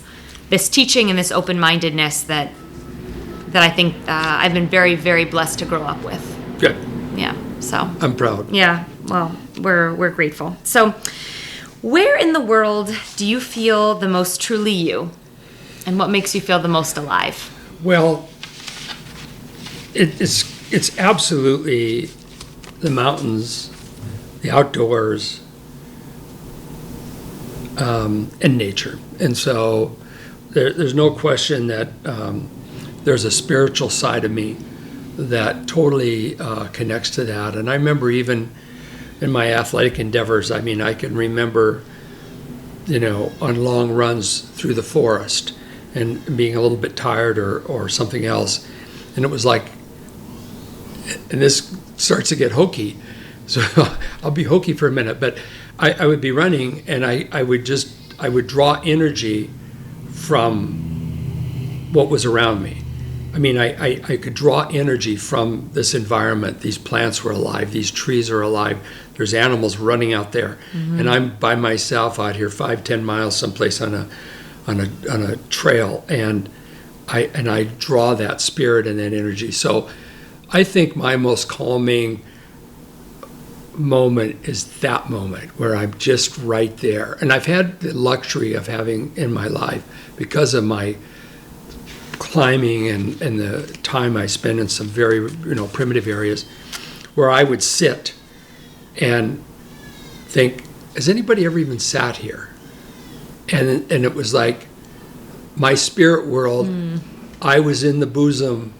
this 0.48 0.68
teaching 0.68 1.10
and 1.10 1.18
this 1.18 1.30
open 1.30 1.58
mindedness 1.58 2.22
that 2.24 2.50
that 3.48 3.62
I 3.62 3.70
think 3.70 3.94
uh, 3.94 4.02
I've 4.08 4.54
been 4.54 4.68
very 4.68 4.94
very 4.94 5.24
blessed 5.24 5.58
to 5.60 5.64
grow 5.64 5.82
up 5.82 6.02
with. 6.04 6.22
Good. 6.58 6.76
Yeah, 7.16 7.34
so 7.60 7.90
I'm 8.00 8.14
proud. 8.16 8.50
yeah, 8.50 8.84
well, 9.08 9.34
we're 9.58 9.94
we're 9.94 10.10
grateful. 10.10 10.56
So, 10.64 10.94
where 11.82 12.16
in 12.16 12.32
the 12.32 12.40
world 12.40 12.94
do 13.16 13.26
you 13.26 13.40
feel 13.40 13.94
the 13.94 14.08
most 14.08 14.40
truly 14.40 14.72
you, 14.72 15.10
and 15.86 15.98
what 15.98 16.10
makes 16.10 16.34
you 16.34 16.40
feel 16.40 16.58
the 16.58 16.68
most 16.68 16.96
alive? 16.96 17.50
Well, 17.82 18.28
it, 19.94 20.20
it's 20.20 20.72
it's 20.72 20.96
absolutely 20.98 22.10
the 22.80 22.90
mountains, 22.90 23.70
the 24.42 24.50
outdoors, 24.50 25.40
um, 27.78 28.30
and 28.40 28.56
nature. 28.56 28.98
And 29.18 29.36
so 29.36 29.96
there, 30.50 30.72
there's 30.72 30.94
no 30.94 31.10
question 31.10 31.68
that 31.68 31.88
um, 32.04 32.48
there's 33.04 33.24
a 33.24 33.30
spiritual 33.30 33.90
side 33.90 34.24
of 34.24 34.30
me 34.30 34.56
that 35.16 35.66
totally 35.66 36.38
uh, 36.38 36.68
connects 36.68 37.10
to 37.10 37.24
that. 37.24 37.54
And 37.54 37.70
I 37.70 37.74
remember 37.74 38.10
even 38.10 38.50
in 39.20 39.30
my 39.30 39.52
athletic 39.52 39.98
endeavors, 39.98 40.50
I 40.50 40.60
mean, 40.60 40.80
I 40.80 40.94
can 40.94 41.14
remember, 41.14 41.82
you 42.86 42.98
know, 42.98 43.32
on 43.40 43.62
long 43.62 43.90
runs 43.92 44.40
through 44.40 44.74
the 44.74 44.82
forest 44.82 45.54
and 45.94 46.36
being 46.36 46.56
a 46.56 46.60
little 46.60 46.76
bit 46.76 46.96
tired 46.96 47.38
or, 47.38 47.60
or 47.60 47.88
something 47.88 48.24
else. 48.24 48.66
And 49.16 49.24
it 49.24 49.28
was 49.28 49.44
like, 49.44 49.64
and 51.30 51.40
this 51.40 51.76
starts 51.96 52.28
to 52.30 52.36
get 52.36 52.52
hokey. 52.52 52.96
So 53.50 53.62
I'll 54.22 54.30
be 54.30 54.44
hokey 54.44 54.74
for 54.74 54.86
a 54.86 54.92
minute, 54.92 55.18
but 55.18 55.36
I, 55.78 55.92
I 55.92 56.06
would 56.06 56.20
be 56.20 56.30
running 56.30 56.84
and 56.86 57.04
I, 57.04 57.28
I 57.32 57.42
would 57.42 57.66
just, 57.66 57.92
I 58.18 58.28
would 58.28 58.46
draw 58.46 58.80
energy 58.84 59.50
from 60.10 61.88
what 61.92 62.08
was 62.08 62.24
around 62.24 62.62
me. 62.62 62.82
I 63.34 63.38
mean, 63.38 63.58
I, 63.58 63.74
I, 63.74 64.00
I 64.08 64.16
could 64.16 64.34
draw 64.34 64.68
energy 64.68 65.16
from 65.16 65.70
this 65.72 65.94
environment. 65.94 66.60
These 66.60 66.78
plants 66.78 67.24
were 67.24 67.32
alive, 67.32 67.72
these 67.72 67.90
trees 67.90 68.30
are 68.30 68.42
alive, 68.42 68.78
there's 69.14 69.34
animals 69.34 69.78
running 69.78 70.12
out 70.12 70.32
there. 70.32 70.58
Mm-hmm. 70.72 71.00
And 71.00 71.10
I'm 71.10 71.36
by 71.36 71.56
myself 71.56 72.18
out 72.18 72.36
here, 72.36 72.50
five, 72.50 72.84
ten 72.84 73.04
miles 73.04 73.36
someplace 73.36 73.80
on 73.80 73.94
a, 73.94 74.08
on 74.66 74.80
a, 74.80 75.12
on 75.12 75.22
a 75.22 75.36
trail. 75.48 76.04
And 76.08 76.48
I, 77.08 77.30
and 77.34 77.50
I 77.50 77.64
draw 77.64 78.14
that 78.14 78.40
spirit 78.40 78.86
and 78.86 78.98
that 79.00 79.12
energy. 79.12 79.50
So 79.50 79.88
I 80.50 80.62
think 80.62 80.94
my 80.94 81.16
most 81.16 81.48
calming 81.48 82.22
moment 83.74 84.48
is 84.48 84.80
that 84.80 85.10
moment 85.10 85.58
where 85.58 85.76
I'm 85.76 85.96
just 85.98 86.36
right 86.38 86.76
there. 86.78 87.14
And 87.20 87.32
I've 87.32 87.46
had 87.46 87.80
the 87.80 87.92
luxury 87.94 88.54
of 88.54 88.66
having 88.66 89.16
in 89.16 89.32
my 89.32 89.46
life, 89.46 89.84
because 90.16 90.54
of 90.54 90.64
my 90.64 90.96
climbing 92.12 92.88
and, 92.88 93.20
and 93.22 93.40
the 93.40 93.66
time 93.82 94.16
I 94.16 94.26
spend 94.26 94.60
in 94.60 94.68
some 94.68 94.86
very 94.86 95.16
you 95.18 95.54
know 95.54 95.66
primitive 95.68 96.06
areas, 96.06 96.48
where 97.14 97.30
I 97.30 97.42
would 97.42 97.62
sit 97.62 98.14
and 99.00 99.42
think, 100.26 100.64
has 100.94 101.08
anybody 101.08 101.44
ever 101.46 101.58
even 101.58 101.78
sat 101.78 102.18
here? 102.18 102.50
and 103.52 103.90
and 103.90 104.04
it 104.04 104.14
was 104.14 104.32
like 104.32 104.66
my 105.56 105.74
spirit 105.74 106.26
world. 106.26 106.66
Hmm. 106.66 106.98
I 107.42 107.58
was 107.60 107.82
in 107.82 108.00
the 108.00 108.06
bosom 108.06 108.74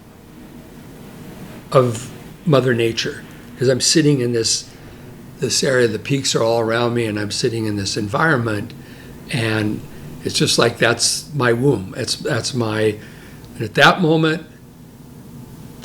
of 1.72 2.12
Mother 2.46 2.74
Nature 2.74 3.24
because 3.52 3.68
I'm 3.68 3.80
sitting 3.80 4.20
in 4.20 4.32
this 4.32 4.69
this 5.40 5.62
area. 5.64 5.88
The 5.88 5.98
peaks 5.98 6.34
are 6.34 6.42
all 6.42 6.60
around 6.60 6.94
me, 6.94 7.06
and 7.06 7.18
I'm 7.18 7.30
sitting 7.30 7.66
in 7.66 7.76
this 7.76 7.96
environment, 7.96 8.72
and 9.32 9.80
it's 10.24 10.34
just 10.38 10.58
like 10.58 10.78
that's 10.78 11.32
my 11.34 11.52
womb. 11.52 11.94
It's 11.96 12.16
that's 12.16 12.54
my. 12.54 12.98
And 13.54 13.62
at 13.62 13.74
that 13.74 14.00
moment, 14.00 14.46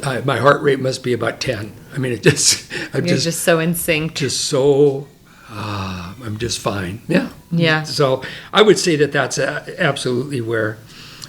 I, 0.03 0.21
my 0.21 0.37
heart 0.37 0.61
rate 0.61 0.79
must 0.79 1.03
be 1.03 1.13
about 1.13 1.39
ten. 1.41 1.73
I 1.93 1.97
mean, 1.97 2.11
it 2.11 2.23
just 2.23 2.71
I'm 2.93 3.05
You're 3.05 3.15
just 3.15 3.23
just 3.25 3.41
so 3.43 3.59
in 3.59 3.73
sync. 3.75 4.15
just 4.15 4.45
so 4.45 5.07
uh, 5.49 6.13
I'm 6.23 6.37
just 6.37 6.59
fine. 6.59 7.01
Yeah. 7.07 7.29
Yeah. 7.51 7.83
So 7.83 8.21
I 8.53 8.61
would 8.61 8.77
say 8.79 8.95
that 8.97 9.11
that's 9.11 9.37
a, 9.37 9.81
absolutely 9.81 10.41
where 10.41 10.77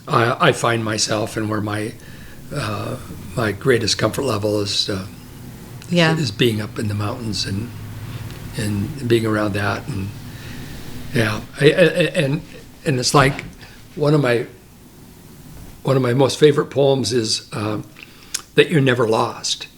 I, 0.09 0.49
I 0.49 0.53
find 0.53 0.85
myself 0.85 1.37
and 1.37 1.49
where 1.49 1.61
my 1.61 1.93
uh, 2.53 2.97
my 3.37 3.53
greatest 3.53 3.99
comfort 3.99 4.23
level 4.23 4.61
is 4.61 4.89
uh, 4.89 5.07
Yeah. 5.89 6.17
is 6.17 6.31
being 6.31 6.61
up 6.61 6.79
in 6.79 6.89
the 6.89 6.95
mountains 6.95 7.45
and 7.47 7.71
and 8.57 9.09
being 9.09 9.27
around 9.27 9.53
that 9.55 9.87
and 9.89 10.09
yeah 11.15 11.41
I, 11.61 11.67
I- 11.67 11.71
and 12.15 12.43
and 12.85 12.99
it's 12.99 13.15
like 13.15 13.45
one 13.95 14.15
of 14.15 14.21
my 14.21 14.47
one 15.83 15.97
of 15.97 16.03
my 16.03 16.15
most 16.15 16.39
favorite 16.39 16.67
poems 16.67 17.13
is 17.13 17.49
uh, 17.53 17.81
that 18.57 18.71
you're 18.71 18.81
never 18.81 19.07
lost. 19.09 19.69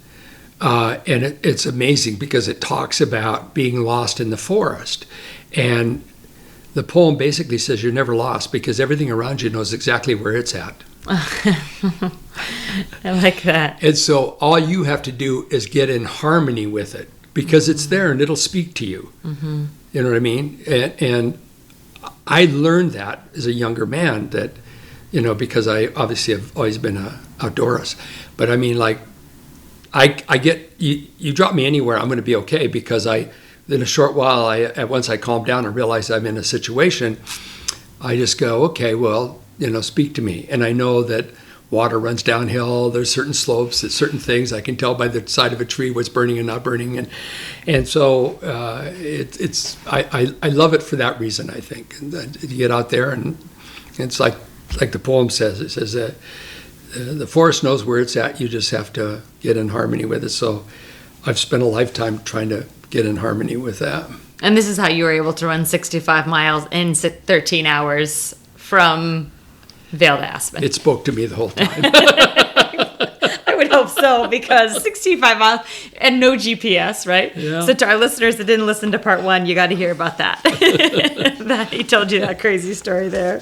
Uh, 0.61 0.99
and 1.07 1.23
it, 1.23 1.39
it's 1.45 1.67
amazing 1.67 2.17
because 2.17 2.49
it 2.49 2.61
talks 2.63 2.99
about 3.01 3.53
being 3.53 3.83
lost 3.83 4.19
in 4.19 4.31
the 4.31 4.37
forest. 4.39 5.05
And 5.55 6.03
the 6.73 6.83
poem 6.83 7.17
basically 7.19 7.59
says 7.59 7.83
you're 7.83 7.93
never 7.93 8.17
lost 8.17 8.53
because 8.53 8.81
everything 8.81 9.11
around 9.11 9.43
you 9.43 9.51
knows 9.51 9.75
exactly 9.75 10.15
where 10.15 10.35
it's 10.35 10.55
at. 10.55 10.75
I 11.07 12.11
like 13.05 13.43
that. 13.43 13.83
and 13.83 13.97
so 13.97 14.37
all 14.41 14.59
you 14.59 14.85
have 14.85 15.03
to 15.03 15.13
do 15.13 15.47
is 15.51 15.67
get 15.67 15.91
in 15.91 16.05
harmony 16.05 16.67
with 16.67 16.95
it 16.95 17.11
because 17.39 17.69
it's 17.69 17.87
there 17.87 18.11
and 18.11 18.21
it'll 18.21 18.35
speak 18.35 18.75
to 18.75 18.85
you. 18.85 19.13
Mm-hmm. 19.25 19.67
You 19.93 20.03
know 20.03 20.09
what 20.09 20.17
I 20.17 20.19
mean? 20.19 20.61
And, 20.67 20.93
and 21.01 21.39
I 22.27 22.47
learned 22.47 22.91
that 22.95 23.29
as 23.33 23.47
a 23.47 23.53
younger 23.53 23.87
man 23.87 24.31
that, 24.31 24.51
you 25.13 25.21
know, 25.21 25.37
because 25.37 25.69
I 25.69 25.87
obviously 25.95 26.35
have 26.35 26.57
always 26.57 26.79
been 26.79 26.97
a 26.97 27.21
outdoorist. 27.39 27.95
But 28.37 28.51
I 28.51 28.57
mean, 28.57 28.77
like, 28.77 28.99
I, 29.95 30.21
I 30.29 30.39
get, 30.39 30.73
you, 30.79 31.07
you 31.17 31.33
drop 31.33 31.55
me 31.55 31.65
anywhere, 31.65 31.97
I'm 31.97 32.09
going 32.09 32.17
to 32.17 32.25
be 32.25 32.35
okay 32.35 32.67
because 32.67 33.07
I, 33.07 33.29
in 33.69 33.83
a 33.83 33.87
short 33.87 34.15
while, 34.15 34.45
I, 34.45 34.63
at 34.63 34.89
once 34.89 35.09
I 35.09 35.17
calm 35.17 35.45
down 35.45 35.65
and 35.65 35.77
realize 35.77 36.11
I'm 36.11 36.27
in 36.27 36.37
a 36.37 36.43
situation, 36.43 37.21
I 38.01 38.17
just 38.17 38.37
go, 38.37 38.65
okay, 38.65 38.97
well, 38.97 39.41
you 39.61 39.71
know, 39.71 39.81
speak 39.81 40.13
to 40.17 40.23
me. 40.23 40.49
And 40.51 40.65
I 40.65 40.73
know 40.73 41.05
that 41.05 41.27
water 41.71 41.99
runs 41.99 42.23
downhill. 42.23 42.91
There's 42.91 43.11
certain 43.11 43.35
slopes, 43.35 43.81
there's 43.81 43.95
certain 43.95 44.19
things 44.19 44.53
I 44.53 44.61
can 44.61 44.77
tell 44.77 44.95
by 44.95 45.09
the 45.09 45.27
side 45.29 45.53
of 45.53 45.61
a 45.61 45.65
tree 45.65 45.91
what's 45.91 46.09
burning 46.09 46.39
and 46.39 46.47
not 46.47 46.65
burning. 46.65 46.99
And 46.99 47.09
and 47.67 47.87
so 47.87 48.37
uh, 48.37 48.93
it, 48.97 49.41
it's 49.41 49.77
I, 49.87 50.07
I, 50.13 50.27
I 50.43 50.49
love 50.49 50.75
it 50.75 50.83
for 50.83 50.97
that 50.97 51.21
reason. 51.21 51.51
I 51.51 51.61
think 51.61 51.99
and 52.01 52.13
that 52.13 52.43
you 52.43 52.57
get 52.57 52.71
out 52.71 52.91
there 52.91 53.11
and 53.11 53.37
it's 53.99 54.21
like 54.21 54.35
like 54.81 54.93
the 54.93 54.99
poem 54.99 55.31
says. 55.31 55.61
It 55.61 55.71
says 55.71 55.93
that 55.93 56.15
uh, 56.95 57.15
the 57.15 57.27
forest 57.27 57.63
knows 57.63 57.85
where 57.85 57.99
it's 57.99 58.17
at. 58.17 58.41
You 58.41 58.49
just 58.49 58.71
have 58.71 58.93
to 58.95 59.23
get 59.41 59.57
in 59.57 59.69
harmony 59.69 60.05
with 60.05 60.25
it. 60.25 60.31
So 60.31 60.65
I've 61.27 61.39
spent 61.39 61.63
a 61.63 61.67
lifetime 61.67 62.23
trying 62.25 62.49
to 62.51 62.67
get 62.91 63.05
in 63.05 63.17
harmony 63.17 63.57
with 63.57 63.79
that. 63.81 64.09
And 64.41 64.57
this 64.57 64.69
is 64.69 64.77
how 64.77 64.89
you 64.89 65.05
were 65.05 65.13
able 65.13 65.33
to 65.35 65.47
run 65.47 65.67
65 65.67 66.27
miles 66.27 66.67
in 66.71 66.95
13 66.95 67.67
hours 67.67 68.35
from 68.55 69.33
Vail 69.91 70.19
to 70.19 70.25
Aspen. 70.25 70.63
It 70.63 70.75
spoke 70.75 71.05
to 71.07 71.13
me 71.13 71.27
the 71.27 71.37
whole 71.37 71.51
time. 71.51 71.69
I 73.47 73.55
would 73.57 73.71
hope 73.71 73.89
so 73.89 74.29
because 74.29 74.83
65 74.83 75.39
miles 75.39 75.61
and 75.97 76.21
no 76.21 76.33
GPS, 76.33 77.07
right? 77.07 77.35
Yeah. 77.37 77.65
So 77.65 77.75
to 77.75 77.87
our 77.87 77.97
listeners 77.97 78.37
that 78.37 78.45
didn't 78.45 78.67
listen 78.67 78.93
to 78.93 78.99
part 78.99 79.23
one, 79.23 79.47
you 79.47 79.55
got 79.55 79.69
to 79.69 79.75
hear 79.75 79.91
about 79.91 80.19
that. 80.19 80.43
that 80.45 81.69
he 81.73 81.85
told 81.85 82.13
you 82.13 82.21
that 82.21 82.39
crazy 82.39 82.75
story 82.75 83.09
there. 83.09 83.41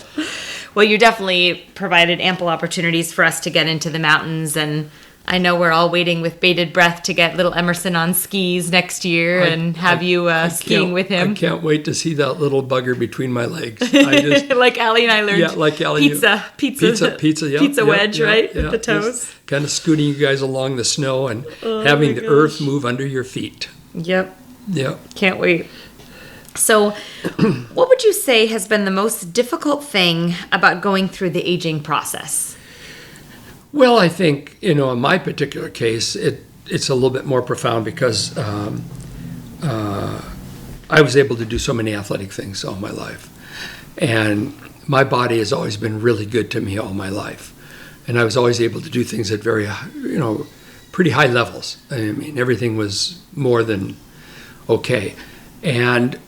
Well, 0.74 0.84
you 0.84 0.98
definitely 0.98 1.66
provided 1.74 2.20
ample 2.20 2.48
opportunities 2.48 3.12
for 3.12 3.24
us 3.24 3.40
to 3.40 3.50
get 3.50 3.66
into 3.66 3.90
the 3.90 3.98
mountains 3.98 4.56
and. 4.56 4.90
I 5.28 5.38
know 5.38 5.56
we're 5.56 5.72
all 5.72 5.90
waiting 5.90 6.20
with 6.20 6.38
bated 6.38 6.72
breath 6.72 7.02
to 7.04 7.12
get 7.14 7.36
little 7.36 7.52
Emerson 7.52 7.96
on 7.96 8.14
skis 8.14 8.70
next 8.70 9.04
year 9.04 9.42
I- 9.42 9.46
and 9.48 9.76
have 9.76 9.98
I- 9.98 10.02
you 10.02 10.26
uh, 10.28 10.48
skiing 10.48 10.92
with 10.92 11.08
him. 11.08 11.32
I 11.32 11.34
can't 11.34 11.62
wait 11.64 11.84
to 11.86 11.94
see 11.94 12.14
that 12.14 12.34
little 12.34 12.62
bugger 12.62 12.96
between 12.96 13.32
my 13.32 13.44
legs. 13.46 13.82
I 13.92 14.20
just, 14.20 14.48
like 14.50 14.78
Allie 14.78 15.02
and 15.02 15.12
I 15.12 15.22
learned. 15.22 15.40
yeah, 15.40 15.50
like 15.50 15.80
Ellie, 15.80 16.04
you- 16.04 16.10
pizza, 16.10 16.44
pizza, 16.56 16.86
pizza, 16.86 17.10
pizza, 17.18 17.48
yeah, 17.48 17.58
pizza 17.58 17.84
wedge, 17.84 18.20
yeah, 18.20 18.26
right, 18.26 18.54
yeah, 18.54 18.62
with 18.62 18.70
the 18.70 18.78
toes. 18.78 19.32
Kind 19.46 19.64
of 19.64 19.70
scooting 19.70 20.06
you 20.06 20.14
guys 20.14 20.40
along 20.40 20.76
the 20.76 20.84
snow 20.84 21.26
and 21.26 21.44
Oh 21.62 21.80
having 21.82 22.14
the 22.14 22.26
earth 22.26 22.60
move 22.60 22.84
under 22.84 23.04
your 23.04 23.24
feet. 23.24 23.68
Yep, 23.94 24.36
Yep. 24.68 25.14
can't 25.16 25.40
wait. 25.40 25.66
So, 26.54 26.90
what 27.74 27.88
would 27.88 28.02
you 28.04 28.12
say 28.12 28.46
has 28.46 28.66
been 28.68 28.84
the 28.84 28.90
most 28.90 29.32
difficult 29.32 29.84
thing 29.84 30.34
about 30.52 30.80
going 30.82 31.08
through 31.08 31.30
the 31.30 31.42
aging 31.42 31.82
process? 31.82 32.55
Well, 33.76 33.98
I 33.98 34.08
think 34.08 34.56
you 34.62 34.74
know, 34.74 34.90
in 34.92 35.00
my 35.00 35.18
particular 35.18 35.68
case, 35.68 36.16
it 36.16 36.42
it's 36.64 36.88
a 36.88 36.94
little 36.94 37.10
bit 37.10 37.26
more 37.26 37.42
profound 37.42 37.84
because 37.84 38.36
um, 38.38 38.82
uh, 39.62 40.22
I 40.88 41.02
was 41.02 41.14
able 41.14 41.36
to 41.36 41.44
do 41.44 41.58
so 41.58 41.74
many 41.74 41.94
athletic 41.94 42.32
things 42.32 42.64
all 42.64 42.76
my 42.76 42.88
life, 42.88 43.28
and 43.98 44.54
my 44.88 45.04
body 45.04 45.36
has 45.40 45.52
always 45.52 45.76
been 45.76 46.00
really 46.00 46.24
good 46.24 46.50
to 46.52 46.60
me 46.62 46.78
all 46.78 46.94
my 46.94 47.10
life, 47.10 47.52
and 48.08 48.18
I 48.18 48.24
was 48.24 48.34
always 48.34 48.62
able 48.62 48.80
to 48.80 48.88
do 48.88 49.04
things 49.04 49.30
at 49.30 49.40
very 49.40 49.68
you 49.92 50.18
know 50.18 50.46
pretty 50.90 51.10
high 51.10 51.26
levels. 51.26 51.76
I 51.90 52.12
mean, 52.12 52.38
everything 52.38 52.78
was 52.78 53.20
more 53.34 53.62
than 53.62 53.94
okay, 54.70 55.14
and 55.62 56.18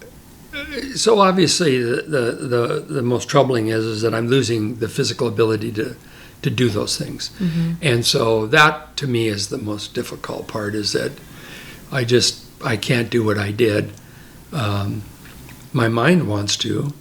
so 0.97 1.21
obviously 1.21 1.83
the, 1.83 2.03
the, 2.03 2.33
the, 2.47 2.85
the 2.89 3.03
most 3.03 3.27
troubling 3.27 3.69
is, 3.69 3.87
is 3.87 4.03
that 4.03 4.13
I'm 4.13 4.29
losing 4.29 4.77
the 4.77 4.89
physical 4.89 5.29
ability 5.29 5.73
to, 5.73 5.97
to 6.43 6.51
do 6.51 6.69
those 6.69 6.97
things. 6.97 7.31
And 7.83 8.05
so 8.07 8.47
that 8.47 8.97
to 8.99 9.07
me 9.07 9.29
is 9.29 9.49
the 9.49 9.59
most 9.59 9.95
difficult 9.95 10.47
part 10.49 10.75
is 10.75 10.93
that 10.93 11.13
I 11.91 12.05
just, 12.05 12.45
I 12.65 12.77
can't 12.77 13.11
do 13.11 13.25
what 13.25 13.39
I 13.39 13.51
did. 13.53 13.93
Um, 14.53 15.03
my 15.73 15.89
mind 15.89 16.29
wants 16.29 16.57
to, 16.59 16.93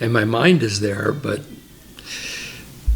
and 0.00 0.12
my 0.12 0.24
mind 0.24 0.62
is 0.62 0.80
there, 0.80 1.12
but 1.12 1.40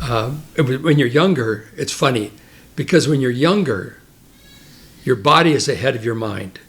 uh, 0.00 0.30
when 0.56 0.98
you're 0.98 1.08
younger, 1.08 1.68
it's 1.76 1.92
funny 1.92 2.32
because 2.76 3.08
when 3.08 3.20
you're 3.20 3.30
younger, 3.30 3.96
your 5.04 5.16
body 5.16 5.52
is 5.52 5.68
ahead 5.68 5.96
of 5.96 6.04
your 6.04 6.14
mind. 6.14 6.60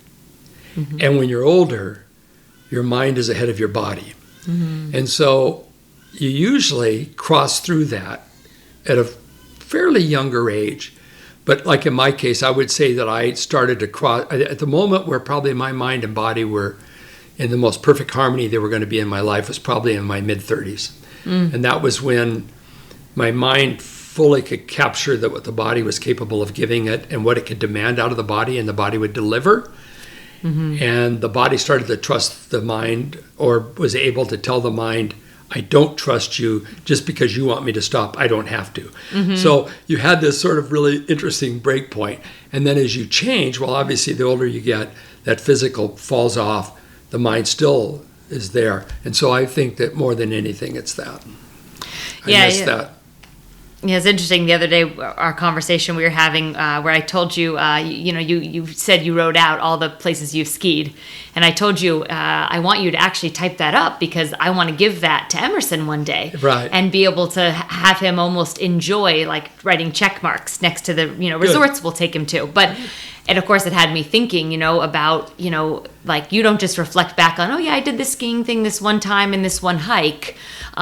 And 1.02 1.18
when 1.18 1.28
you're 1.30 1.44
older, 1.44 2.06
your 2.72 2.84
mind 2.84 3.18
is 3.18 3.28
ahead 3.30 3.50
of 3.50 3.60
your 3.60 3.68
body. 3.68 4.14
And 4.96 5.10
so 5.10 5.68
you 6.14 6.30
usually 6.30 7.08
cross 7.18 7.60
through 7.60 7.86
that 7.86 8.22
at 8.90 8.98
a 8.98 9.04
fairly 9.04 10.02
younger 10.02 10.50
age. 10.50 10.94
But 11.46 11.66
like 11.66 11.86
in 11.86 11.94
my 11.94 12.12
case, 12.12 12.44
I 12.44 12.50
would 12.50 12.70
say 12.70 12.94
that 12.94 13.08
I 13.08 13.34
started 13.34 13.80
to 13.80 13.88
cross 13.88 14.32
at 14.32 14.60
the 14.60 14.68
moment 14.68 15.08
where 15.08 15.20
probably 15.20 15.54
my 15.54 15.72
mind 15.72 16.04
and 16.04 16.14
body 16.14 16.44
were 16.44 16.78
in 17.38 17.50
the 17.50 17.58
most 17.58 17.82
perfect 17.82 18.12
harmony 18.12 18.48
they 18.48 18.58
were 18.58 18.70
going 18.70 18.82
to 18.82 18.88
be 18.88 19.00
in 19.00 19.08
my 19.08 19.22
life 19.22 19.48
was 19.48 19.58
probably 19.58 19.96
in 19.96 20.04
my 20.04 20.22
mid 20.22 20.40
30s. 20.40 20.92
Mm. 21.24 21.54
And 21.54 21.66
that 21.66 21.82
was 21.82 22.02
when 22.02 22.50
my 23.16 23.32
mind 23.32 23.82
fully 23.82 24.42
could 24.42 24.68
capture 24.68 25.16
that 25.18 25.32
what 25.32 25.46
the 25.46 25.52
body 25.52 25.82
was 25.82 25.98
capable 25.98 26.42
of 26.42 26.54
giving 26.54 26.88
it 26.88 27.10
and 27.12 27.24
what 27.24 27.38
it 27.38 27.46
could 27.46 27.60
demand 27.60 28.00
out 28.00 28.12
of 28.12 28.18
the 28.18 28.24
body 28.24 28.58
and 28.58 28.68
the 28.68 28.74
body 28.74 28.98
would 28.98 29.14
deliver 29.14 29.72
mm-hmm. 30.44 30.78
and 30.82 31.22
the 31.22 31.30
body 31.30 31.58
started 31.58 31.88
to 31.88 31.98
trust 31.98 32.52
the 32.52 32.62
mind 32.62 33.24
or 33.38 33.60
was 33.78 33.96
able 33.96 34.26
to 34.26 34.38
tell 34.38 34.62
the 34.62 34.72
mind 34.72 35.14
i 35.52 35.62
don't 35.62 35.98
trust 35.98 36.38
you 36.40 36.66
just 36.86 37.06
because 37.06 37.36
you 37.36 37.46
want 37.46 37.66
me 37.66 37.72
to 37.72 37.82
stop. 37.82 38.18
I 38.20 38.28
don't 38.28 38.48
have 38.48 38.72
to. 38.74 38.92
So 39.36 39.70
you 39.88 39.98
had 39.98 40.22
this 40.22 40.40
sort 40.40 40.58
of 40.60 40.72
really 40.72 40.98
interesting 41.06 41.60
break 41.60 41.90
point. 41.92 42.20
And 42.54 42.66
then 42.68 42.78
as 42.78 42.96
you 42.96 43.06
change 43.08 43.60
well 43.60 43.74
obviously 43.76 44.14
the 44.14 44.24
older 44.26 44.46
you 44.48 44.62
get 44.62 44.90
that 45.24 45.42
physical 45.42 45.96
falls 45.98 46.38
off. 46.38 46.80
The 47.10 47.20
mind 47.20 47.48
still 47.48 48.04
is 48.30 48.52
there. 48.52 48.86
And 49.04 49.16
so 49.16 49.32
i 49.32 49.46
think 49.46 49.78
that 49.78 49.96
more 49.96 50.14
than 50.16 50.32
anything 50.32 50.76
it's 50.76 50.94
that. 50.94 51.24
I 52.26 52.30
Yeah, 52.32 52.46
miss 52.46 52.60
yeah. 52.60 52.66
that 52.66 52.92
Yeah, 53.82 53.96
it's 53.96 54.06
interesting. 54.06 54.46
The 54.46 54.54
other 54.54 54.68
day, 54.68 54.84
our 54.98 55.32
conversation 55.32 55.96
we 55.96 56.04
were 56.04 56.10
having, 56.10 56.54
uh, 56.56 56.82
where 56.82 56.94
I 56.94 57.00
told 57.00 57.38
you, 57.38 57.58
uh, 57.58 57.78
you, 57.78 57.94
you 57.94 58.12
know, 58.12 58.20
you 58.20 58.40
you 58.40 58.68
said 58.68 59.06
you 59.06 59.16
wrote 59.16 59.38
out 59.38 59.60
all 59.60 59.78
the 59.78 59.90
places 59.90 60.36
you've 60.36 60.50
skied, 60.50 60.94
and 61.34 61.46
I 61.46 61.52
told 61.52 61.80
you 61.80 62.04
uh, 62.04 62.48
I 62.50 62.60
want 62.60 62.82
you 62.82 62.92
to 62.92 62.98
actually 62.98 63.30
type 63.30 63.58
that 63.58 63.76
up 63.76 63.98
because 64.00 64.34
I 64.38 64.50
want 64.50 64.70
to 64.70 64.76
give 64.76 65.00
that 65.00 65.30
to 65.30 65.42
Emerson 65.42 65.88
one 65.88 66.04
day, 66.04 66.34
Right. 66.42 66.70
And 66.74 66.92
be 66.92 67.06
able 67.06 67.30
to 67.30 67.52
have 67.52 68.00
him 68.00 68.20
almost 68.20 68.58
enjoy 68.58 69.26
like 69.26 69.50
writing 69.64 69.94
check 69.94 70.22
marks 70.22 70.62
next 70.62 70.82
to 70.86 70.94
the 70.94 71.08
you 71.16 71.30
know 71.30 71.38
resorts 71.38 71.82
we'll 71.82 71.94
take 71.94 72.14
him 72.14 72.26
to, 72.28 72.48
but. 72.48 72.76
and 73.28 73.38
of 73.38 73.46
course 73.46 73.68
it 73.68 73.74
had 73.74 73.94
me 73.94 74.02
thinking 74.02 74.52
you 74.52 74.58
know 74.58 74.82
about 74.82 75.32
you 75.40 75.52
know 75.52 75.86
like 76.04 76.32
you 76.32 76.42
don't 76.42 76.60
just 76.60 76.80
reflect 76.80 77.16
back 77.16 77.38
on 77.38 77.52
oh 77.52 77.60
yeah 77.60 77.76
i 77.76 77.80
did 77.80 77.96
this 77.96 78.14
skiing 78.14 78.44
thing 78.44 78.64
this 78.64 78.82
one 78.82 79.00
time 79.00 79.36
in 79.36 79.44
this 79.44 79.62
one 79.62 79.78
hike 79.78 80.36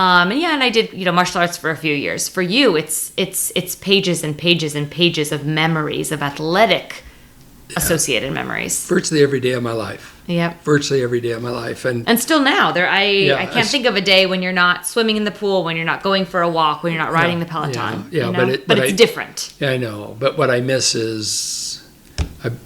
um, 0.04 0.32
and 0.32 0.40
yeah 0.40 0.54
and 0.54 0.64
i 0.64 0.70
did 0.70 0.86
you 0.94 1.04
know 1.06 1.12
martial 1.12 1.42
arts 1.42 1.58
for 1.58 1.70
a 1.70 1.76
few 1.86 1.94
years 2.06 2.30
for 2.30 2.42
you 2.56 2.76
it's 2.82 3.12
it's 3.18 3.52
it's 3.56 3.74
pages 3.76 4.24
and 4.24 4.38
pages 4.38 4.76
and 4.76 4.90
pages 4.90 5.32
of 5.32 5.46
memories 5.46 6.12
of 6.12 6.22
athletic 6.22 7.04
associated 7.76 8.32
memories 8.32 8.88
Virtually 8.88 9.22
every 9.22 9.42
day 9.42 9.52
of 9.52 9.62
my 9.62 9.74
life. 9.74 10.06
yep 10.28 10.64
Virtually 10.64 11.04
every 11.04 11.20
day 11.20 11.32
of 11.32 11.42
my 11.44 11.50
life. 11.50 11.84
And 11.84 12.08
and 12.08 12.18
still 12.18 12.42
now 12.42 12.72
there 12.72 12.88
i 12.88 13.04
Yeah, 13.04 13.36
i 13.36 13.46
can't 13.46 13.50
it's- 13.58 13.72
think 13.72 13.86
of 13.86 13.96
a 13.98 14.02
day 14.02 14.26
when 14.26 14.42
you're 14.42 14.54
not 14.66 14.88
swimming 14.88 15.18
in 15.18 15.26
the 15.26 15.32
pool 15.42 15.66
when 15.66 15.76
you're 15.76 15.86
not 15.94 16.02
going 16.02 16.24
for 16.26 16.42
a 16.42 16.50
walk 16.50 16.82
when 16.84 16.94
you're 16.94 17.04
not 17.04 17.12
riding 17.12 17.40
Yeah, 17.40 17.44
the 17.44 17.50
peloton 17.52 17.94
yeah, 18.10 18.20
yeah, 18.22 18.26
you 18.28 18.32
know? 18.32 18.40
but 18.40 18.50
it- 18.50 18.68
but 18.68 18.78
but 18.78 18.84
it's 18.86 18.94
I- 18.94 18.96
different 18.96 19.54
Yeah, 19.60 19.72
I 19.72 19.78
know, 19.78 20.16
but 20.18 20.38
what 20.38 20.50
I 20.50 20.62
miss 20.62 20.96
is 20.96 21.84
I'm 22.44 22.58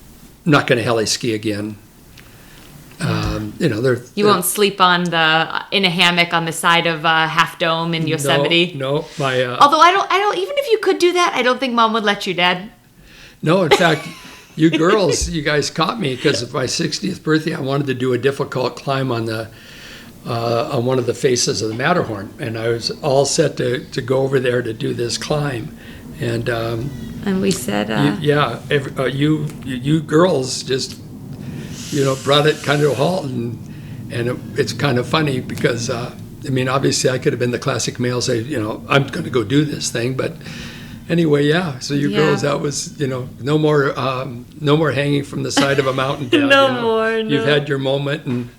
not 0.46 0.68
going 0.68 0.78
to 0.78 0.84
heli 0.84 1.06
ski 1.08 1.34
again. 1.34 1.78
Um, 3.02 3.54
you 3.60 3.68
know, 3.70 3.82
they're 3.82 3.96
You 4.16 4.24
they're- 4.26 4.26
won't 4.34 4.46
sleep 4.46 4.80
on 4.80 5.04
the 5.06 5.64
in 5.72 5.86
a 5.86 5.90
hammock 5.90 6.34
on 6.34 6.46
the 6.46 6.52
side 6.52 6.86
of 6.88 7.06
uh, 7.06 7.28
Half 7.28 7.58
Dome 7.60 7.94
in 7.94 8.08
Yosemite. 8.08 8.74
No, 8.76 8.98
no 9.00 9.06
my 9.18 9.42
uh, 9.44 9.58
Although 9.62 9.80
I 9.80 9.92
don't, 9.92 10.12
I 10.12 10.18
don't. 10.20 10.38
Even 10.38 10.56
if 10.58 10.70
you 10.72 10.78
could 10.80 11.00
do 11.00 11.14
that, 11.14 11.34
I 11.36 11.42
don't 11.42 11.60
think 11.60 11.74
Mom 11.74 11.94
would 11.94 12.04
let 12.04 12.28
you, 12.28 12.34
Dad. 12.34 12.70
no. 13.42 13.64
In 13.64 13.72
fact, 13.72 14.08
you 14.56 14.70
girls, 14.70 15.30
you 15.30 15.42
guys 15.42 15.70
caught 15.70 16.00
me 16.00 16.16
because 16.16 16.42
of 16.42 16.54
my 16.54 16.66
60th 16.66 17.24
birthday. 17.24 17.54
I 17.56 17.62
wanted 17.62 17.88
to 17.88 17.94
do 17.96 18.14
a 18.14 18.18
difficult 18.18 18.76
climb 18.76 19.12
on 19.12 19.26
the 19.26 19.50
uh, 20.26 20.70
on 20.78 20.86
one 20.86 21.00
of 21.00 21.06
the 21.08 21.14
faces 21.16 21.62
of 21.64 21.70
the 21.70 21.76
Matterhorn, 21.76 22.32
and 22.40 22.58
I 22.58 22.68
was 22.68 22.92
all 23.02 23.26
set 23.26 23.58
to 23.58 23.84
to 23.86 24.02
go 24.02 24.18
over 24.22 24.40
there 24.40 24.62
to 24.62 24.74
do 24.74 24.94
this 24.94 25.18
climb, 25.18 25.76
and. 26.20 26.50
Um, 26.50 26.90
And 27.26 27.40
we 27.42 27.52
said, 27.52 27.90
You- 27.90 27.96
uh, 27.96 28.18
yeah, 28.20 28.60
every, 28.70 28.92
uh, 28.98 29.06
you, 29.06 29.46
you 29.64 29.76
you 29.76 30.02
girls 30.02 30.64
just 30.64 31.00
you 31.92 32.04
know 32.04 32.16
brought 32.24 32.48
it 32.48 32.62
kind 32.64 32.82
of 32.82 32.88
to 32.88 32.92
a 32.94 32.96
halt, 32.96 33.26
and 33.26 33.58
and 34.12 34.28
it, 34.30 34.38
it's 34.56 34.74
kind 34.74 34.98
of 34.98 35.08
funny 35.08 35.40
because 35.40 35.90
uh, 35.90 36.14
I 36.46 36.50
mean 36.50 36.68
obviously 36.68 37.10
I 37.10 37.18
could 37.20 37.34
have 37.34 37.40
been 37.40 37.52
the 37.52 37.60
classic 37.60 38.00
male 38.00 38.22
say 38.22 38.40
you 38.40 38.60
know 38.62 38.84
I'm 38.90 39.08
going 39.08 39.26
to 39.26 39.30
go 39.32 39.44
do 39.44 39.64
this 39.66 39.90
thing, 39.92 40.16
but 40.16 40.34
anyway 41.10 41.46
yeah. 41.46 41.80
So 41.80 41.94
you 41.94 42.10
Yeah. 42.10 42.18
girls 42.18 42.42
that 42.42 42.60
was 42.62 43.00
you 43.00 43.08
know 43.08 43.28
no 43.42 43.58
more 43.58 43.98
um, 44.00 44.46
no 44.60 44.76
more 44.78 44.92
hanging 44.92 45.24
from 45.24 45.44
the 45.44 45.52
side 45.52 45.80
of 45.80 45.88
a 45.88 45.94
mountain. 45.94 46.30
Dad, 46.30 46.48
No 46.48 46.68
you 46.68 46.74
know. 46.74 46.82
more, 46.82 47.18
You've 47.18 47.46
had 47.46 47.70
your 47.70 47.78
moment, 47.80 48.26
and 48.26 48.50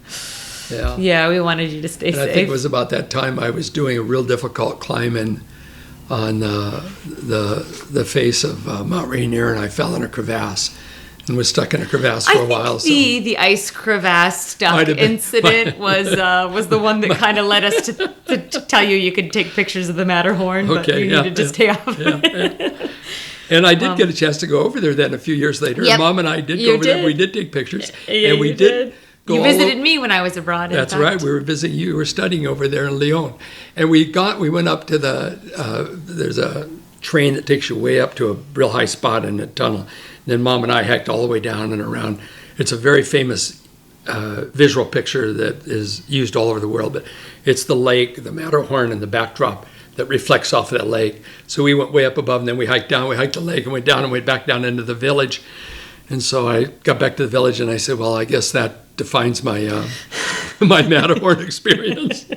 yeah. 0.70 0.96
yeah, 0.96 1.28
we 1.28 1.40
wanted 1.40 1.70
you 1.70 1.82
to 1.82 1.88
stay 1.88 2.12
And 2.12 2.20
I 2.20 2.26
think 2.32 2.48
it 2.48 2.52
was 2.52 2.64
about 2.64 2.90
that 2.90 3.10
time 3.10 3.38
I 3.38 3.50
was 3.50 3.68
doing 3.70 3.98
a 3.98 4.02
real 4.02 4.24
difficult 4.24 4.80
climb 4.80 5.16
in 5.16 5.42
on 6.10 6.42
uh, 6.42 6.88
the 7.04 7.64
the 7.90 8.04
face 8.04 8.44
of 8.44 8.68
uh, 8.68 8.84
Mount 8.84 9.08
Rainier, 9.08 9.52
and 9.52 9.60
I 9.60 9.68
fell 9.68 9.94
in 9.94 10.02
a 10.02 10.08
crevasse 10.08 10.76
and 11.28 11.36
was 11.36 11.48
stuck 11.48 11.72
in 11.74 11.82
a 11.82 11.86
crevasse 11.86 12.26
I 12.28 12.32
for 12.32 12.38
a 12.38 12.40
think 12.42 12.50
while. 12.50 12.78
So 12.78 12.88
the 12.88 13.18
the 13.20 13.38
ice 13.38 13.70
crevasse 13.70 14.46
stuck 14.46 14.72
Might 14.74 14.88
have 14.88 14.96
been- 14.96 15.12
incident 15.12 15.78
was 15.88 16.08
uh, 16.12 16.50
was 16.52 16.68
the 16.68 16.78
one 16.78 17.00
that 17.00 17.12
kind 17.12 17.38
of 17.38 17.46
led 17.46 17.64
us 17.64 17.86
to, 17.86 17.92
to, 18.26 18.48
to 18.48 18.60
tell 18.62 18.82
you 18.82 18.96
you 18.96 19.12
could 19.12 19.32
take 19.32 19.48
pictures 19.48 19.88
of 19.88 19.96
the 19.96 20.04
Matterhorn, 20.04 20.66
but 20.66 20.78
Okay, 20.88 21.04
you 21.04 21.10
yeah, 21.12 21.22
needed 21.22 21.36
to 21.36 21.42
yeah, 21.42 21.48
stay 21.48 21.68
off. 21.68 21.98
yeah. 21.98 22.88
And 23.50 23.66
I 23.66 23.74
did 23.74 23.98
get 23.98 24.08
a 24.08 24.12
chance 24.14 24.38
to 24.38 24.46
go 24.46 24.60
over 24.60 24.80
there 24.80 24.94
then 24.94 25.12
a 25.12 25.18
few 25.18 25.34
years 25.34 25.60
later. 25.60 25.82
Yep, 25.84 25.98
Mom 25.98 26.18
and 26.18 26.28
I 26.28 26.40
did 26.40 26.58
go 26.64 26.74
over 26.74 26.84
there. 26.84 27.04
We 27.04 27.12
did 27.12 27.34
take 27.34 27.52
pictures, 27.52 27.92
Yeah, 28.08 28.30
and 28.30 28.40
we 28.40 28.48
you 28.50 28.54
did. 28.54 28.94
Go 29.26 29.34
You 29.36 29.42
visited 29.42 29.78
o- 29.78 29.82
me 29.82 29.98
when 29.98 30.10
I 30.10 30.20
was 30.22 30.36
abroad. 30.36 30.70
That's 30.70 30.94
right. 30.94 31.20
We 31.22 31.30
were 31.30 31.40
visiting 31.40 31.78
you. 31.78 31.88
We 31.88 31.92
were 31.94 32.04
studying 32.04 32.46
over 32.46 32.66
there 32.66 32.86
in 32.86 32.98
Lyon, 32.98 33.34
and 33.76 33.88
we 33.90 34.04
got. 34.10 34.40
We 34.40 34.50
went 34.50 34.66
up 34.68 34.86
to 34.88 34.98
the. 34.98 35.38
Uh, 35.56 35.86
there's 35.92 36.38
a 36.38 36.68
train 37.02 37.34
that 37.34 37.46
takes 37.46 37.68
you 37.68 37.76
way 37.78 38.00
up 38.00 38.14
to 38.16 38.30
a 38.30 38.34
real 38.54 38.70
high 38.70 38.84
spot 38.86 39.24
in 39.24 39.38
a 39.38 39.46
tunnel. 39.46 39.86
Then 40.26 40.42
Mom 40.42 40.62
and 40.62 40.72
I 40.72 40.82
hiked 40.82 41.08
all 41.08 41.22
the 41.22 41.28
way 41.28 41.40
down 41.40 41.72
and 41.72 41.80
around. 41.80 42.20
It's 42.58 42.72
a 42.72 42.76
very 42.76 43.02
famous 43.02 43.66
uh, 44.06 44.44
visual 44.52 44.86
picture 44.86 45.32
that 45.32 45.66
is 45.66 46.08
used 46.08 46.36
all 46.36 46.48
over 46.48 46.60
the 46.60 46.68
world. 46.68 46.92
But 46.94 47.04
it's 47.44 47.64
the 47.64 47.76
lake, 47.76 48.22
the 48.22 48.32
Matterhorn, 48.32 48.92
and 48.92 49.00
the 49.00 49.06
backdrop 49.06 49.66
that 49.96 50.06
reflects 50.06 50.52
off 50.52 50.72
of 50.72 50.78
that 50.78 50.86
lake. 50.86 51.22
So 51.46 51.62
we 51.62 51.74
went 51.74 51.92
way 51.92 52.04
up 52.04 52.16
above, 52.16 52.40
and 52.40 52.48
then 52.48 52.56
we 52.56 52.66
hiked 52.66 52.88
down. 52.88 53.08
We 53.08 53.16
hiked 53.16 53.34
the 53.34 53.40
lake 53.40 53.64
and 53.64 53.72
went 53.72 53.84
down 53.84 54.02
and 54.02 54.12
went 54.12 54.26
back 54.26 54.46
down 54.46 54.64
into 54.64 54.82
the 54.82 54.94
village. 54.94 55.42
And 56.12 56.22
so 56.22 56.46
I 56.46 56.64
got 56.64 57.00
back 57.00 57.16
to 57.16 57.22
the 57.22 57.28
village, 57.28 57.58
and 57.58 57.70
I 57.70 57.78
said, 57.78 57.98
"Well, 57.98 58.14
I 58.14 58.24
guess 58.26 58.52
that 58.52 58.96
defines 58.96 59.42
my 59.42 59.66
uh, 59.66 59.88
my 60.60 60.82
Matterhorn 60.82 61.40
experience." 61.40 62.26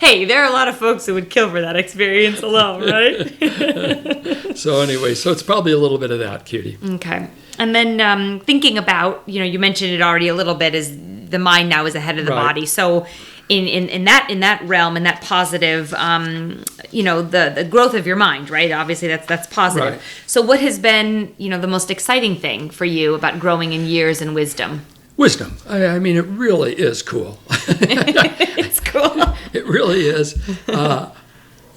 Hey, 0.00 0.24
there 0.24 0.40
are 0.42 0.48
a 0.48 0.52
lot 0.52 0.68
of 0.68 0.76
folks 0.78 1.04
who 1.06 1.14
would 1.14 1.28
kill 1.28 1.50
for 1.50 1.60
that 1.60 1.76
experience 1.76 2.40
alone, 2.40 2.88
right? 2.88 4.56
so 4.56 4.80
anyway, 4.80 5.14
so 5.14 5.30
it's 5.32 5.42
probably 5.42 5.72
a 5.72 5.76
little 5.76 5.98
bit 5.98 6.10
of 6.10 6.20
that, 6.20 6.46
cutie. 6.46 6.78
Okay. 6.94 7.28
And 7.58 7.74
then 7.74 8.00
um, 8.00 8.40
thinking 8.40 8.78
about, 8.78 9.22
you 9.26 9.40
know, 9.40 9.44
you 9.44 9.58
mentioned 9.58 9.92
it 9.92 10.00
already 10.00 10.28
a 10.28 10.34
little 10.34 10.54
bit, 10.54 10.74
is 10.74 10.96
the 11.28 11.38
mind 11.38 11.68
now 11.68 11.84
is 11.84 11.94
ahead 11.96 12.16
of 12.18 12.24
the 12.26 12.30
Right. 12.32 12.46
body. 12.46 12.64
So 12.64 13.06
in, 13.48 13.66
in, 13.66 13.88
in 13.88 14.04
that 14.04 14.28
in 14.30 14.40
that 14.40 14.62
realm, 14.62 14.96
in 14.96 15.04
that 15.04 15.22
positive, 15.22 15.94
um, 15.94 16.64
you 16.90 17.02
know, 17.02 17.22
the, 17.22 17.52
the 17.54 17.64
growth 17.64 17.94
of 17.94 18.06
your 18.06 18.16
mind, 18.16 18.50
right? 18.50 18.70
Obviously, 18.70 19.08
that's 19.08 19.26
that's 19.26 19.46
positive. 19.46 19.94
Right. 19.94 20.02
So 20.26 20.42
what 20.42 20.60
has 20.60 20.78
been, 20.78 21.34
you 21.38 21.48
know, 21.48 21.58
the 21.58 21.66
most 21.66 21.90
exciting 21.90 22.36
thing 22.36 22.70
for 22.70 22.84
you 22.84 23.14
about 23.14 23.38
growing 23.38 23.72
in 23.72 23.86
years 23.86 24.20
and 24.20 24.34
wisdom? 24.34 24.84
Wisdom. 25.16 25.56
I, 25.66 25.86
I 25.86 25.98
mean, 25.98 26.16
it 26.16 26.26
really 26.26 26.74
is 26.74 27.02
cool. 27.02 27.38
it's 27.50 28.80
cool. 28.80 29.34
it 29.52 29.66
really 29.66 30.06
is. 30.06 30.36
Uh, 30.68 31.10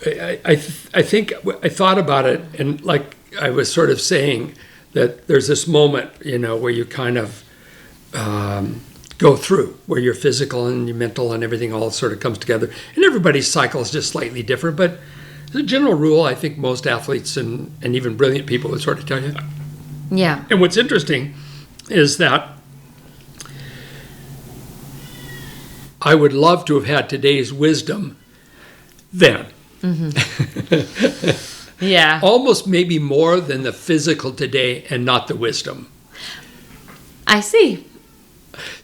I, 0.05 0.39
I, 0.43 0.55
th- 0.55 0.88
I 0.93 1.01
think 1.01 1.34
I 1.63 1.69
thought 1.69 1.97
about 1.97 2.26
it, 2.26 2.41
and 2.59 2.82
like 2.82 3.15
I 3.39 3.49
was 3.49 3.72
sort 3.72 3.89
of 3.89 4.01
saying, 4.01 4.55
that 4.93 5.28
there's 5.28 5.47
this 5.47 5.67
moment, 5.67 6.11
you 6.24 6.38
know, 6.38 6.55
where 6.55 6.72
you 6.72 6.86
kind 6.86 7.17
of 7.17 7.43
um, 8.13 8.82
go 9.22 9.36
through, 9.36 9.78
where 9.86 9.99
your 9.99 10.13
physical 10.13 10.67
and 10.67 10.88
your 10.88 10.97
mental 10.97 11.32
and 11.32 11.43
everything 11.43 11.74
all 11.74 11.91
sort 11.91 12.11
of 12.11 12.19
comes 12.19 12.38
together. 12.38 12.72
And 12.95 13.05
everybody's 13.05 13.49
cycle 13.49 13.82
is 13.82 13.91
just 13.91 14.11
slightly 14.11 14.43
different, 14.43 14.78
but 14.78 14.99
as 15.49 15.55
a 15.55 15.63
general 15.63 15.93
rule, 15.93 16.24
I 16.24 16.36
think 16.36 16.57
most 16.57 16.88
athletes 16.88 17.38
and, 17.38 17.72
and 17.82 17.95
even 17.95 18.17
brilliant 18.17 18.47
people 18.47 18.72
would 18.72 18.82
sort 18.82 18.99
of 18.99 19.05
tell 19.05 19.22
you. 19.22 19.36
Yeah. 20.09 20.45
And 20.49 20.59
what's 20.59 20.78
interesting 20.78 21.34
is 21.89 22.17
that 22.17 22.49
I 26.01 26.15
would 26.15 26.34
love 26.34 26.65
to 26.65 26.76
have 26.76 26.86
had 26.86 27.09
today's 27.09 27.53
wisdom 27.53 28.17
then. 29.13 29.47
Mm-hmm. 29.82 31.47
Yeah. 31.82 32.19
Almost 32.24 32.67
maybe 32.67 32.99
more 32.99 33.41
than 33.41 33.63
the 33.63 33.74
physical 33.74 34.32
today 34.32 34.86
and 34.89 35.03
not 35.03 35.28
the 35.28 35.36
wisdom. 35.36 35.91
I 37.26 37.39
see. 37.39 37.88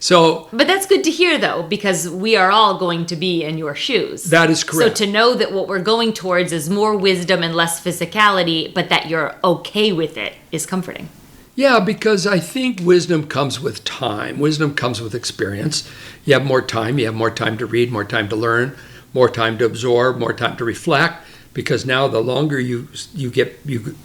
So 0.00 0.48
But 0.52 0.66
that's 0.66 0.86
good 0.86 1.04
to 1.04 1.10
hear, 1.10 1.38
though, 1.38 1.62
because 1.62 2.08
we 2.08 2.36
are 2.36 2.50
all 2.50 2.78
going 2.78 3.06
to 3.06 3.16
be 3.16 3.44
in 3.44 3.58
your 3.58 3.74
shoes. 3.74 4.24
that 4.24 4.50
is 4.50 4.64
correct. 4.64 4.98
So 4.98 5.04
to 5.04 5.10
know 5.10 5.34
that 5.34 5.52
what 5.52 5.68
we're 5.68 5.82
going 5.82 6.12
towards 6.12 6.52
is 6.52 6.70
more 6.70 6.96
wisdom 6.96 7.42
and 7.42 7.54
less 7.54 7.82
physicality, 7.82 8.72
but 8.72 8.88
that 8.88 9.08
you're 9.08 9.34
okay 9.44 9.92
with 9.92 10.16
it 10.16 10.34
is 10.52 10.66
comforting. 10.66 11.08
Yeah, 11.54 11.80
because 11.80 12.24
I 12.24 12.38
think 12.38 12.80
wisdom 12.84 13.26
comes 13.26 13.58
with 13.58 13.82
time. 13.82 14.38
Wisdom 14.38 14.74
comes 14.74 15.00
with 15.00 15.12
experience. 15.14 15.90
You 16.24 16.34
have 16.34 16.44
more 16.44 16.62
time. 16.62 17.00
You 17.00 17.06
have 17.06 17.16
more 17.16 17.32
time 17.32 17.58
to 17.58 17.66
read, 17.66 17.90
more 17.90 18.04
time 18.04 18.28
to 18.28 18.36
learn, 18.36 18.76
more 19.12 19.28
time 19.28 19.58
to 19.58 19.64
absorb, 19.64 20.18
more 20.18 20.32
time 20.32 20.56
to 20.58 20.64
reflect. 20.64 21.24
Because 21.54 21.84
now, 21.84 22.06
the 22.06 22.20
longer 22.20 22.60
you 22.60 22.86
you 23.12 23.30
get 23.30 23.58
you 23.64 23.96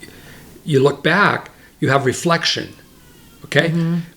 you 0.64 0.80
look 0.80 1.04
back, 1.04 1.50
you 1.78 1.90
have 1.90 2.04
reflection. 2.04 2.74
Okay, 3.44 3.70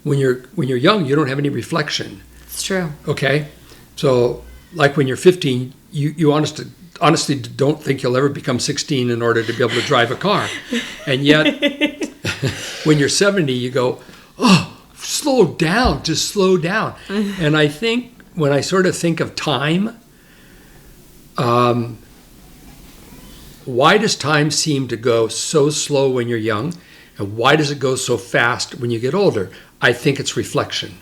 when 0.03 0.19
you're 0.19 0.41
when 0.55 0.67
you're 0.67 0.77
young, 0.77 1.05
you 1.05 1.15
don't 1.15 1.27
have 1.27 1.39
any 1.39 1.49
reflection. 1.49 2.21
It's 2.43 2.63
true. 2.63 2.91
Okay, 3.07 3.47
so 3.95 4.43
like 4.73 4.97
when 4.97 5.07
you're 5.07 5.17
15, 5.17 5.73
you 5.91 6.13
you 6.17 6.31
honestly 6.31 6.65
honestly 6.99 7.35
don't 7.35 7.81
think 7.81 8.01
you'll 8.01 8.17
ever 8.17 8.29
become 8.29 8.59
16 8.59 9.11
in 9.11 9.21
order 9.21 9.43
to 9.43 9.53
be 9.53 9.63
able 9.63 9.75
to 9.75 9.81
drive 9.81 10.11
a 10.11 10.15
car, 10.15 10.47
and 11.05 11.23
yet 11.23 11.45
when 12.83 12.97
you're 12.97 13.09
70, 13.09 13.51
you 13.53 13.69
go, 13.69 14.01
oh, 14.37 14.77
slow 14.95 15.53
down, 15.53 16.03
just 16.03 16.29
slow 16.29 16.57
down. 16.57 16.95
and 17.09 17.57
I 17.57 17.67
think 17.67 18.13
when 18.35 18.51
I 18.51 18.61
sort 18.61 18.85
of 18.85 18.95
think 18.95 19.19
of 19.19 19.35
time, 19.35 19.99
um, 21.37 21.97
why 23.65 23.97
does 23.97 24.15
time 24.15 24.51
seem 24.51 24.87
to 24.87 24.97
go 24.97 25.27
so 25.27 25.69
slow 25.69 26.09
when 26.09 26.27
you're 26.27 26.37
young? 26.37 26.73
And 27.17 27.35
why 27.35 27.55
does 27.55 27.71
it 27.71 27.79
go 27.79 27.95
so 27.95 28.17
fast 28.17 28.75
when 28.75 28.91
you 28.91 28.99
get 28.99 29.13
older? 29.13 29.49
I 29.81 29.93
think 29.93 30.19
it's 30.19 30.37
reflection. 30.37 30.97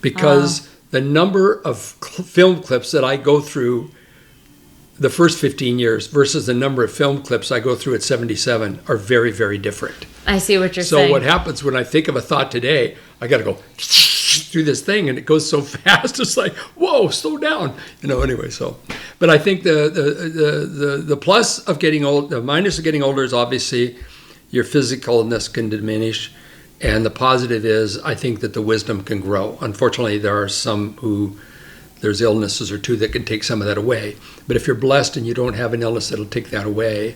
Because 0.00 0.66
ah. 0.66 0.70
the 0.92 1.00
number 1.00 1.60
of 1.62 1.96
cl- 2.02 2.26
film 2.26 2.62
clips 2.62 2.90
that 2.92 3.04
I 3.04 3.16
go 3.16 3.40
through 3.40 3.90
the 4.98 5.10
first 5.10 5.38
15 5.40 5.78
years 5.78 6.06
versus 6.06 6.46
the 6.46 6.54
number 6.54 6.84
of 6.84 6.92
film 6.92 7.22
clips 7.22 7.50
I 7.50 7.60
go 7.60 7.74
through 7.74 7.94
at 7.94 8.02
77 8.02 8.80
are 8.88 8.96
very, 8.96 9.32
very 9.32 9.58
different. 9.58 10.06
I 10.26 10.38
see 10.38 10.58
what 10.58 10.76
you're 10.76 10.84
So 10.84 10.96
saying. 10.96 11.08
So, 11.08 11.12
what 11.12 11.22
happens 11.22 11.64
when 11.64 11.76
I 11.76 11.82
think 11.82 12.08
of 12.08 12.16
a 12.16 12.20
thought 12.20 12.50
today, 12.50 12.96
I 13.20 13.26
got 13.26 13.38
to 13.38 13.44
go 13.44 13.54
through 13.76 14.64
this 14.64 14.80
thing 14.80 15.08
and 15.08 15.18
it 15.18 15.26
goes 15.26 15.48
so 15.48 15.60
fast. 15.62 16.20
It's 16.20 16.36
like, 16.36 16.54
whoa, 16.76 17.08
slow 17.08 17.36
down. 17.36 17.76
You 18.00 18.08
know, 18.08 18.20
anyway, 18.20 18.50
so 18.50 18.78
but 19.18 19.30
I 19.30 19.38
think 19.38 19.62
the 19.62 19.88
the 19.88 20.02
the 20.02 20.66
the, 20.66 20.96
the 20.98 21.16
plus 21.16 21.58
of 21.60 21.78
getting 21.78 22.04
old, 22.04 22.30
the 22.30 22.42
minus 22.42 22.78
of 22.78 22.84
getting 22.84 23.02
older 23.02 23.24
is 23.24 23.32
obviously 23.32 23.96
your 24.52 24.62
physicalness 24.62 25.52
can 25.52 25.68
diminish 25.68 26.32
And 26.82 27.04
the 27.04 27.10
positive 27.10 27.64
is, 27.64 27.98
I 27.98 28.16
think 28.16 28.40
that 28.40 28.54
the 28.54 28.62
wisdom 28.62 29.04
can 29.04 29.20
grow. 29.20 29.56
Unfortunately, 29.60 30.18
there 30.18 30.42
are 30.42 30.48
some 30.48 30.94
who 30.94 31.38
there's 32.00 32.20
illnesses 32.20 32.72
or 32.72 32.78
two 32.78 32.96
that 32.96 33.12
can 33.12 33.24
take 33.24 33.44
some 33.44 33.60
of 33.60 33.68
that 33.68 33.78
away. 33.78 34.16
But 34.48 34.56
if 34.56 34.66
you're 34.66 34.74
blessed 34.74 35.16
and 35.16 35.24
you 35.24 35.32
don't 35.32 35.54
have 35.54 35.72
an 35.72 35.82
illness 35.82 36.08
that'll 36.08 36.26
take 36.26 36.50
that 36.50 36.66
away, 36.66 37.14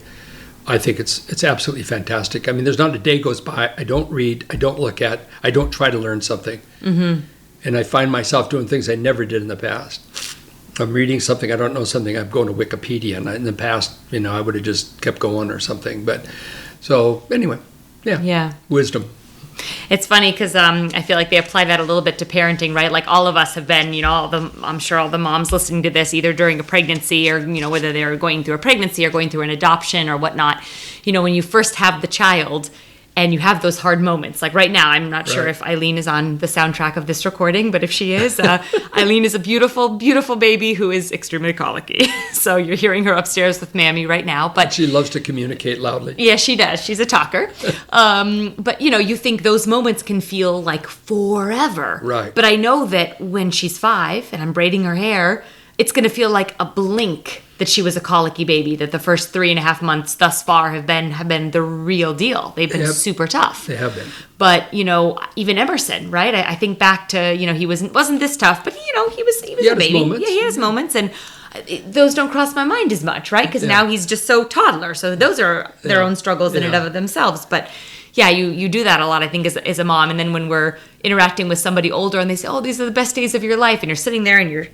I 0.68 0.78
think 0.78 1.00
it's 1.00 1.28
it's 1.28 1.42
absolutely 1.42 1.82
fantastic. 1.82 2.48
I 2.48 2.52
mean, 2.52 2.62
there's 2.62 2.78
not 2.78 2.94
a 2.94 2.98
day 2.98 3.18
goes 3.18 3.40
by 3.40 3.72
I 3.76 3.82
don't 3.82 4.10
read, 4.10 4.46
I 4.50 4.56
don't 4.56 4.78
look 4.78 5.02
at, 5.02 5.20
I 5.42 5.50
don't 5.50 5.70
try 5.72 5.90
to 5.90 5.98
learn 5.98 6.20
something, 6.20 6.60
mm-hmm. 6.80 7.20
and 7.64 7.76
I 7.76 7.82
find 7.82 8.10
myself 8.10 8.48
doing 8.48 8.68
things 8.68 8.88
I 8.88 8.94
never 8.94 9.24
did 9.24 9.42
in 9.42 9.48
the 9.48 9.56
past. 9.56 10.00
I'm 10.78 10.92
reading 10.92 11.20
something 11.20 11.50
I 11.50 11.56
don't 11.56 11.72
know 11.72 11.84
something. 11.84 12.16
I'm 12.16 12.30
going 12.30 12.48
to 12.48 12.52
Wikipedia, 12.52 13.16
and 13.16 13.28
in 13.28 13.44
the 13.44 13.52
past, 13.52 13.98
you 14.10 14.20
know, 14.20 14.32
I 14.32 14.40
would 14.40 14.54
have 14.54 14.64
just 14.64 15.00
kept 15.02 15.18
going 15.18 15.50
or 15.50 15.58
something. 15.58 16.04
But 16.04 16.26
so 16.80 17.22
anyway, 17.32 17.58
yeah, 18.04 18.20
Yeah. 18.20 18.52
wisdom. 18.68 19.08
It's 19.88 20.06
funny 20.06 20.32
because 20.32 20.54
um, 20.54 20.90
I 20.94 21.00
feel 21.00 21.16
like 21.16 21.30
they 21.30 21.38
apply 21.38 21.64
that 21.64 21.80
a 21.80 21.82
little 21.82 22.02
bit 22.02 22.18
to 22.18 22.26
parenting, 22.26 22.74
right? 22.74 22.92
Like 22.92 23.08
all 23.08 23.26
of 23.26 23.36
us 23.36 23.54
have 23.54 23.66
been, 23.66 23.94
you 23.94 24.02
know, 24.02 24.10
all 24.10 24.28
the 24.28 24.50
I'm 24.62 24.78
sure 24.78 24.98
all 24.98 25.08
the 25.08 25.16
moms 25.18 25.50
listening 25.50 25.82
to 25.84 25.90
this 25.90 26.12
either 26.12 26.34
during 26.34 26.60
a 26.60 26.62
pregnancy 26.62 27.30
or 27.30 27.38
you 27.38 27.60
know 27.62 27.70
whether 27.70 27.90
they're 27.90 28.16
going 28.16 28.44
through 28.44 28.56
a 28.56 28.58
pregnancy 28.58 29.06
or 29.06 29.10
going 29.10 29.30
through 29.30 29.42
an 29.42 29.50
adoption 29.50 30.10
or 30.10 30.16
whatnot. 30.18 30.62
You 31.04 31.12
know, 31.12 31.22
when 31.22 31.32
you 31.34 31.40
first 31.42 31.76
have 31.76 32.02
the 32.02 32.06
child 32.06 32.68
and 33.16 33.32
you 33.32 33.38
have 33.38 33.62
those 33.62 33.78
hard 33.78 34.00
moments. 34.00 34.42
Like 34.42 34.52
right 34.52 34.70
now, 34.70 34.90
I'm 34.90 35.08
not 35.08 35.26
sure 35.26 35.46
if 35.48 35.62
Eileen 35.62 35.96
is 35.96 36.06
on 36.06 36.36
the 36.38 36.46
soundtrack 36.46 36.96
of 36.96 37.06
this 37.06 37.24
recording, 37.24 37.70
but 37.70 37.82
if 37.82 37.90
she 37.90 38.12
is, 38.12 38.38
uh, 38.38 38.62
Eileen 38.96 39.24
is 39.24 39.34
a 39.34 39.38
beautiful, 39.38 39.88
beautiful 39.96 40.36
baby 40.36 40.74
who 40.74 40.90
is 40.90 41.10
extremely 41.12 41.54
colicky. 41.54 42.06
so 42.32 42.56
you're 42.56 42.76
hearing 42.76 43.04
her 43.04 43.14
upstairs 43.14 43.58
with 43.58 43.74
Mammy 43.74 44.04
right 44.04 44.26
now, 44.26 44.48
but 44.50 44.74
She 44.74 44.86
loves 44.86 45.08
to 45.10 45.20
communicate 45.20 45.80
loudly. 45.80 46.14
yeah, 46.18 46.36
she 46.36 46.56
does. 46.56 46.84
She's 46.84 47.00
a 47.00 47.06
talker. 47.06 47.50
Um, 47.90 48.54
but 48.58 48.80
you 48.82 48.90
know, 48.90 48.98
you 48.98 49.16
think 49.16 49.42
those 49.42 49.66
moments 49.66 50.02
can 50.02 50.20
feel 50.20 50.62
like 50.62 50.86
forever. 50.86 52.00
Right. 52.02 52.34
But 52.34 52.44
I 52.44 52.56
know 52.56 52.84
that 52.86 53.18
when 53.20 53.50
she's 53.50 53.78
five 53.78 54.28
and 54.32 54.42
I'm 54.42 54.52
braiding 54.52 54.84
her 54.84 54.94
hair, 54.96 55.44
it's 55.78 55.92
going 55.92 56.02
to 56.04 56.10
feel 56.10 56.28
like 56.30 56.54
a 56.60 56.64
blink 56.64 57.42
that 57.58 57.68
she 57.68 57.80
was 57.82 57.96
a 57.96 58.00
colicky 58.00 58.44
baby. 58.44 58.76
That 58.76 58.92
the 58.92 58.98
first 58.98 59.30
three 59.30 59.50
and 59.50 59.58
a 59.58 59.62
half 59.62 59.80
months 59.82 60.14
thus 60.14 60.42
far 60.42 60.72
have 60.72 60.86
been 60.86 61.10
have 61.12 61.28
been 61.28 61.50
the 61.52 61.62
real 61.62 62.12
deal. 62.14 62.52
They've 62.56 62.70
been 62.70 62.82
Yep. 62.82 62.90
super 62.90 63.26
tough. 63.26 63.66
They 63.66 63.76
have 63.76 63.94
been. 63.94 64.08
But 64.38 64.72
you 64.74 64.84
know, 64.84 65.18
even 65.36 65.56
Emerson, 65.58 66.10
right? 66.10 66.34
I, 66.34 66.42
I 66.50 66.54
think 66.54 66.78
back 66.78 67.08
to 67.10 67.34
you 67.34 67.46
know 67.46 67.54
he 67.54 67.66
wasn't 67.66 67.92
wasn't 67.94 68.20
this 68.20 68.36
tough, 68.36 68.62
but 68.64 68.74
you 68.74 68.94
know 68.94 69.08
he 69.10 69.22
was 69.22 69.40
he 69.42 69.54
was 69.54 69.64
He 69.64 69.68
a 69.70 69.76
baby. 69.76 69.98
Yeah, 69.98 70.28
he 70.28 70.40
has 70.42 70.54
his 70.54 70.58
moments, 70.58 70.94
and 70.94 71.10
it, 71.66 71.90
those 71.92 72.14
don't 72.14 72.30
cross 72.30 72.54
my 72.54 72.64
mind 72.64 72.92
as 72.92 73.02
much, 73.02 73.32
right? 73.32 73.46
Because 73.46 73.62
Yeah. 73.62 73.68
now 73.68 73.86
he's 73.86 74.04
just 74.04 74.26
so 74.26 74.44
toddler. 74.44 74.92
So 74.94 75.16
those 75.16 75.40
are 75.40 75.72
their 75.82 75.98
Yeah. 76.00 76.04
own 76.06 76.16
struggles 76.16 76.54
in 76.54 76.62
and 76.62 76.74
of 76.74 76.92
themselves. 76.92 77.46
But 77.46 77.68
yeah, 78.16 78.30
you 78.30 78.48
you 78.48 78.68
do 78.70 78.84
that 78.84 79.00
a 79.00 79.06
lot, 79.06 79.22
I 79.22 79.28
think, 79.28 79.44
as, 79.46 79.58
as 79.58 79.78
a 79.78 79.84
mom. 79.84 80.08
And 80.10 80.18
then 80.18 80.32
when 80.32 80.48
we're 80.48 80.78
interacting 81.04 81.48
with 81.48 81.58
somebody 81.58 81.92
older 81.92 82.18
and 82.18 82.30
they 82.30 82.36
say, 82.36 82.48
"Oh, 82.48 82.60
these 82.62 82.80
are 82.80 82.86
the 82.86 82.90
best 82.90 83.14
days 83.14 83.34
of 83.34 83.44
your 83.44 83.58
life," 83.58 83.82
and 83.82 83.88
you're 83.88 83.96
sitting 83.96 84.24
there 84.24 84.38
and 84.38 84.50
your 84.50 84.68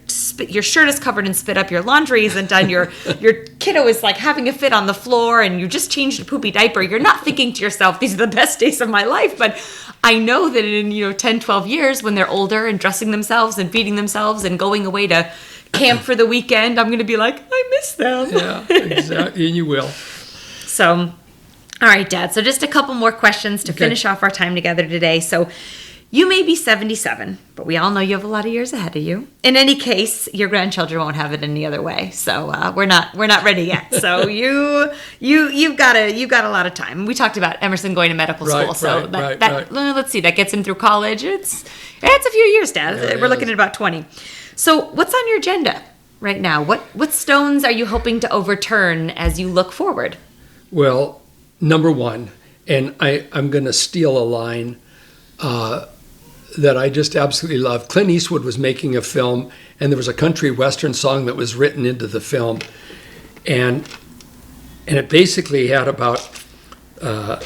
your 0.49 0.63
shirt 0.63 0.89
is 0.89 1.01
covered 1.01 1.27
in 1.27 1.35
spit 1.35 1.59
up, 1.59 1.71
your 1.71 1.83
laundry 1.83 2.25
isn't 2.25 2.49
done, 2.49 2.71
your 2.71 2.93
your 3.21 3.45
kiddo 3.59 3.89
is 3.89 4.03
like 4.03 4.17
having 4.17 4.49
a 4.49 4.53
fit 4.53 4.73
on 4.73 4.87
the 4.87 4.95
floor, 4.95 5.43
and 5.43 5.61
you 5.61 5.67
just 5.67 5.91
changed 5.91 6.21
a 6.21 6.25
poopy 6.25 6.53
diaper. 6.53 6.83
You're 6.83 7.01
not 7.01 7.25
thinking 7.25 7.53
to 7.55 7.63
yourself, 7.63 7.99
"These 7.99 8.15
are 8.15 8.19
the 8.27 8.29
best 8.29 8.61
days 8.61 8.81
of 8.81 8.89
my 8.89 9.03
life," 9.03 9.37
but 9.37 9.61
I 10.05 10.19
know 10.19 10.49
that 10.49 10.65
in 10.65 10.93
you 10.93 11.09
know 11.09 11.13
10, 11.13 11.41
12 11.41 11.67
years 11.67 12.03
when 12.03 12.15
they're 12.15 12.29
older 12.31 12.67
and 12.67 12.79
dressing 12.79 13.11
themselves 13.11 13.59
and 13.59 13.71
feeding 13.73 13.97
themselves 13.97 14.45
and 14.45 14.57
going 14.57 14.87
away 14.87 15.09
to 15.09 15.33
camp 15.73 16.01
for 16.01 16.15
the 16.15 16.27
weekend, 16.27 16.79
I'm 16.79 16.87
going 16.87 16.99
to 16.99 17.05
be 17.05 17.17
like, 17.17 17.41
I 17.51 17.65
miss 17.71 17.93
them. 17.95 18.31
Yeah, 18.31 18.67
exactly. 18.69 19.47
and 19.49 19.57
you 19.57 19.67
will. 19.67 19.91
So, 20.73 21.13
all 21.83 21.89
right, 21.89 22.09
Dad. 22.09 22.33
So, 22.33 22.41
just 22.43 22.63
a 22.63 22.69
couple 22.69 22.95
more 22.95 23.13
questions 23.13 23.65
to 23.65 23.73
Okay. 23.73 23.79
finish 23.81 24.05
off 24.05 24.23
our 24.23 24.31
time 24.31 24.55
together 24.55 24.87
today. 24.89 25.21
So, 25.21 25.49
you 26.15 26.29
may 26.29 26.43
be 26.43 26.55
77, 26.55 27.39
but 27.57 27.65
we 27.65 27.79
all 27.79 27.91
know 27.91 28.01
you 28.01 28.15
have 28.15 28.23
a 28.23 28.27
lot 28.29 28.45
of 28.45 28.53
years 28.53 28.75
ahead 28.75 28.95
of 28.95 29.03
you. 29.03 29.29
In 29.43 29.57
any 29.57 29.75
case, 29.75 30.29
your 30.35 30.47
grandchildren 30.49 31.01
won't 31.01 31.17
have 31.17 31.33
it 31.33 31.43
any 31.43 31.65
other 31.65 31.81
way. 31.81 32.11
So, 32.11 32.51
uh, 32.51 32.71
we're 32.77 32.85
not 32.85 33.15
we're 33.15 33.27
not 33.27 33.45
ready 33.45 33.63
yet. 33.63 33.95
So, 33.95 34.29
you 34.41 34.91
you 35.21 35.49
you've 35.49 35.77
got 35.79 35.97
a 35.97 36.13
you've 36.13 36.29
got 36.29 36.45
a 36.45 36.51
lot 36.51 36.67
of 36.67 36.75
time. 36.75 37.07
We 37.07 37.15
talked 37.15 37.39
about 37.39 37.57
Emerson 37.63 37.95
going 37.95 38.11
to 38.11 38.15
medical 38.15 38.47
Right, 38.47 38.63
school. 38.63 38.75
So, 38.75 39.01
right, 39.01 39.11
that, 39.13 39.21
right, 39.41 39.41
that 39.71 39.73
let's 39.73 40.13
see, 40.13 40.21
that 40.21 40.37
gets 40.37 40.53
him 40.53 40.63
through 40.63 40.75
college. 40.77 41.25
It's 41.25 41.65
it's 42.03 42.27
a 42.27 42.31
few 42.31 42.45
years, 42.45 42.73
Dad. 42.73 42.97
Yeah, 42.97 43.19
we're 43.21 43.29
looking 43.29 43.49
at 43.49 43.55
about 43.55 43.73
20. 43.73 44.05
So, 44.55 44.91
what's 44.91 45.15
on 45.15 45.29
your 45.29 45.39
agenda 45.39 45.83
right 46.21 46.41
now? 46.41 46.63
What 46.63 46.81
what 46.95 47.13
stones 47.15 47.65
are 47.65 47.73
you 47.73 47.87
hoping 47.87 48.21
to 48.21 48.31
overturn 48.31 49.09
as 49.11 49.41
you 49.41 49.49
look 49.49 49.73
forward? 49.73 50.19
Well, 50.71 51.22
number 51.63 51.91
one, 51.91 52.31
and 52.67 52.95
I, 53.01 53.27
I'm 53.33 53.51
going 53.51 53.65
to 53.65 53.73
steal 53.73 54.19
a 54.19 54.27
line 54.27 54.79
uh, 55.39 55.87
that 56.59 56.77
I 56.77 56.91
just 56.91 57.17
absolutely 57.17 57.59
love. 57.59 57.89
Clint 57.89 58.11
Eastwood 58.11 58.45
was 58.45 58.59
making 58.59 58.97
a 58.97 59.01
film, 59.01 59.51
and 59.81 59.91
there 59.91 59.97
was 59.97 60.09
a 60.09 60.15
country 60.15 60.51
western 60.51 60.93
song 60.93 61.25
that 61.27 61.37
was 61.37 61.55
written 61.55 61.87
into 61.87 62.07
the 62.07 62.21
film, 62.21 62.59
and 63.47 63.89
and 64.87 64.99
it 64.99 65.09
basically 65.09 65.69
had 65.69 65.87
about 65.87 66.29
uh, 67.01 67.41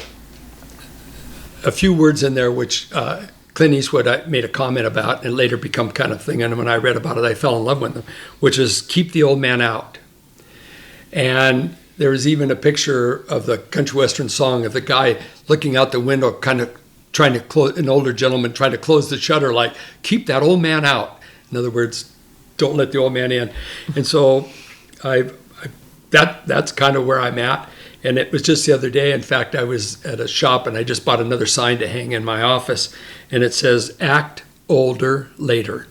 a 1.63 1.71
few 1.71 1.93
words 1.93 2.23
in 2.23 2.33
there 2.33 2.51
which 2.51 2.91
uh, 2.91 3.27
Clint 3.53 3.75
Eastwood 3.75 4.27
made 4.27 4.43
a 4.43 4.49
comment 4.49 4.87
about, 4.87 5.23
and 5.23 5.35
later 5.35 5.55
become 5.55 5.91
kind 5.91 6.11
of 6.11 6.21
thing. 6.21 6.41
And 6.41 6.57
when 6.57 6.67
I 6.67 6.77
read 6.77 6.95
about 6.95 7.17
it, 7.17 7.23
I 7.23 7.35
fell 7.35 7.55
in 7.57 7.63
love 7.63 7.81
with 7.81 7.93
them, 7.93 8.03
which 8.39 8.57
is 8.57 8.81
keep 8.81 9.11
the 9.11 9.21
old 9.21 9.39
man 9.39 9.61
out. 9.61 9.99
And 11.13 11.77
there 11.97 12.11
was 12.11 12.27
even 12.27 12.51
a 12.51 12.55
picture 12.55 13.25
of 13.27 13.45
the 13.45 13.57
country 13.57 13.97
western 13.97 14.29
song 14.29 14.65
of 14.65 14.73
the 14.73 14.81
guy 14.81 15.21
looking 15.47 15.75
out 15.75 15.91
the 15.91 15.99
window, 15.99 16.31
kind 16.31 16.61
of 16.61 16.75
trying 17.11 17.33
to 17.33 17.39
close, 17.39 17.77
an 17.77 17.89
older 17.89 18.13
gentleman 18.13 18.53
trying 18.53 18.71
to 18.71 18.77
close 18.77 19.09
the 19.09 19.17
shutter, 19.17 19.51
like, 19.53 19.73
keep 20.03 20.27
that 20.27 20.43
old 20.43 20.61
man 20.61 20.85
out. 20.85 21.19
In 21.49 21.57
other 21.57 21.71
words, 21.71 22.13
don't 22.57 22.75
let 22.75 22.91
the 22.91 22.97
old 22.97 23.13
man 23.13 23.31
in. 23.31 23.51
And 23.95 24.05
so 24.05 24.47
I, 25.03 25.31
I 25.61 25.67
that 26.11 26.45
that's 26.45 26.71
kind 26.71 26.95
of 26.95 27.05
where 27.05 27.19
I'm 27.19 27.39
at. 27.39 27.69
And 28.03 28.17
it 28.17 28.31
was 28.31 28.41
just 28.41 28.65
the 28.65 28.73
other 28.73 28.89
day. 28.89 29.11
In 29.11 29.21
fact, 29.21 29.55
I 29.55 29.63
was 29.63 30.03
at 30.05 30.19
a 30.19 30.27
shop 30.27 30.67
and 30.67 30.77
I 30.77 30.83
just 30.83 31.03
bought 31.03 31.19
another 31.19 31.45
sign 31.45 31.79
to 31.79 31.87
hang 31.87 32.11
in 32.11 32.23
my 32.23 32.41
office, 32.41 32.93
and 33.31 33.43
it 33.43 33.53
says 33.53 33.97
"Act 33.99 34.43
older 34.69 35.29
later." 35.37 35.87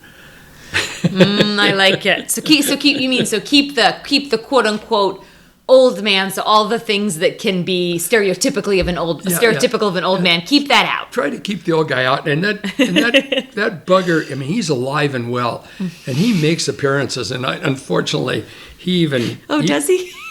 Mm, 0.73 1.59
I 1.59 1.73
like 1.73 2.07
it. 2.07 2.31
So 2.31 2.43
keep 2.43 2.65
so 2.65 2.77
keep 2.77 3.01
you 3.01 3.09
mean 3.09 3.27
so 3.27 3.41
keep 3.41 3.75
the 3.75 4.01
keep 4.05 4.31
the 4.31 4.39
quote 4.39 4.67
unquote 4.67 5.25
old 5.69 6.03
man. 6.03 6.31
So 6.31 6.43
all 6.43 6.69
the 6.69 6.79
things 6.79 7.19
that 7.19 7.39
can 7.39 7.65
be 7.65 7.97
stereotypically 7.99 8.81
of 8.81 8.89
an 8.89 8.99
old 8.99 9.25
Yeah, 9.29 9.39
stereotypical 9.39 9.89
of 9.89 9.97
an 9.97 10.05
old 10.05 10.23
man, 10.23 10.43
keep 10.43 10.69
that 10.69 10.87
out. 10.87 11.11
try 11.13 11.29
to 11.31 11.39
keep 11.41 11.65
the 11.65 11.73
old 11.73 11.89
guy 11.89 12.05
out. 12.05 12.29
And 12.29 12.45
that 12.45 12.79
and 12.81 12.97
that 12.97 13.51
that 13.55 13.87
bugger, 13.87 14.31
I 14.31 14.35
mean, 14.37 14.49
he's 14.49 14.69
alive 14.69 15.15
and 15.15 15.31
well, 15.31 15.67
and 15.79 16.17
he 16.17 16.41
makes 16.41 16.69
appearances. 16.69 17.31
And 17.33 17.45
I, 17.45 17.57
unfortunately, 17.57 18.45
he 18.79 18.93
even 18.99 19.39
Oh, 19.49 19.61
he- 19.61 19.67
does 19.67 19.87
he? 19.89 20.13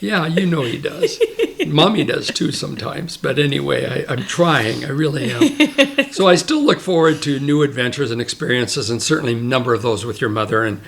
Yeah, 0.00 0.26
you 0.26 0.44
know 0.44 0.62
he 0.62 0.76
does. 0.76 1.18
Mommy 1.66 2.04
does 2.04 2.26
too 2.26 2.52
sometimes. 2.52 3.16
But 3.16 3.38
anyway, 3.38 4.04
I, 4.06 4.12
I'm 4.12 4.24
trying. 4.24 4.84
I 4.84 4.88
really 4.88 5.30
am. 5.30 6.10
so 6.12 6.26
I 6.26 6.34
still 6.34 6.62
look 6.62 6.78
forward 6.80 7.22
to 7.22 7.40
new 7.40 7.62
adventures 7.62 8.10
and 8.10 8.20
experiences, 8.20 8.90
and 8.90 9.02
certainly 9.02 9.32
a 9.32 9.36
number 9.36 9.72
of 9.72 9.80
those 9.80 10.04
with 10.04 10.20
your 10.20 10.28
mother. 10.28 10.62
And 10.62 10.82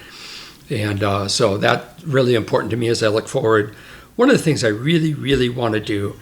and 0.71 1.03
uh, 1.03 1.29
so 1.29 1.59
that's 1.59 2.03
really 2.05 2.35
important 2.35 2.71
to 2.71 2.77
me 2.77 2.89
as 2.89 3.03
I 3.03 3.09
look 3.09 3.29
forward. 3.29 3.75
One 4.17 4.31
of 4.31 4.37
the 4.37 4.43
things 4.43 4.64
I 4.64 4.69
really, 4.69 5.14
really 5.14 5.49
want 5.49 5.75
to 5.75 5.81
do 5.81 6.17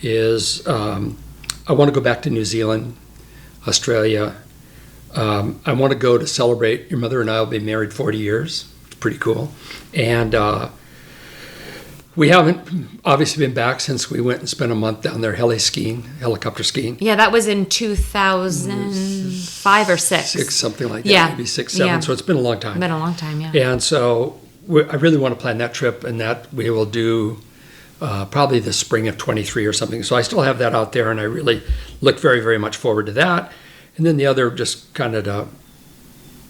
is 0.00 0.66
um, 0.66 1.18
I 1.66 1.72
want 1.72 1.88
to 1.88 1.94
go 1.94 2.00
back 2.00 2.22
to 2.22 2.30
New 2.30 2.44
Zealand, 2.44 2.96
Australia. 3.66 4.36
Um, 5.14 5.60
I 5.64 5.72
want 5.72 5.92
to 5.92 5.98
go 5.98 6.18
to 6.18 6.26
celebrate. 6.26 6.90
Your 6.90 6.98
mother 6.98 7.20
and 7.20 7.30
I 7.30 7.40
will 7.40 7.46
be 7.46 7.58
married 7.58 7.92
40 7.92 8.18
years. 8.18 8.72
It's 8.86 8.96
pretty 8.96 9.18
cool. 9.18 9.50
And 9.94 10.34
uh, 10.34 10.68
we 12.18 12.28
haven't 12.30 12.98
obviously 13.04 13.46
been 13.46 13.54
back 13.54 13.78
since 13.78 14.10
we 14.10 14.20
went 14.20 14.40
and 14.40 14.48
spent 14.48 14.72
a 14.72 14.74
month 14.74 15.02
down 15.02 15.20
there 15.20 15.34
heli 15.34 15.60
skiing, 15.60 16.02
helicopter 16.18 16.64
skiing. 16.64 16.98
Yeah, 17.00 17.14
that 17.14 17.30
was 17.30 17.46
in 17.46 17.66
2005 17.66 19.88
or 19.88 19.96
six. 19.96 20.30
Six, 20.30 20.56
something 20.56 20.88
like 20.88 21.04
that, 21.04 21.10
Yeah. 21.10 21.28
maybe 21.28 21.46
six, 21.46 21.74
seven. 21.74 21.86
Yeah. 21.86 22.00
So 22.00 22.12
it's 22.12 22.22
been 22.22 22.36
a 22.36 22.40
long 22.40 22.58
time. 22.58 22.80
Been 22.80 22.90
a 22.90 22.98
long 22.98 23.14
time, 23.14 23.40
yeah. 23.40 23.52
And 23.54 23.80
so 23.80 24.40
we, 24.66 24.82
I 24.84 24.94
really 24.94 25.16
want 25.16 25.32
to 25.36 25.40
plan 25.40 25.58
that 25.58 25.72
trip, 25.72 26.02
and 26.02 26.20
that 26.20 26.52
we 26.52 26.70
will 26.70 26.86
do 26.86 27.38
uh, 28.00 28.24
probably 28.24 28.58
the 28.58 28.72
spring 28.72 29.06
of 29.06 29.16
23 29.16 29.64
or 29.64 29.72
something. 29.72 30.02
So 30.02 30.16
I 30.16 30.22
still 30.22 30.42
have 30.42 30.58
that 30.58 30.74
out 30.74 30.90
there, 30.92 31.12
and 31.12 31.20
I 31.20 31.24
really 31.24 31.62
look 32.00 32.18
very, 32.18 32.40
very 32.40 32.58
much 32.58 32.76
forward 32.76 33.06
to 33.06 33.12
that. 33.12 33.52
And 33.96 34.04
then 34.04 34.16
the 34.16 34.26
other, 34.26 34.50
just 34.50 34.92
kind 34.92 35.14
of 35.14 35.22
to 35.24 35.46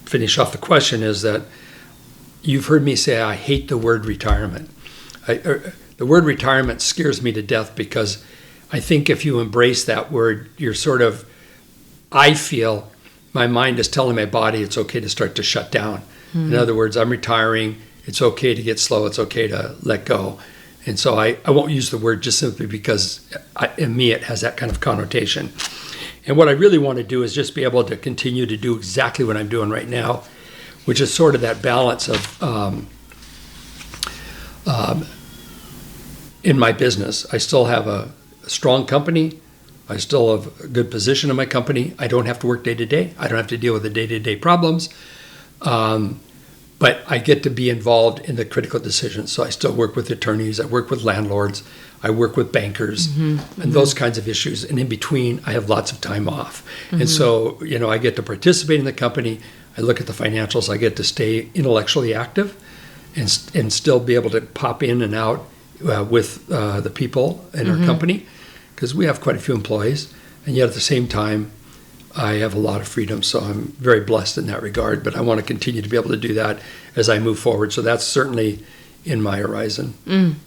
finish 0.05 0.39
off 0.39 0.51
the 0.51 0.57
question, 0.57 1.03
is 1.03 1.21
that 1.21 1.43
you've 2.41 2.65
heard 2.65 2.83
me 2.83 2.95
say 2.95 3.21
I 3.21 3.35
hate 3.35 3.67
the 3.67 3.77
word 3.77 4.07
retirement. 4.07 4.71
I, 5.29 5.41
er, 5.45 5.73
the 5.97 6.05
word 6.05 6.25
retirement 6.25 6.81
scares 6.81 7.21
me 7.21 7.31
to 7.33 7.41
death 7.41 7.75
because 7.75 8.23
I 8.71 8.79
think 8.79 9.09
if 9.09 9.25
you 9.25 9.39
embrace 9.39 9.83
that 9.85 10.11
word, 10.11 10.49
you're 10.57 10.73
sort 10.73 11.01
of, 11.01 11.25
I 12.11 12.33
feel 12.33 12.91
my 13.33 13.47
mind 13.47 13.79
is 13.79 13.87
telling 13.87 14.15
my 14.15 14.25
body 14.25 14.61
it's 14.61 14.77
okay 14.77 14.99
to 14.99 15.09
start 15.09 15.35
to 15.35 15.43
shut 15.43 15.71
down. 15.71 16.01
In 16.33 16.55
other 16.55 16.75
words, 16.75 16.95
I'm 16.95 17.09
retiring. 17.09 17.77
It's 18.05 18.21
okay 18.21 18.53
to 18.53 18.61
get 18.61 18.79
slow. 18.79 19.05
It's 19.05 19.19
okay 19.19 19.47
to 19.47 19.75
let 19.81 20.05
go. 20.05 20.39
And 20.85 20.99
so 20.99 21.19
I, 21.19 21.37
I 21.45 21.51
won't 21.51 21.71
use 21.71 21.89
the 21.89 21.97
word 21.97 22.21
just 22.21 22.39
simply 22.39 22.65
because 22.65 23.27
I, 23.55 23.71
in 23.77 23.95
me 23.95 24.11
it 24.11 24.23
has 24.23 24.41
that 24.41 24.57
kind 24.57 24.71
of 24.71 24.79
connotation. 24.79 25.51
And 26.25 26.37
what 26.37 26.47
I 26.47 26.51
really 26.51 26.77
want 26.77 26.97
to 26.97 27.03
do 27.03 27.23
is 27.23 27.33
just 27.33 27.55
be 27.55 27.63
able 27.63 27.83
to 27.83 27.97
continue 27.97 28.45
to 28.45 28.57
do 28.57 28.75
exactly 28.75 29.25
what 29.25 29.37
I'm 29.37 29.49
doing 29.49 29.69
right 29.69 29.87
now, 29.87 30.23
which 30.85 31.01
is 31.01 31.13
sort 31.13 31.35
of 31.35 31.41
that 31.41 31.61
balance 31.61 32.07
of 32.07 32.43
um, 32.43 32.87
um, 34.65 35.05
in 36.43 36.57
my 36.57 36.71
business. 36.71 37.25
I 37.33 37.37
still 37.37 37.65
have 37.65 37.87
a, 37.87 38.11
strong 38.49 38.85
company. 38.85 39.39
I 39.87 39.97
still 39.97 40.35
have 40.35 40.61
a 40.61 40.67
good 40.67 40.91
position 40.91 41.29
in 41.29 41.35
my 41.35 41.45
company. 41.45 41.93
I 41.97 42.07
don't 42.07 42.25
have 42.25 42.39
to 42.39 42.47
work 42.47 42.63
day 42.63 42.75
to 42.75 42.85
day. 42.85 43.13
I 43.17 43.27
don't 43.27 43.37
have 43.37 43.47
to 43.47 43.57
deal 43.57 43.73
with 43.73 43.83
the 43.83 43.89
day 43.89 44.07
to 44.07 44.19
day 44.19 44.35
problems. 44.35 44.89
Um, 45.61 46.19
but 46.77 47.03
I 47.07 47.17
get 47.17 47.43
to 47.43 47.49
be 47.49 47.69
involved 47.69 48.19
in 48.19 48.35
the 48.37 48.45
critical 48.45 48.79
decisions. 48.79 49.31
So 49.31 49.43
I 49.43 49.49
still 49.49 49.73
work 49.73 49.95
with 49.95 50.09
attorneys, 50.09 50.59
I 50.59 50.65
work 50.65 50.89
with 50.89 51.03
landlords, 51.03 51.63
I 52.01 52.09
work 52.09 52.37
with 52.37 52.53
bankers, 52.53 53.07
mm-hmm. 53.07 53.21
and 53.21 53.39
mm-hmm. 53.39 53.71
those 53.71 53.93
kinds 53.93 54.17
of 54.17 54.27
issues. 54.27 54.63
And 54.63 54.79
in 54.79 54.87
between, 54.87 55.41
I 55.45 55.51
have 55.51 55.67
lots 55.67 55.91
of 55.91 55.99
time 55.99 56.29
off. 56.29 56.65
And 56.91 57.01
mm-hmm. 57.01 57.07
so, 57.07 57.61
you 57.63 57.77
know, 57.77 57.89
I 57.89 57.97
get 57.97 58.15
to 58.15 58.23
participate 58.23 58.79
in 58.79 58.85
the 58.85 58.93
company. 58.93 59.41
I 59.77 59.81
look 59.81 59.99
at 59.99 60.07
the 60.07 60.13
financials. 60.13 60.73
I 60.73 60.77
get 60.77 60.95
to 60.95 61.03
stay 61.03 61.49
intellectually 61.53 62.13
active, 62.13 62.55
and 63.15 63.51
and 63.53 63.73
still 63.73 63.99
be 63.99 64.15
able 64.15 64.29
to 64.29 64.41
pop 64.41 64.81
in 64.81 65.01
and 65.01 65.13
out 65.13 65.45
uh, 65.87 66.03
with 66.03 66.49
uh, 66.51 66.81
the 66.81 66.89
people 66.89 67.45
in 67.53 67.69
our 67.69 67.85
company, 67.85 68.25
because 68.75 68.93
we 68.95 69.05
have 69.05 69.21
quite 69.21 69.35
a 69.35 69.39
few 69.39 69.53
employees. 69.55 70.13
And 70.45 70.55
yet, 70.55 70.69
at 70.69 70.73
the 70.73 70.81
same 70.81 71.07
time, 71.07 71.51
I 72.15 72.33
have 72.35 72.53
a 72.55 72.59
lot 72.59 72.81
of 72.81 72.87
freedom, 72.87 73.21
so 73.21 73.39
I'm 73.39 73.73
very 73.79 73.99
blessed 73.99 74.37
in 74.37 74.47
that 74.47 74.61
regard. 74.61 75.03
But 75.03 75.15
I 75.15 75.21
want 75.21 75.39
to 75.39 75.45
continue 75.45 75.81
to 75.81 75.89
be 75.89 75.97
able 75.97 76.09
to 76.09 76.17
do 76.17 76.33
that 76.33 76.59
as 76.95 77.07
I 77.09 77.19
move 77.19 77.37
forward. 77.39 77.71
So 77.73 77.81
that's 77.81 78.03
certainly 78.03 78.63
in 79.05 79.21
my 79.21 79.37
horizon. 79.37 79.93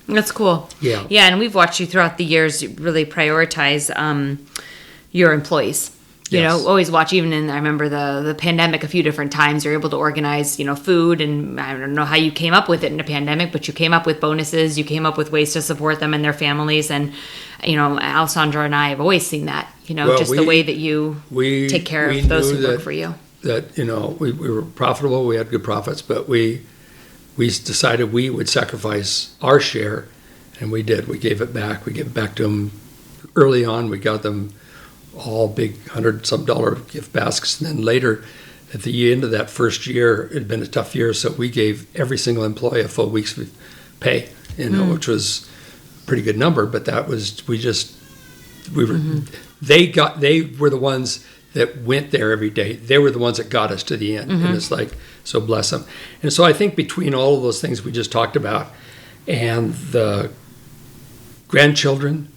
That's 0.07 0.33
cool. 0.33 0.69
Yeah. 0.81 1.07
Yeah, 1.09 1.29
and 1.29 1.39
we've 1.39 1.55
watched 1.55 1.81
you 1.81 1.87
throughout 1.87 2.19
the 2.19 2.25
years 2.25 2.67
really 2.67 3.05
prioritize 3.07 3.95
um, 3.97 4.45
your 5.11 5.33
employees. 5.33 5.91
You 6.33 6.41
Yes. 6.41 6.63
know, 6.63 6.67
always 6.69 6.91
watch. 6.91 7.13
Even 7.13 7.33
in 7.33 7.51
I 7.51 7.57
remember 7.57 7.89
the 7.91 8.23
the 8.25 8.35
pandemic, 8.35 8.83
a 8.85 8.89
few 8.89 9.03
different 9.03 9.33
times 9.33 9.65
you're 9.65 9.75
able 9.75 9.91
to 9.91 9.97
organize, 9.97 10.59
you 10.59 10.65
know, 10.65 10.75
food, 10.75 11.21
and 11.21 11.61
I 11.61 11.77
don't 11.77 11.95
know 11.95 12.07
how 12.07 12.17
you 12.17 12.31
came 12.33 12.55
up 12.55 12.69
with 12.71 12.85
it 12.85 12.91
in 12.93 12.99
a 13.01 13.05
pandemic, 13.05 13.53
but 13.53 13.69
you 13.69 13.75
came 13.75 13.93
up 13.93 14.07
with 14.07 14.19
bonuses. 14.19 14.79
You 14.79 14.85
came 14.85 15.05
up 15.05 15.19
with 15.19 15.31
ways 15.31 15.53
to 15.53 15.61
support 15.61 16.01
them 16.01 16.15
and 16.15 16.25
their 16.25 16.33
families, 16.33 16.91
and 16.91 17.13
you 17.63 17.77
know, 17.77 17.99
Alessandra 17.99 18.65
and 18.65 18.75
I 18.75 18.89
have 18.89 19.01
always 19.01 19.27
seen 19.27 19.45
that. 19.47 19.69
You 19.87 19.95
know, 19.95 20.09
Well, 20.09 20.19
just 20.19 20.33
the 20.35 20.45
way 20.45 20.63
that 20.63 20.77
you 20.77 21.21
We 21.31 21.69
take 21.69 21.85
care 21.85 22.09
we 22.09 22.21
of 22.21 22.29
those 22.29 22.51
who 22.51 22.67
work 22.67 22.81
for 22.81 22.93
you. 22.93 23.15
That 23.43 23.77
you 23.77 23.85
know 23.85 24.17
we, 24.19 24.33
we 24.33 24.49
were 24.49 24.63
profitable, 24.63 25.27
we 25.27 25.37
had 25.37 25.51
good 25.51 25.65
profits, 25.65 26.01
but 26.01 26.29
we 26.29 26.63
we 27.37 27.49
decided 27.49 28.13
we 28.13 28.31
would 28.31 28.49
sacrifice 28.49 29.35
our 29.43 29.61
share, 29.61 30.07
and 30.61 30.73
we 30.73 30.83
did. 30.83 31.09
We 31.09 31.19
gave 31.19 31.43
it 31.43 31.53
back. 31.53 31.85
We 31.85 31.93
gave 31.93 32.07
it 32.07 32.15
back 32.15 32.37
to 32.37 32.45
them 32.45 32.71
early 33.37 33.65
on. 33.67 33.91
We 33.91 33.99
got 33.99 34.23
them 34.23 34.55
all 35.17 35.49
big 35.49 35.87
hundred 35.89 36.27
some 36.27 36.45
dollar 36.45 36.77
gift 36.77 37.13
baskets, 37.13 37.61
and 37.61 37.69
then 37.69 37.85
later. 37.85 38.25
At 38.75 38.85
the 38.85 39.13
end 39.13 39.23
of 39.23 39.31
that 39.33 39.51
first 39.51 39.87
year, 39.87 40.29
it 40.29 40.33
had 40.33 40.49
been 40.49 40.63
a 40.63 40.67
tough 40.67 40.95
year, 40.95 41.13
so 41.13 41.31
we 41.33 41.51
gave 41.51 41.87
every 41.95 42.17
single 42.17 42.43
employee 42.43 42.81
a 42.81 42.89
full 42.89 43.11
week's 43.11 43.39
pay, 44.01 44.31
you 44.57 44.71
know, 44.71 44.85
mm. 44.85 44.95
which 44.95 45.07
was 45.07 45.47
a 46.03 46.07
pretty 46.07 46.23
good 46.23 46.39
number. 46.39 46.65
But 46.65 46.87
that 46.87 47.07
was 47.07 47.47
we 47.47 47.59
just 47.59 47.95
we 48.75 48.87
were 48.87 48.95
mm-hmm. 48.95 49.27
they 49.61 49.87
got 49.87 50.21
they 50.21 50.41
were 50.41 50.71
the 50.71 50.79
ones 50.79 51.23
that 51.53 51.83
went 51.83 52.13
there 52.13 52.33
every 52.33 52.49
day. 52.49 52.77
They 52.77 52.97
were 52.97 53.11
the 53.11 53.19
ones 53.19 53.37
that 53.37 53.51
got 53.51 53.71
us 53.71 53.83
to 53.83 53.97
the 53.99 54.17
end. 54.17 54.31
And 54.31 54.41
mm-hmm. 54.41 54.55
it's 54.55 54.71
like 54.71 54.97
so 55.25 55.41
bless 55.41 55.71
them 55.71 55.85
and 56.23 56.33
so 56.33 56.45
i 56.45 56.53
think 56.53 56.75
between 56.77 57.15
all 57.15 57.37
of 57.37 57.43
those 57.43 57.61
things 57.61 57.85
we 57.85 57.93
just 57.93 58.13
talked 58.13 58.37
about 58.37 58.69
and 59.27 59.75
the 59.75 60.31
grandchildren 61.49 62.29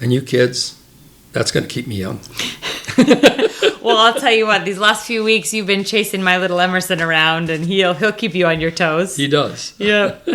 and 0.00 0.12
you 0.12 0.20
kids 0.20 0.81
that's 1.32 1.50
going 1.50 1.66
to 1.66 1.68
keep 1.68 1.86
me 1.86 1.96
young 1.96 2.20
Well, 3.82 3.96
I'll 3.96 4.14
tell 4.14 4.32
you 4.32 4.46
what. 4.46 4.64
These 4.64 4.78
last 4.78 5.06
few 5.06 5.24
weeks, 5.24 5.52
you've 5.52 5.66
been 5.66 5.82
chasing 5.82 6.22
my 6.22 6.38
little 6.38 6.60
Emerson 6.60 7.02
around, 7.02 7.50
and 7.50 7.64
he'll 7.66 7.94
he'll 7.94 8.12
keep 8.12 8.34
you 8.34 8.46
on 8.46 8.60
your 8.60 8.70
toes. 8.70 9.16
he 9.16 9.26
does 9.26 9.74
Yeah. 9.76 10.16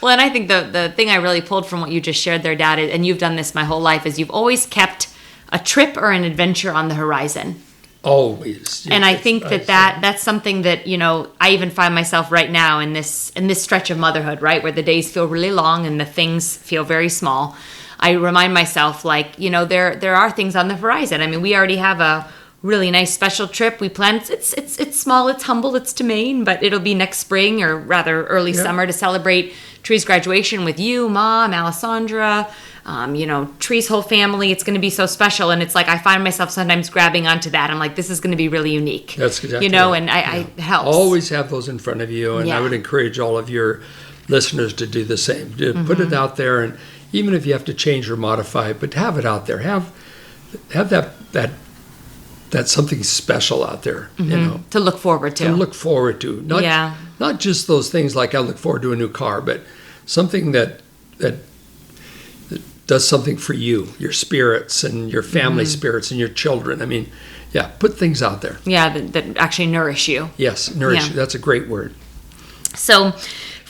well, 0.00 0.12
and 0.12 0.20
I 0.20 0.30
think 0.30 0.48
the 0.48 0.68
the 0.70 0.92
thing 0.94 1.10
I 1.10 1.16
really 1.16 1.40
pulled 1.40 1.66
from 1.66 1.80
what 1.80 1.90
you 1.90 2.00
just 2.00 2.20
shared 2.20 2.42
there, 2.42 2.54
Dad, 2.54 2.78
and 2.78 3.04
you've 3.04 3.18
done 3.18 3.36
this 3.36 3.54
my 3.54 3.64
whole 3.64 3.80
life, 3.80 4.06
is 4.06 4.18
you've 4.18 4.30
always 4.30 4.66
kept 4.66 5.08
a 5.50 5.58
trip 5.58 5.96
or 5.96 6.12
an 6.12 6.24
adventure 6.24 6.72
on 6.72 6.88
the 6.88 6.94
horizon. 6.94 7.60
always 8.04 8.86
And 8.90 9.04
I 9.04 9.14
think 9.16 9.42
that 9.44 9.66
that 9.66 9.98
that's 10.00 10.22
something 10.22 10.62
that 10.62 10.86
you 10.86 10.98
know 10.98 11.28
I 11.40 11.50
even 11.50 11.70
find 11.70 11.94
myself 11.94 12.30
right 12.30 12.50
now 12.50 12.78
in 12.78 12.92
this 12.92 13.30
in 13.30 13.48
this 13.48 13.62
stretch 13.62 13.90
of 13.90 13.98
motherhood, 13.98 14.42
right, 14.42 14.62
where 14.62 14.72
the 14.72 14.82
days 14.82 15.10
feel 15.10 15.26
really 15.26 15.50
long 15.50 15.86
and 15.86 16.00
the 16.00 16.04
things 16.06 16.56
feel 16.56 16.84
very 16.84 17.08
small. 17.08 17.56
I 18.08 18.10
remind 18.12 18.52
myself 18.52 19.04
like 19.04 19.28
you 19.38 19.48
know 19.54 19.64
there 19.64 19.96
there 19.96 20.14
are 20.16 20.30
things 20.30 20.54
on 20.56 20.68
the 20.68 20.74
horizon. 20.76 21.20
I 21.22 21.26
mean, 21.26 21.40
we 21.40 21.54
already 21.56 21.76
have 21.78 22.00
a 22.00 22.28
really 22.62 22.90
nice 22.92 23.12
special 23.14 23.48
trip 23.48 23.80
we 23.80 23.88
planned. 23.88 24.28
It's 24.30 24.52
it's 24.54 24.78
it's 24.78 24.98
small, 25.00 25.28
it's 25.28 25.44
humble, 25.44 25.74
it's 25.76 25.92
to 25.94 26.04
Maine, 26.04 26.44
but 26.44 26.62
it'll 26.62 26.80
be 26.92 26.94
next 26.94 27.18
spring 27.18 27.62
or 27.62 27.76
rather 27.96 28.26
early 28.26 28.52
Yeah. 28.52 28.62
summer 28.62 28.86
to 28.86 28.92
celebrate 28.92 29.52
Tree's 29.82 30.04
graduation 30.04 30.64
with 30.64 30.78
you, 30.78 31.08
Mom, 31.08 31.52
Alessandra. 31.54 32.48
Um, 32.84 33.14
you 33.14 33.26
know, 33.26 33.48
Tree's 33.60 33.86
whole 33.86 34.02
family. 34.02 34.50
It's 34.50 34.64
going 34.64 34.74
to 34.74 34.80
be 34.80 34.90
so 34.90 35.06
special, 35.06 35.50
and 35.52 35.62
it's 35.62 35.74
like 35.76 35.88
I 35.88 35.98
find 35.98 36.24
myself 36.24 36.50
sometimes 36.50 36.90
grabbing 36.90 37.28
onto 37.28 37.50
that. 37.50 37.70
I'm 37.70 37.78
like, 37.78 37.94
this 37.94 38.10
is 38.10 38.18
going 38.20 38.32
to 38.32 38.36
be 38.36 38.48
really 38.48 38.72
unique. 38.72 39.14
That's 39.16 39.38
exactly 39.44 39.66
you 39.66 39.72
know, 39.72 39.90
right. 39.92 40.02
and 40.02 40.10
I, 40.10 40.20
I 40.20 40.36
it 40.38 40.60
helps. 40.60 40.96
always 40.96 41.28
have 41.30 41.48
those 41.50 41.68
in 41.68 41.78
front 41.78 42.00
of 42.02 42.10
you 42.10 42.38
and 42.38 42.50
i 42.52 42.60
would 42.60 42.72
encourage 42.72 43.18
all 43.20 43.38
of 43.38 43.48
your 43.48 43.80
listeners 44.28 44.72
to 44.74 44.86
do 44.86 45.04
the 45.04 45.16
same 45.16 45.54
to 45.58 45.72
put 45.72 45.98
Mm-hmm. 45.98 46.02
it 46.02 46.12
out 46.12 46.36
there 46.36 46.62
and 46.62 46.76
even 47.12 47.34
if 47.34 47.44
you 47.46 47.52
have 47.52 47.64
to 47.64 47.74
change 47.74 48.10
or 48.10 48.16
modify 48.16 48.70
it 48.70 48.80
but 48.80 48.94
have 48.94 49.18
it 49.18 49.24
out 49.24 49.46
there 49.46 49.58
have 49.58 49.92
have 50.72 50.90
that 50.90 51.32
that 51.32 51.50
that's 52.50 52.70
something 52.72 53.02
special 53.02 53.64
out 53.64 53.82
there 53.82 54.10
you 54.18 54.36
know 54.36 54.60
to 54.70 54.78
look 54.80 54.98
forward 54.98 55.34
to. 55.36 55.44
to 55.46 55.52
look 55.52 55.74
forward 55.74 56.20
to 56.20 56.42
not 56.42 56.62
Yeah. 56.62 56.94
not 57.18 57.40
just 57.40 57.66
those 57.66 57.90
things 57.90 58.14
like 58.14 58.34
i 58.34 58.38
look 58.38 58.58
forward 58.58 58.82
to 58.82 58.92
a 58.92 58.96
new 58.96 59.08
car 59.08 59.40
but 59.40 59.60
something 60.06 60.52
that 60.52 60.80
that 61.18 61.36
that 62.50 62.60
does 62.86 63.08
something 63.08 63.36
for 63.38 63.54
you 63.54 63.88
your 63.98 64.12
spirits 64.12 64.84
and 64.84 65.10
your 65.10 65.22
family 65.22 65.64
Mm-hmm. 65.64 65.78
spirits 65.78 66.10
and 66.10 66.20
your 66.20 66.28
children 66.28 66.82
i 66.82 66.86
mean 66.86 67.10
yeah 67.52 67.68
put 67.78 67.98
things 67.98 68.22
out 68.22 68.40
there 68.42 68.58
yeah, 68.64 68.88
that, 68.88 69.12
that 69.12 69.36
actually 69.36 69.66
nourish 69.68 70.08
you. 70.08 70.30
yes 70.36 70.74
nourish 70.74 71.06
Yeah. 71.08 71.14
that's 71.14 71.34
a 71.34 71.38
great 71.38 71.68
word 71.68 71.94
So, 72.74 73.12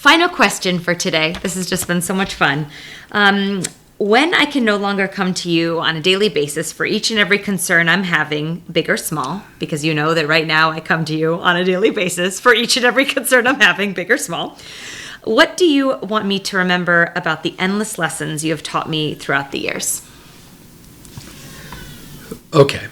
final 0.02 0.28
question 0.28 0.80
for 0.80 0.96
today. 0.96 1.32
This 1.42 1.54
has 1.54 1.68
just 1.68 1.86
been 1.86 2.02
so 2.02 2.12
much 2.12 2.34
fun. 2.34 2.66
Um, 3.12 3.62
when 3.98 4.34
I 4.34 4.46
can 4.46 4.64
no 4.64 4.76
longer 4.76 5.06
come 5.06 5.32
to 5.34 5.48
you 5.48 5.78
on 5.78 5.94
a 5.94 6.00
daily 6.00 6.28
basis 6.28 6.72
for 6.72 6.84
each 6.84 7.12
and 7.12 7.20
every 7.20 7.38
concern 7.38 7.88
I'm 7.88 8.02
having, 8.02 8.64
big 8.72 8.90
or 8.90 8.96
small, 8.96 9.44
because 9.60 9.84
you 9.84 9.94
know 9.94 10.12
that 10.12 10.26
right 10.26 10.44
now 10.44 10.72
I 10.72 10.80
come 10.80 11.04
to 11.04 11.14
you 11.14 11.34
on 11.34 11.54
a 11.54 11.62
daily 11.62 11.90
basis 11.90 12.40
for 12.40 12.52
each 12.52 12.76
and 12.76 12.84
every 12.84 13.04
concern 13.14 13.46
I'm 13.46 13.60
having, 13.60 13.92
big 13.92 14.10
or 14.10 14.18
small. 14.18 14.58
What 15.22 15.56
do 15.56 15.66
you 15.66 15.96
want 15.98 16.26
me 16.26 16.40
to 16.40 16.56
remember 16.56 17.12
about 17.14 17.44
the 17.44 17.54
endless 17.56 17.96
lessons 17.96 18.44
you 18.44 18.50
have 18.50 18.64
taught 18.64 18.90
me 18.90 19.14
throughout 19.14 19.52
the 19.52 19.60
years? 19.60 20.04
Okay. 22.52 22.88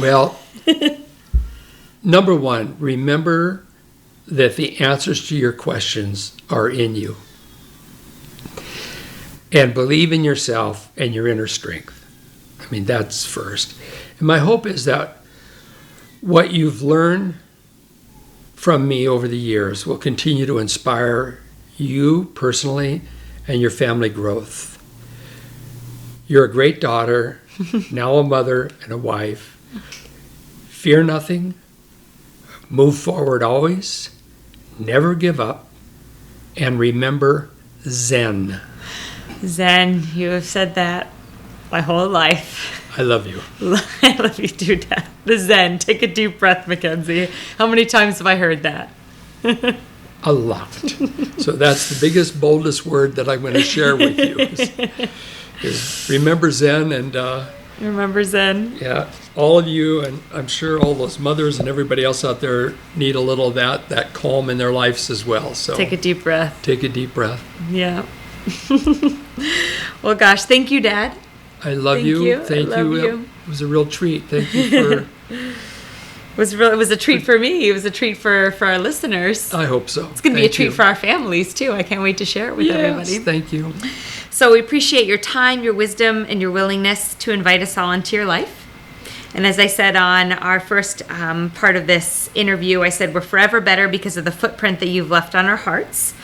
Well, 0.00 0.40
number 2.02 2.34
one, 2.34 2.74
remember 2.78 3.66
that 4.30 4.56
the 4.56 4.78
answers 4.80 5.26
to 5.28 5.36
your 5.36 5.52
questions 5.52 6.36
are 6.50 6.68
in 6.68 6.94
you. 6.94 7.16
And 9.50 9.72
believe 9.72 10.12
in 10.12 10.24
yourself 10.24 10.92
and 10.96 11.14
your 11.14 11.26
inner 11.26 11.46
strength. 11.46 12.04
I 12.60 12.70
mean, 12.70 12.84
that's 12.84 13.24
first. 13.24 13.74
And 14.18 14.26
my 14.26 14.38
hope 14.38 14.66
is 14.66 14.84
that 14.84 15.18
what 16.20 16.52
you've 16.52 16.82
learned 16.82 17.36
from 18.54 18.86
me 18.86 19.08
over 19.08 19.26
the 19.26 19.38
years 19.38 19.86
will 19.86 19.96
continue 19.96 20.44
to 20.44 20.58
inspire 20.58 21.38
you 21.78 22.26
personally 22.34 23.00
and 23.46 23.60
your 23.60 23.70
family 23.70 24.10
growth. 24.10 24.74
You're 26.26 26.44
a 26.44 26.52
great 26.52 26.80
daughter, 26.80 27.40
now 27.90 28.16
a 28.16 28.24
mother 28.24 28.70
and 28.82 28.92
a 28.92 28.98
wife. 28.98 29.54
Fear 30.68 31.04
nothing, 31.04 31.54
move 32.68 32.98
forward 32.98 33.42
always, 33.42 34.10
never 34.78 35.14
give 35.14 35.40
up, 35.40 35.66
and 36.56 36.78
remember 36.78 37.50
Zen. 37.82 38.60
Zen, 39.44 40.02
you 40.14 40.30
have 40.30 40.44
said 40.44 40.74
that 40.74 41.08
my 41.70 41.80
whole 41.80 42.08
life. 42.08 42.96
I 42.98 43.02
love 43.02 43.26
you. 43.26 43.40
I 44.02 44.16
love 44.18 44.38
you 44.40 44.48
too, 44.48 44.76
Dad. 44.76 45.06
The 45.24 45.38
Zen. 45.38 45.78
Take 45.78 46.02
a 46.02 46.06
deep 46.06 46.38
breath, 46.38 46.66
Mackenzie. 46.66 47.28
How 47.56 47.66
many 47.66 47.84
times 47.84 48.18
have 48.18 48.26
I 48.26 48.36
heard 48.36 48.62
that? 48.62 48.90
A 50.24 50.32
lot. 50.32 50.72
so 51.38 51.52
that's 51.52 51.90
the 51.90 51.98
biggest, 52.00 52.40
boldest 52.40 52.84
word 52.84 53.14
that 53.16 53.28
I'm 53.28 53.40
going 53.40 53.54
to 53.54 53.62
share 53.62 53.94
with 53.94 54.18
you. 54.18 54.38
Is, 54.38 54.72
is 55.62 56.08
remember 56.10 56.50
Zen, 56.50 56.90
and 56.90 57.14
uh, 57.14 57.46
Remember 57.80 58.24
Zen? 58.24 58.76
yeah, 58.80 59.10
all 59.36 59.58
of 59.58 59.66
you, 59.68 60.00
and 60.04 60.20
I'm 60.32 60.48
sure 60.48 60.80
all 60.80 60.94
those 60.94 61.18
mothers 61.18 61.60
and 61.60 61.68
everybody 61.68 62.02
else 62.04 62.24
out 62.24 62.40
there 62.40 62.74
need 62.96 63.14
a 63.14 63.20
little 63.20 63.48
of 63.48 63.54
that, 63.54 63.88
that 63.88 64.12
calm 64.14 64.50
in 64.50 64.58
their 64.58 64.72
lives 64.72 65.10
as 65.10 65.24
well. 65.24 65.54
So 65.54 65.76
Take 65.76 65.92
a 65.92 65.96
deep 65.96 66.24
breath. 66.24 66.58
take 66.62 66.82
a 66.82 66.88
deep 66.88 67.14
breath. 67.14 67.44
Yeah. 67.70 68.04
well, 70.02 70.14
gosh, 70.14 70.44
thank 70.44 70.70
you, 70.70 70.80
Dad. 70.80 71.16
I 71.62 71.74
love 71.74 71.96
Thank 71.98 72.06
you. 72.08 72.24
you. 72.24 72.40
I 72.40 72.44
Thank 72.44 72.68
love 72.68 72.78
you. 72.86 72.94
you. 73.02 73.28
It 73.44 73.48
was 73.48 73.60
a 73.60 73.66
real 73.66 73.84
treat. 73.86 74.24
Thank 74.24 74.54
you 74.54 75.04
for. 75.06 75.08
It 75.34 75.56
was 76.36 76.54
real, 76.54 76.70
it 76.70 76.76
was 76.76 76.90
a 76.92 76.96
treat 76.96 77.24
for 77.24 77.36
me. 77.38 77.68
It 77.68 77.72
was 77.72 77.84
a 77.84 77.90
treat 77.90 78.16
for 78.16 78.52
for 78.52 78.66
our 78.66 78.78
listeners. 78.78 79.52
I 79.52 79.64
hope 79.66 79.88
so. 79.90 80.08
It's 80.10 80.20
going 80.20 80.36
to 80.36 80.40
be 80.40 80.46
a 80.46 80.48
treat 80.48 80.72
for 80.72 80.84
our 80.84 80.94
families 80.94 81.52
too. 81.52 81.72
I 81.72 81.82
can't 81.82 82.00
wait 82.00 82.18
to 82.18 82.24
share 82.24 82.48
it 82.48 82.56
with 82.56 82.66
yes, 82.66 82.76
everybody. 82.76 83.18
Thank 83.18 83.52
you. 83.52 83.72
So 84.38 84.52
we 84.52 84.60
appreciate 84.60 85.08
your 85.08 85.18
time, 85.18 85.64
your 85.64 85.74
wisdom, 85.74 86.24
and 86.28 86.40
your 86.40 86.52
willingness 86.52 87.16
to 87.16 87.32
invite 87.32 87.60
us 87.60 87.76
all 87.76 87.90
into 87.90 88.14
your 88.14 88.24
life. 88.24 88.68
And 89.34 89.44
as 89.44 89.58
I 89.58 89.66
said 89.66 89.96
on 89.96 90.30
our 90.30 90.60
first 90.60 91.02
um, 91.10 91.50
part 91.50 91.74
of 91.74 91.88
this 91.88 92.30
interview, 92.36 92.82
I 92.82 92.88
said 92.90 93.12
we're 93.12 93.20
forever 93.20 93.60
better 93.60 93.88
because 93.88 94.16
of 94.16 94.24
the 94.24 94.30
footprint 94.30 94.78
that 94.78 94.86
you've 94.86 95.10
left 95.10 95.34
on 95.34 95.46
our 95.46 95.56
hearts. 95.56 96.14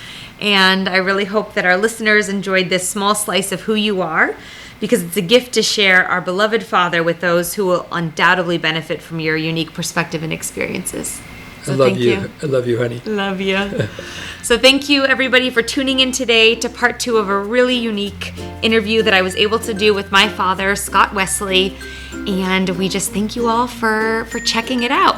And 0.41 0.89
I 0.89 0.99
really 0.99 1.25
hope 1.25 1.55
that 1.55 1.67
our 1.67 1.77
listeners 1.77 2.29
enjoyed 2.29 2.69
this 2.69 2.89
small 2.89 3.17
slice 3.17 3.51
of 3.51 3.62
who 3.62 3.75
you 3.75 4.01
are 4.01 4.37
because 4.79 5.03
it's 5.03 5.17
a 5.17 5.21
gift 5.21 5.53
to 5.55 5.62
share 5.65 6.07
our 6.07 6.21
beloved 6.21 6.62
Father 6.62 7.03
with 7.03 7.19
those 7.19 7.55
who 7.55 7.67
will 7.67 7.89
undoubtedly 7.91 8.59
benefit 8.59 9.03
from 9.03 9.19
your 9.19 9.37
unique 9.37 9.73
perspective 9.73 10.23
and 10.23 10.33
experiences. 10.33 11.21
So 11.65 11.73
I 11.73 11.77
love 11.77 11.89
thank 11.89 12.01
you. 12.01 12.31
I 12.43 12.47
love 12.47 12.67
you, 12.67 12.79
honey. 12.79 13.01
Love 13.07 13.41
you. 13.41 13.57
so, 14.43 14.59
thank 14.59 14.91
you 14.91 15.07
everybody 15.07 15.49
for 15.49 15.62
tuning 15.62 16.01
in 16.01 16.12
today 16.12 16.55
to 16.57 16.69
part 16.69 17.01
two 17.01 17.17
of 17.17 17.31
a 17.31 17.39
really 17.39 17.75
unique 17.75 18.35
interview 18.62 19.03
that 19.03 19.15
I 19.15 19.23
was 19.23 19.35
able 19.37 19.59
to 19.61 19.73
do 19.73 19.95
with 19.95 20.12
my 20.12 20.29
father, 20.29 20.77
Scott 20.77 21.15
Wesley. 21.15 21.75
And 22.12 22.69
we 22.71 22.91
just 22.91 23.12
thank 23.12 23.35
you 23.35 23.49
all 23.49 23.67
for, 23.67 24.27
for 24.27 24.41
checking 24.41 24.83
it 24.83 24.91
out. 24.91 25.17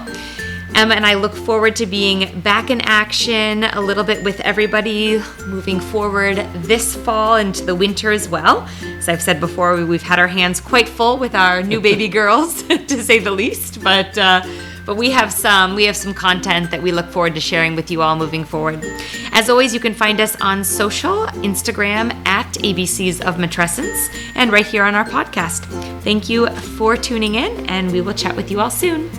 Emma 0.77 0.95
and 0.95 1.07
I 1.07 1.15
look 1.15 1.35
forward 1.35 1.75
to 1.77 1.87
being 1.87 2.41
back 2.43 2.69
in 2.71 2.83
action 2.83 3.65
a 3.65 3.81
little 3.81 4.05
bit 4.05 4.23
with 4.23 4.39
everybody 4.41 5.19
moving 5.47 5.81
forward 5.81 6.37
this 6.55 6.95
fall 6.95 7.37
into 7.37 7.65
the 7.65 7.75
winter 7.75 8.13
as 8.13 8.29
well. 8.29 8.69
As 8.99 9.09
I've 9.09 9.23
said 9.23 9.41
before, 9.41 9.85
we've 9.87 10.03
had 10.03 10.19
our 10.19 10.29
hands 10.29 10.61
quite 10.61 10.87
full 10.89 11.17
with 11.17 11.35
our 11.35 11.63
new 11.63 11.81
baby 11.81 12.09
girls, 12.21 12.63
to 12.69 13.03
say 13.03 13.19
the 13.19 13.31
least. 13.31 13.83
But 13.83 14.19
uh, 14.19 14.43
but 14.87 14.97
we 14.97 15.11
have 15.11 15.31
some 15.33 15.75
we 15.75 15.85
have 15.85 15.97
some 15.97 16.15
content 16.15 16.71
that 16.71 16.81
we 16.81 16.93
look 16.93 17.07
forward 17.11 17.35
to 17.35 17.41
sharing 17.41 17.75
with 17.77 17.91
you 17.91 18.01
all 18.01 18.17
moving 18.17 18.45
forward. 18.45 18.83
As 19.33 19.51
always, 19.51 19.75
you 19.75 19.81
can 19.81 19.93
find 19.93 20.21
us 20.21 20.37
on 20.41 20.65
social, 20.65 21.27
Instagram 21.45 22.15
at 22.27 22.51
ABCs 22.55 23.21
of 23.21 23.35
Matrescence, 23.37 24.09
and 24.35 24.51
right 24.51 24.67
here 24.67 24.85
on 24.85 24.95
our 24.95 25.05
podcast. 25.05 25.65
Thank 26.03 26.29
you 26.29 26.47
for 26.79 26.97
tuning 26.97 27.35
in, 27.35 27.69
and 27.69 27.93
we 27.93 28.01
will 28.01 28.15
chat 28.15 28.37
with 28.37 28.51
you 28.51 28.61
all 28.61 28.71
soon. 28.71 29.11